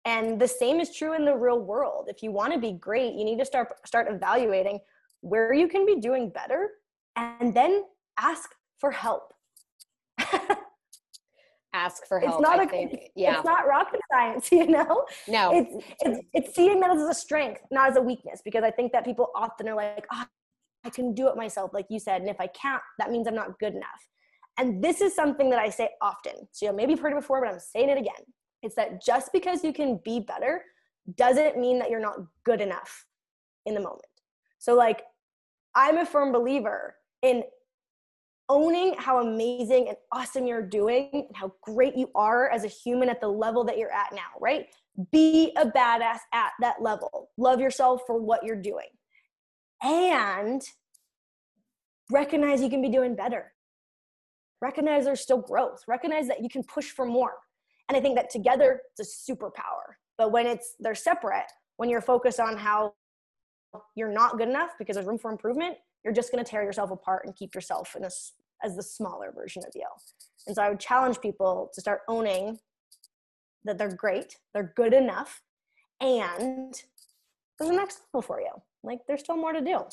And 0.05 0.41
the 0.41 0.49
same 0.49 0.81
is 0.81 0.97
true 0.97 1.14
in 1.14 1.25
the 1.25 1.37
real 1.37 1.61
world. 1.61 2.07
If 2.09 2.23
you 2.23 2.31
want 2.31 2.53
to 2.53 2.59
be 2.59 2.73
great 2.73 3.14
you 3.14 3.25
need 3.25 3.39
to 3.39 3.45
start 3.45 3.69
start 3.87 4.09
evaluating 4.11 4.81
where 5.21 5.53
you 5.53 5.69
can 5.69 5.87
be 5.87 5.97
doing 6.01 6.31
better 6.31 6.71
and 7.17 7.55
then 7.55 7.85
ask 8.19 8.51
for 8.79 8.91
help. 8.91 9.33
Ask 11.73 12.07
for 12.07 12.19
help 12.19 12.41
it's 12.41 12.41
not 12.41 12.59
I 12.59 12.62
a, 12.62 12.69
think, 12.69 13.11
yeah 13.14 13.37
it's 13.37 13.45
not 13.45 13.67
rocket 13.67 14.01
science 14.11 14.49
you 14.51 14.67
know? 14.67 15.05
No. 15.29 15.51
It's, 15.53 15.85
it's 16.01 16.21
it's 16.33 16.57
seeing 16.57 16.81
that 16.81 16.91
as 16.91 17.03
a 17.03 17.12
strength 17.12 17.61
not 17.71 17.91
as 17.91 17.97
a 17.97 18.01
weakness 18.01 18.41
because 18.43 18.64
i 18.64 18.71
think 18.71 18.93
that 18.93 19.05
people 19.05 19.29
often 19.37 19.69
are 19.69 19.75
like 19.75 20.07
oh, 20.11 20.25
I 20.87 20.91
can 20.91 21.14
do 21.14 21.28
it 21.28 21.37
myself, 21.37 21.72
like 21.74 21.87
you 21.91 21.99
said. 21.99 22.20
And 22.20 22.30
if 22.30 22.41
I 22.41 22.47
can't, 22.47 22.82
that 22.99 23.11
means 23.11 23.26
I'm 23.26 23.34
not 23.34 23.59
good 23.59 23.74
enough. 23.74 24.09
And 24.57 24.82
this 24.82 25.01
is 25.01 25.14
something 25.14 25.51
that 25.51 25.59
I 25.59 25.68
say 25.68 25.91
often. 26.01 26.34
So, 26.53 26.66
you 26.66 26.72
know, 26.72 26.76
maybe 26.76 26.93
you've 26.93 27.01
heard 27.01 27.12
it 27.12 27.16
before, 27.16 27.43
but 27.43 27.53
I'm 27.53 27.59
saying 27.59 27.91
it 27.91 27.99
again. 27.99 28.24
It's 28.62 28.76
that 28.76 29.05
just 29.05 29.32
because 29.32 29.64
you 29.64 29.72
can 29.72 30.01
be 30.05 30.20
better 30.20 30.62
doesn't 31.16 31.59
mean 31.59 31.80
that 31.80 31.91
you're 31.91 32.01
not 32.01 32.18
good 32.45 32.61
enough 32.61 33.05
in 33.66 33.74
the 33.74 33.80
moment. 33.80 34.07
So, 34.59 34.74
like, 34.74 35.03
I'm 35.74 35.99
a 35.99 36.07
firm 36.07 36.32
believer 36.32 36.95
in 37.22 37.43
owning 38.49 38.95
how 38.97 39.20
amazing 39.20 39.89
and 39.89 39.97
awesome 40.12 40.47
you're 40.47 40.66
doing 40.66 41.11
and 41.12 41.37
how 41.37 41.53
great 41.62 41.97
you 41.97 42.09
are 42.14 42.49
as 42.49 42.64
a 42.64 42.68
human 42.68 43.09
at 43.09 43.20
the 43.20 43.28
level 43.28 43.64
that 43.64 43.76
you're 43.76 43.93
at 43.93 44.12
now, 44.12 44.39
right? 44.41 44.66
Be 45.11 45.53
a 45.57 45.66
badass 45.66 46.20
at 46.32 46.53
that 46.61 46.80
level. 46.80 47.30
Love 47.37 47.61
yourself 47.61 48.03
for 48.07 48.18
what 48.18 48.45
you're 48.45 48.62
doing 48.62 48.87
and 49.83 50.62
recognize 52.11 52.62
you 52.62 52.70
can 52.70 52.83
be 52.83 52.89
doing 52.89 53.14
better. 53.14 53.53
Recognize 54.61 55.05
there's 55.05 55.20
still 55.20 55.41
growth. 55.41 55.83
Recognize 55.87 56.29
that 56.29 56.43
you 56.43 56.49
can 56.49 56.62
push 56.62 56.91
for 56.91 57.05
more. 57.05 57.35
And 57.89 57.97
I 57.97 58.01
think 58.01 58.16
that 58.16 58.31
together 58.31 58.81
it's 58.97 59.29
a 59.29 59.33
superpower. 59.33 59.97
But 60.18 60.33
when 60.33 60.47
it's 60.47 60.74
they're 60.81 60.95
separate, 60.95 61.47
when 61.77 61.89
you're 61.89 62.01
focused 62.01 62.41
on 62.41 62.57
how 62.57 62.95
you're 63.95 64.12
not 64.12 64.39
good 64.39 64.49
enough 64.49 64.70
because 64.79 64.95
there's 64.95 65.07
room 65.07 65.18
for 65.18 65.31
improvement, 65.31 65.77
you're 66.05 66.14
just 66.14 66.33
going 66.33 66.43
to 66.43 66.51
tear 66.51 66.62
yourself 66.62 66.91
apart 66.91 67.27
and 67.27 67.37
keep 67.37 67.55
yourself 67.55 67.95
in 67.97 68.05
a, 68.05 68.11
as 68.62 68.77
the 68.77 68.83
smaller 68.83 69.33
version 69.35 69.62
of 69.66 69.72
you. 69.74 69.87
And 70.47 70.57
so 70.57 70.62
I 70.62 70.70
would 70.70 70.81
challenge 70.81 71.20
people 71.20 71.70
to 71.74 71.81
start 71.81 72.01
owning 72.09 72.59
that 73.64 73.77
they're 73.77 73.95
great, 73.95 74.37
they're 74.55 74.72
good 74.77 74.95
enough, 74.95 75.43
and 76.01 76.74
there's 77.59 77.70
the 77.70 77.77
next 77.77 78.01
level 78.12 78.22
for 78.22 78.41
you 78.41 78.51
like 78.87 79.01
there's 79.07 79.20
still 79.20 79.37
more 79.37 79.53
to 79.53 79.61
do. 79.61 79.84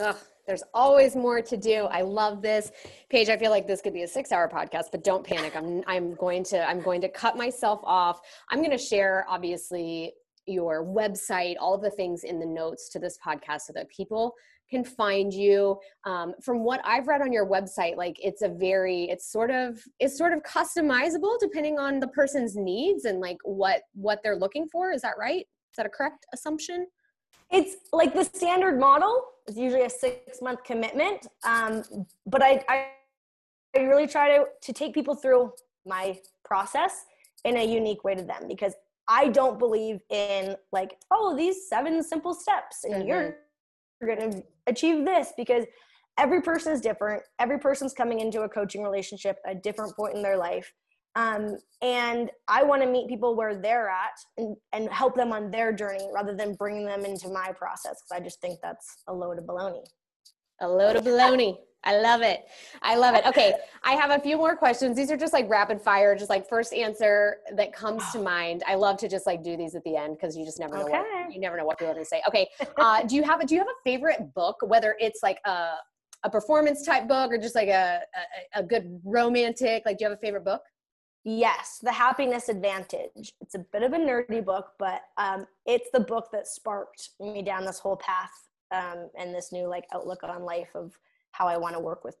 Ugh, 0.00 0.16
there's 0.46 0.64
always 0.74 1.14
more 1.14 1.40
to 1.40 1.56
do. 1.56 1.84
I 1.84 2.02
love 2.02 2.42
this. 2.42 2.72
Paige, 3.10 3.28
I 3.28 3.36
feel 3.36 3.50
like 3.50 3.66
this 3.66 3.80
could 3.80 3.94
be 3.94 4.02
a 4.02 4.08
six 4.08 4.32
hour 4.32 4.48
podcast, 4.48 4.86
but 4.90 5.04
don't 5.04 5.24
panic. 5.24 5.54
I'm 5.54 5.82
I'm 5.86 6.14
going 6.14 6.42
to 6.44 6.68
I'm 6.68 6.80
going 6.80 7.00
to 7.02 7.08
cut 7.08 7.36
myself 7.36 7.80
off. 7.84 8.20
I'm 8.50 8.58
going 8.58 8.76
to 8.76 8.78
share 8.78 9.24
obviously 9.28 10.14
your 10.46 10.84
website, 10.84 11.54
all 11.58 11.74
of 11.74 11.82
the 11.82 11.90
things 11.90 12.24
in 12.24 12.38
the 12.38 12.46
notes 12.46 12.88
to 12.90 12.98
this 12.98 13.18
podcast 13.24 13.62
so 13.62 13.72
that 13.74 13.88
people 13.88 14.34
can 14.70 14.84
find 14.84 15.32
you. 15.32 15.78
Um, 16.04 16.34
from 16.42 16.64
what 16.64 16.80
I've 16.84 17.06
read 17.06 17.22
on 17.22 17.32
your 17.32 17.46
website, 17.46 17.96
like 17.96 18.16
it's 18.22 18.42
a 18.42 18.48
very, 18.48 19.04
it's 19.04 19.30
sort 19.30 19.50
of, 19.50 19.80
it's 20.00 20.18
sort 20.18 20.32
of 20.32 20.42
customizable 20.42 21.38
depending 21.40 21.78
on 21.78 22.00
the 22.00 22.08
person's 22.08 22.56
needs 22.56 23.04
and 23.04 23.20
like 23.20 23.38
what 23.44 23.82
what 23.94 24.20
they're 24.22 24.36
looking 24.36 24.66
for. 24.70 24.90
Is 24.92 25.02
that 25.02 25.14
right? 25.18 25.40
Is 25.46 25.76
that 25.76 25.86
a 25.86 25.90
correct 25.90 26.26
assumption? 26.32 26.86
It's 27.50 27.76
like 27.92 28.14
the 28.14 28.24
standard 28.24 28.78
model 28.78 29.22
is 29.46 29.56
usually 29.56 29.82
a 29.82 29.90
six 29.90 30.40
month 30.40 30.62
commitment 30.64 31.26
um, 31.44 31.82
but 32.26 32.42
I, 32.42 32.64
I, 32.68 32.86
I 33.76 33.80
really 33.80 34.06
try 34.06 34.36
to 34.36 34.44
to 34.62 34.72
take 34.72 34.94
people 34.94 35.14
through 35.14 35.52
my 35.86 36.18
process 36.44 37.04
in 37.44 37.56
a 37.58 37.64
unique 37.64 38.04
way 38.04 38.14
to 38.14 38.22
them 38.22 38.48
because 38.48 38.74
I 39.06 39.28
don't 39.28 39.58
believe 39.58 40.00
in 40.08 40.56
like, 40.72 40.96
oh, 41.10 41.36
these 41.36 41.68
seven 41.68 42.02
simple 42.02 42.32
steps 42.32 42.84
and 42.84 42.94
Mhm. 42.94 43.06
you're, 43.06 43.36
you're 44.00 44.16
going 44.16 44.30
to 44.32 44.42
achieve 44.66 45.04
this 45.04 45.32
because 45.36 45.66
every 46.16 46.40
person 46.40 46.72
is 46.72 46.80
different. 46.80 47.22
Every 47.38 47.58
person's 47.58 47.92
coming 47.92 48.20
into 48.20 48.42
a 48.42 48.48
coaching 48.48 48.82
relationship 48.82 49.38
at 49.46 49.56
a 49.56 49.60
different 49.60 49.94
point 49.94 50.14
in 50.14 50.22
their 50.22 50.38
life. 50.38 50.72
Um, 51.16 51.58
and 51.80 52.30
I 52.48 52.62
want 52.64 52.82
to 52.82 52.88
meet 52.88 53.08
people 53.08 53.36
where 53.36 53.54
they're 53.54 53.88
at 53.88 54.18
and, 54.36 54.56
and 54.72 54.88
help 54.90 55.14
them 55.14 55.32
on 55.32 55.50
their 55.50 55.72
journey 55.72 56.08
rather 56.12 56.34
than 56.34 56.54
bringing 56.54 56.86
them 56.86 57.04
into 57.04 57.28
my 57.28 57.52
process 57.52 58.02
because 58.02 58.20
I 58.20 58.20
just 58.20 58.40
think 58.40 58.58
that's 58.62 59.02
a 59.06 59.12
load 59.12 59.38
of 59.38 59.44
baloney. 59.44 59.84
A 60.60 60.68
load 60.68 60.96
of 60.96 61.04
baloney. 61.04 61.56
I 61.86 61.98
love 61.98 62.22
it. 62.22 62.46
I 62.80 62.96
love 62.96 63.14
it. 63.14 63.26
Okay, 63.26 63.54
I 63.82 63.92
have 63.92 64.10
a 64.10 64.18
few 64.18 64.38
more 64.38 64.56
questions. 64.56 64.96
These 64.96 65.10
are 65.10 65.18
just 65.18 65.34
like 65.34 65.48
rapid 65.50 65.82
fire, 65.82 66.16
just 66.16 66.30
like 66.30 66.48
first 66.48 66.72
answer 66.72 67.36
that 67.54 67.74
comes 67.74 68.02
to 68.12 68.18
mind. 68.22 68.62
I 68.66 68.74
love 68.74 68.96
to 68.98 69.08
just 69.08 69.26
like 69.26 69.44
do 69.44 69.54
these 69.56 69.74
at 69.74 69.84
the 69.84 69.94
end 69.94 70.16
because 70.16 70.34
you 70.34 70.46
just 70.46 70.58
never 70.58 70.76
know 70.78 70.84
Okay. 70.84 70.92
what 70.92 71.32
you 71.34 71.38
never 71.40 71.58
know 71.58 71.66
what 71.66 71.78
people 71.78 71.90
are 71.90 71.94
going 71.94 72.04
to 72.04 72.08
say. 72.08 72.22
Okay, 72.26 72.48
uh, 72.78 73.02
do 73.02 73.14
you 73.16 73.22
have 73.22 73.40
a 73.40 73.46
do 73.46 73.54
you 73.54 73.60
have 73.60 73.68
a 73.68 73.82
favorite 73.84 74.32
book, 74.34 74.56
whether 74.66 74.96
it's 74.98 75.22
like 75.22 75.38
a 75.44 75.72
a 76.22 76.30
performance 76.30 76.86
type 76.86 77.06
book 77.06 77.30
or 77.30 77.36
just 77.36 77.54
like 77.54 77.68
a, 77.68 78.00
a 78.54 78.60
a 78.60 78.62
good 78.62 78.98
romantic? 79.04 79.82
Like, 79.84 79.98
do 79.98 80.04
you 80.04 80.10
have 80.10 80.18
a 80.18 80.20
favorite 80.22 80.44
book? 80.44 80.62
Yes, 81.24 81.78
The 81.82 81.92
Happiness 81.92 82.50
Advantage. 82.50 83.32
It's 83.40 83.54
a 83.54 83.64
bit 83.72 83.82
of 83.82 83.94
a 83.94 83.98
nerdy 83.98 84.44
book, 84.44 84.72
but 84.78 85.00
um, 85.16 85.46
it's 85.64 85.88
the 85.92 86.00
book 86.00 86.28
that 86.32 86.46
sparked 86.46 87.10
me 87.18 87.40
down 87.40 87.64
this 87.64 87.78
whole 87.78 87.96
path 87.96 88.30
um, 88.72 89.08
and 89.18 89.34
this 89.34 89.50
new 89.50 89.66
like 89.66 89.86
outlook 89.94 90.22
on 90.22 90.42
life 90.42 90.68
of 90.74 90.92
how 91.32 91.48
I 91.48 91.56
want 91.56 91.74
to 91.74 91.80
work 91.80 92.04
with 92.04 92.16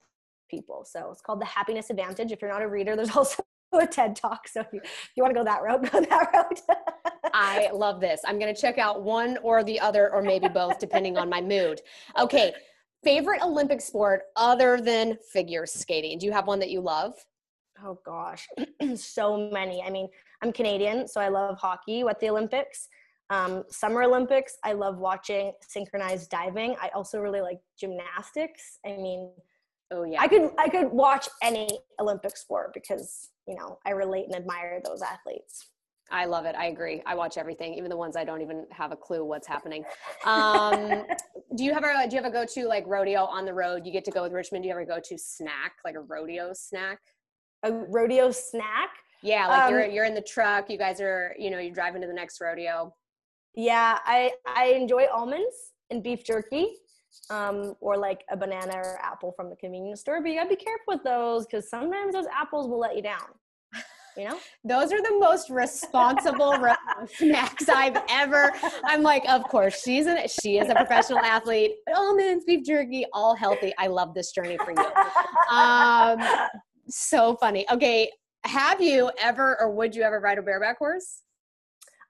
people. 0.50 0.86
So 0.88 1.10
it's 1.12 1.20
called 1.20 1.42
The 1.42 1.46
Happiness 1.46 1.90
Advantage. 1.90 2.32
If 2.32 2.40
you're 2.40 2.50
not 2.50 2.62
a 2.62 2.68
reader, 2.68 2.96
there's 2.96 3.10
also 3.16 3.44
a 3.78 3.86
TED 3.86 4.16
Talk. 4.16 4.48
So 4.48 4.60
if 4.60 4.68
you, 4.72 4.80
if 4.82 5.10
you 5.16 5.22
want 5.22 5.34
to 5.34 5.40
go 5.40 5.44
that 5.44 5.62
route, 5.62 5.82
go 5.92 6.00
that 6.00 6.30
route. 6.32 6.60
I 7.34 7.68
love 7.74 8.00
this. 8.00 8.22
I'm 8.24 8.38
going 8.38 8.54
to 8.54 8.58
check 8.58 8.78
out 8.78 9.02
one 9.02 9.36
or 9.42 9.62
the 9.64 9.80
other, 9.80 10.10
or 10.14 10.22
maybe 10.22 10.48
both, 10.48 10.78
depending 10.78 11.18
on 11.18 11.28
my 11.28 11.42
mood. 11.42 11.82
Okay, 12.18 12.54
favorite 13.02 13.42
Olympic 13.42 13.82
sport 13.82 14.22
other 14.36 14.80
than 14.80 15.18
figure 15.30 15.66
skating? 15.66 16.18
Do 16.18 16.24
you 16.24 16.32
have 16.32 16.46
one 16.46 16.58
that 16.60 16.70
you 16.70 16.80
love? 16.80 17.14
Oh 17.82 17.98
gosh, 18.04 18.46
so 18.96 19.50
many. 19.50 19.82
I 19.82 19.90
mean, 19.90 20.08
I'm 20.42 20.52
Canadian, 20.52 21.08
so 21.08 21.20
I 21.20 21.28
love 21.28 21.58
hockey 21.58 22.02
at 22.02 22.20
the 22.20 22.28
Olympics. 22.30 22.88
Um, 23.30 23.64
Summer 23.70 24.02
Olympics, 24.02 24.56
I 24.62 24.74
love 24.74 24.98
watching 24.98 25.52
synchronized 25.66 26.30
diving. 26.30 26.76
I 26.80 26.90
also 26.94 27.18
really 27.18 27.40
like 27.40 27.58
gymnastics. 27.78 28.78
I 28.84 28.90
mean, 28.90 29.30
Oh 29.90 30.04
yeah. 30.04 30.20
I 30.20 30.28
could 30.28 30.50
I 30.58 30.68
could 30.68 30.90
watch 30.90 31.28
any 31.42 31.68
Olympic 32.00 32.36
sport 32.36 32.72
because 32.74 33.30
you 33.46 33.54
know 33.54 33.78
I 33.86 33.90
relate 33.90 34.26
and 34.26 34.34
admire 34.34 34.80
those 34.84 35.02
athletes. 35.02 35.70
I 36.10 36.26
love 36.26 36.44
it. 36.44 36.54
I 36.54 36.66
agree. 36.66 37.02
I 37.06 37.14
watch 37.14 37.38
everything, 37.38 37.74
even 37.74 37.88
the 37.88 37.96
ones 37.96 38.14
I 38.14 38.24
don't 38.24 38.42
even 38.42 38.66
have 38.70 38.92
a 38.92 38.96
clue 38.96 39.24
what's 39.24 39.46
happening. 39.46 39.84
Um, 40.26 41.04
do 41.56 41.64
you 41.64 41.72
have 41.72 41.84
a 41.84 42.08
do 42.08 42.16
you 42.16 42.22
have 42.22 42.30
a 42.30 42.34
go 42.34 42.44
to 42.44 42.66
like 42.66 42.84
rodeo 42.86 43.24
on 43.24 43.44
the 43.44 43.54
road? 43.54 43.86
You 43.86 43.92
get 43.92 44.04
to 44.06 44.10
go 44.10 44.22
with 44.22 44.32
Richmond. 44.32 44.64
Do 44.64 44.68
you 44.68 44.74
ever 44.74 44.84
go 44.84 44.98
to 45.02 45.18
snack 45.18 45.74
like 45.84 45.94
a 45.94 46.00
rodeo 46.00 46.52
snack? 46.54 47.00
A 47.64 47.72
rodeo 47.72 48.30
snack. 48.30 48.90
Yeah, 49.22 49.48
like 49.48 49.70
you're 49.70 49.84
Um, 49.86 49.90
you're 49.90 50.04
in 50.04 50.14
the 50.14 50.20
truck. 50.22 50.70
You 50.70 50.78
guys 50.78 51.00
are 51.00 51.34
you 51.38 51.50
know 51.50 51.58
you're 51.58 51.74
driving 51.74 52.02
to 52.02 52.06
the 52.06 52.12
next 52.12 52.40
rodeo. 52.40 52.94
Yeah, 53.54 53.98
I 54.04 54.32
I 54.46 54.66
enjoy 54.66 55.06
almonds 55.12 55.72
and 55.90 56.02
beef 56.02 56.24
jerky, 56.24 56.76
um, 57.30 57.74
or 57.80 57.96
like 57.96 58.22
a 58.30 58.36
banana 58.36 58.76
or 58.76 58.98
apple 59.02 59.32
from 59.32 59.48
the 59.48 59.56
convenience 59.56 60.00
store. 60.00 60.20
But 60.20 60.30
you 60.30 60.36
gotta 60.36 60.50
be 60.50 60.56
careful 60.56 60.94
with 60.94 61.04
those 61.04 61.46
because 61.46 61.70
sometimes 61.70 62.14
those 62.14 62.26
apples 62.26 62.68
will 62.68 62.78
let 62.78 62.96
you 62.96 63.02
down. 63.02 63.28
You 64.16 64.28
know. 64.28 64.38
Those 64.64 64.92
are 64.92 65.02
the 65.02 65.18
most 65.18 65.50
responsible 65.50 66.54
snacks 67.16 67.68
I've 67.68 68.00
ever. 68.08 68.52
I'm 68.84 69.02
like, 69.02 69.24
of 69.28 69.42
course, 69.42 69.82
she's 69.82 70.06
an 70.06 70.18
she 70.28 70.58
is 70.58 70.68
a 70.68 70.74
professional 70.74 71.18
athlete. 71.18 71.72
Almonds, 71.96 72.44
beef 72.44 72.64
jerky, 72.64 73.06
all 73.12 73.34
healthy. 73.34 73.72
I 73.76 73.88
love 73.88 74.14
this 74.14 74.30
journey 74.30 74.56
for 74.58 74.70
you. 74.70 74.86
Um, 75.50 76.20
so 76.88 77.36
funny. 77.36 77.66
Okay, 77.70 78.10
have 78.44 78.80
you 78.80 79.10
ever 79.18 79.60
or 79.60 79.70
would 79.70 79.94
you 79.94 80.02
ever 80.02 80.20
ride 80.20 80.38
a 80.38 80.42
bareback 80.42 80.78
horse? 80.78 81.22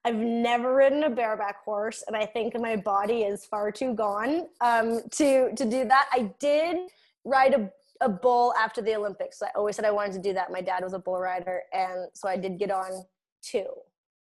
I've 0.05 0.17
never 0.17 0.75
ridden 0.75 1.05
a 1.05 1.11
bareback 1.11 1.65
horse, 1.65 2.05
and 2.07 2.15
I 2.15 2.27
think 2.27 2.59
my 2.59 2.77
body 2.77 3.23
is 3.23 3.47
far 3.47 3.73
too 3.73 3.95
gone 3.95 4.49
um, 4.61 5.01
to 5.13 5.55
to 5.55 5.65
do 5.65 5.85
that. 5.87 6.09
I 6.13 6.31
did 6.39 6.77
ride 7.25 7.55
a, 7.55 7.71
a 8.03 8.09
bull 8.09 8.53
after 8.59 8.83
the 8.83 8.95
Olympics. 8.95 9.41
I 9.43 9.49
always 9.55 9.77
said 9.77 9.87
I 9.87 9.91
wanted 9.91 10.13
to 10.13 10.19
do 10.19 10.35
that. 10.35 10.53
My 10.53 10.61
dad 10.61 10.83
was 10.83 10.93
a 10.93 10.99
bull 10.99 11.19
rider, 11.19 11.63
and 11.73 12.09
so 12.13 12.29
I 12.29 12.37
did 12.37 12.59
get 12.59 12.71
on 12.71 13.05
two. 13.43 13.67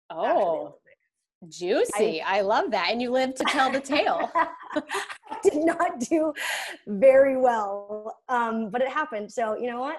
Oh, 0.08 0.76
juicy. 1.48 2.22
I, 2.22 2.42
love 2.42 2.70
that. 2.70 2.88
And 2.90 3.00
you 3.00 3.10
live 3.10 3.34
to 3.36 3.44
tell 3.44 3.70
the 3.70 3.80
tale. 3.80 4.30
I 4.34 5.38
did 5.42 5.64
not 5.64 6.00
do 6.00 6.32
very 6.86 7.36
well, 7.36 8.18
um, 8.28 8.70
but 8.70 8.82
it 8.82 8.88
happened. 8.88 9.32
So 9.32 9.56
you 9.56 9.70
know 9.70 9.80
what? 9.80 9.96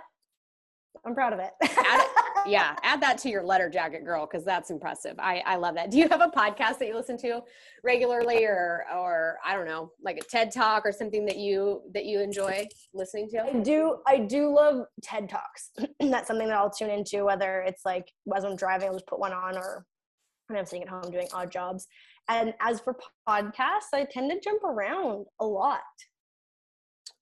I'm 1.06 1.14
proud 1.14 1.34
of 1.34 1.39
it. 1.39 1.52
Add 1.62 2.06
yeah, 2.46 2.76
add 2.84 3.02
that 3.02 3.18
to 3.20 3.30
your 3.30 3.44
letter 3.44 3.70
jacket, 3.70 4.06
girl, 4.06 4.26
because 4.26 4.46
that's 4.46 4.70
impressive. 4.70 5.16
I, 5.20 5.41
I 5.46 5.56
love 5.56 5.76
that. 5.76 5.91
Do 5.91 5.98
you 5.98 6.08
have 6.10 6.22
a 6.22 6.28
podcast 6.28 6.80
that 6.80 6.88
you 6.88 6.96
listen 6.96 7.18
to 7.20 7.41
regularly, 7.84 8.46
or 8.46 8.86
or 8.94 9.38
I 9.46 9.56
don't 9.56 9.66
know, 9.66 9.91
like 10.02 10.18
a 10.18 10.24
TED 10.24 10.52
talk 10.52 10.86
or 10.86 10.91
something 10.91 11.26
that 11.26 11.38
you 11.38 11.82
that 11.94 12.06
you 12.06 12.22
enjoy 12.22 12.68
listening 12.94 13.30
to? 13.30 13.44
I 13.44 13.54
do 13.60 13.98
I 14.08 14.20
do 14.20 14.54
love 14.54 14.86
TED 15.02 15.30
Talks. 15.30 15.72
That's 16.00 16.28
something 16.28 16.48
that 16.48 16.58
I'll 16.58 16.70
tune 16.70 16.89
into, 16.89 17.26
whether 17.26 17.62
it's 17.62 17.86
like 17.86 18.12
as 18.36 18.44
I'm 18.44 18.56
driving, 18.56 18.89
I'll 18.89 18.96
just 18.96 19.08
put 19.08 19.20
one 19.20 19.34
on 19.34 19.58
or 19.58 19.86
when 20.48 20.60
I'm 20.60 20.66
sitting 20.66 20.84
at 20.84 20.89
home 20.89 21.12
doing 21.12 21.28
odd 21.34 21.52
jobs. 21.52 21.88
And 22.30 22.54
as 22.62 22.80
for 22.80 22.96
podcasts, 23.28 23.94
I 23.94 24.06
tend 24.10 24.32
to 24.32 24.39
jump 24.39 24.64
around 24.64 25.26
a 25.39 25.46
lot. 25.46 25.82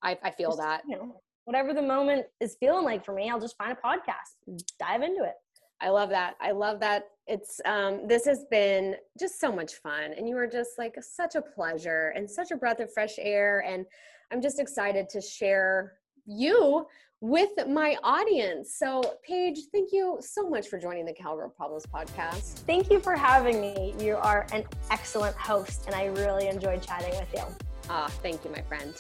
I, 0.04 0.18
I 0.24 0.32
feel 0.32 0.50
Just, 0.50 0.62
that. 0.62 0.82
You 0.88 0.98
know, 0.98 1.22
whatever 1.52 1.74
the 1.74 1.82
moment 1.82 2.26
is 2.40 2.56
feeling 2.62 2.86
like 2.86 3.04
for 3.04 3.14
me, 3.14 3.30
I'll 3.30 3.42
just 3.42 3.58
find 3.58 3.74
a 3.74 3.76
podcast, 3.76 4.38
and 4.48 4.64
dive 4.80 5.02
into 5.02 5.24
it. 5.24 5.34
I 5.82 5.90
love 5.90 6.10
that. 6.12 6.36
I 6.40 6.52
love 6.52 6.80
that. 6.80 7.10
It's 7.28 7.60
um 7.66 8.08
this 8.08 8.24
has 8.26 8.46
been 8.50 8.96
just 9.20 9.38
so 9.40 9.52
much 9.52 9.74
fun 9.76 10.14
and 10.18 10.30
you 10.30 10.38
are 10.38 10.48
just 10.48 10.72
like 10.78 10.96
such 11.02 11.36
a 11.36 11.42
pleasure 11.42 12.14
and 12.16 12.30
such 12.30 12.52
a 12.52 12.56
breath 12.56 12.80
of 12.80 12.94
fresh 12.94 13.16
air 13.20 13.66
and 13.68 13.86
I'm 14.32 14.42
just 14.42 14.60
excited 14.60 15.10
to 15.10 15.20
share 15.20 15.94
you 16.26 16.86
with 17.20 17.50
my 17.68 17.98
audience. 18.04 18.76
So 18.78 19.02
Paige, 19.28 19.60
thank 19.74 19.92
you 19.92 20.20
so 20.22 20.50
much 20.50 20.68
for 20.70 20.80
joining 20.80 21.06
the 21.06 21.14
Cowgirl 21.14 21.50
Problems 21.50 21.86
podcast. 21.86 22.60
Thank 22.66 22.90
you 22.90 23.00
for 23.00 23.16
having 23.16 23.60
me. 23.60 23.94
You 24.00 24.16
are 24.16 24.48
an 24.54 24.64
excellent 24.90 25.36
host, 25.36 25.84
and 25.86 25.96
I 25.96 26.06
really 26.06 26.48
enjoyed 26.48 26.82
chatting 26.82 27.12
with 27.20 27.32
you. 27.36 27.44
Ah, 27.90 28.08
thank 28.24 28.44
you, 28.46 28.52
my 28.52 28.62
friend. 28.62 28.94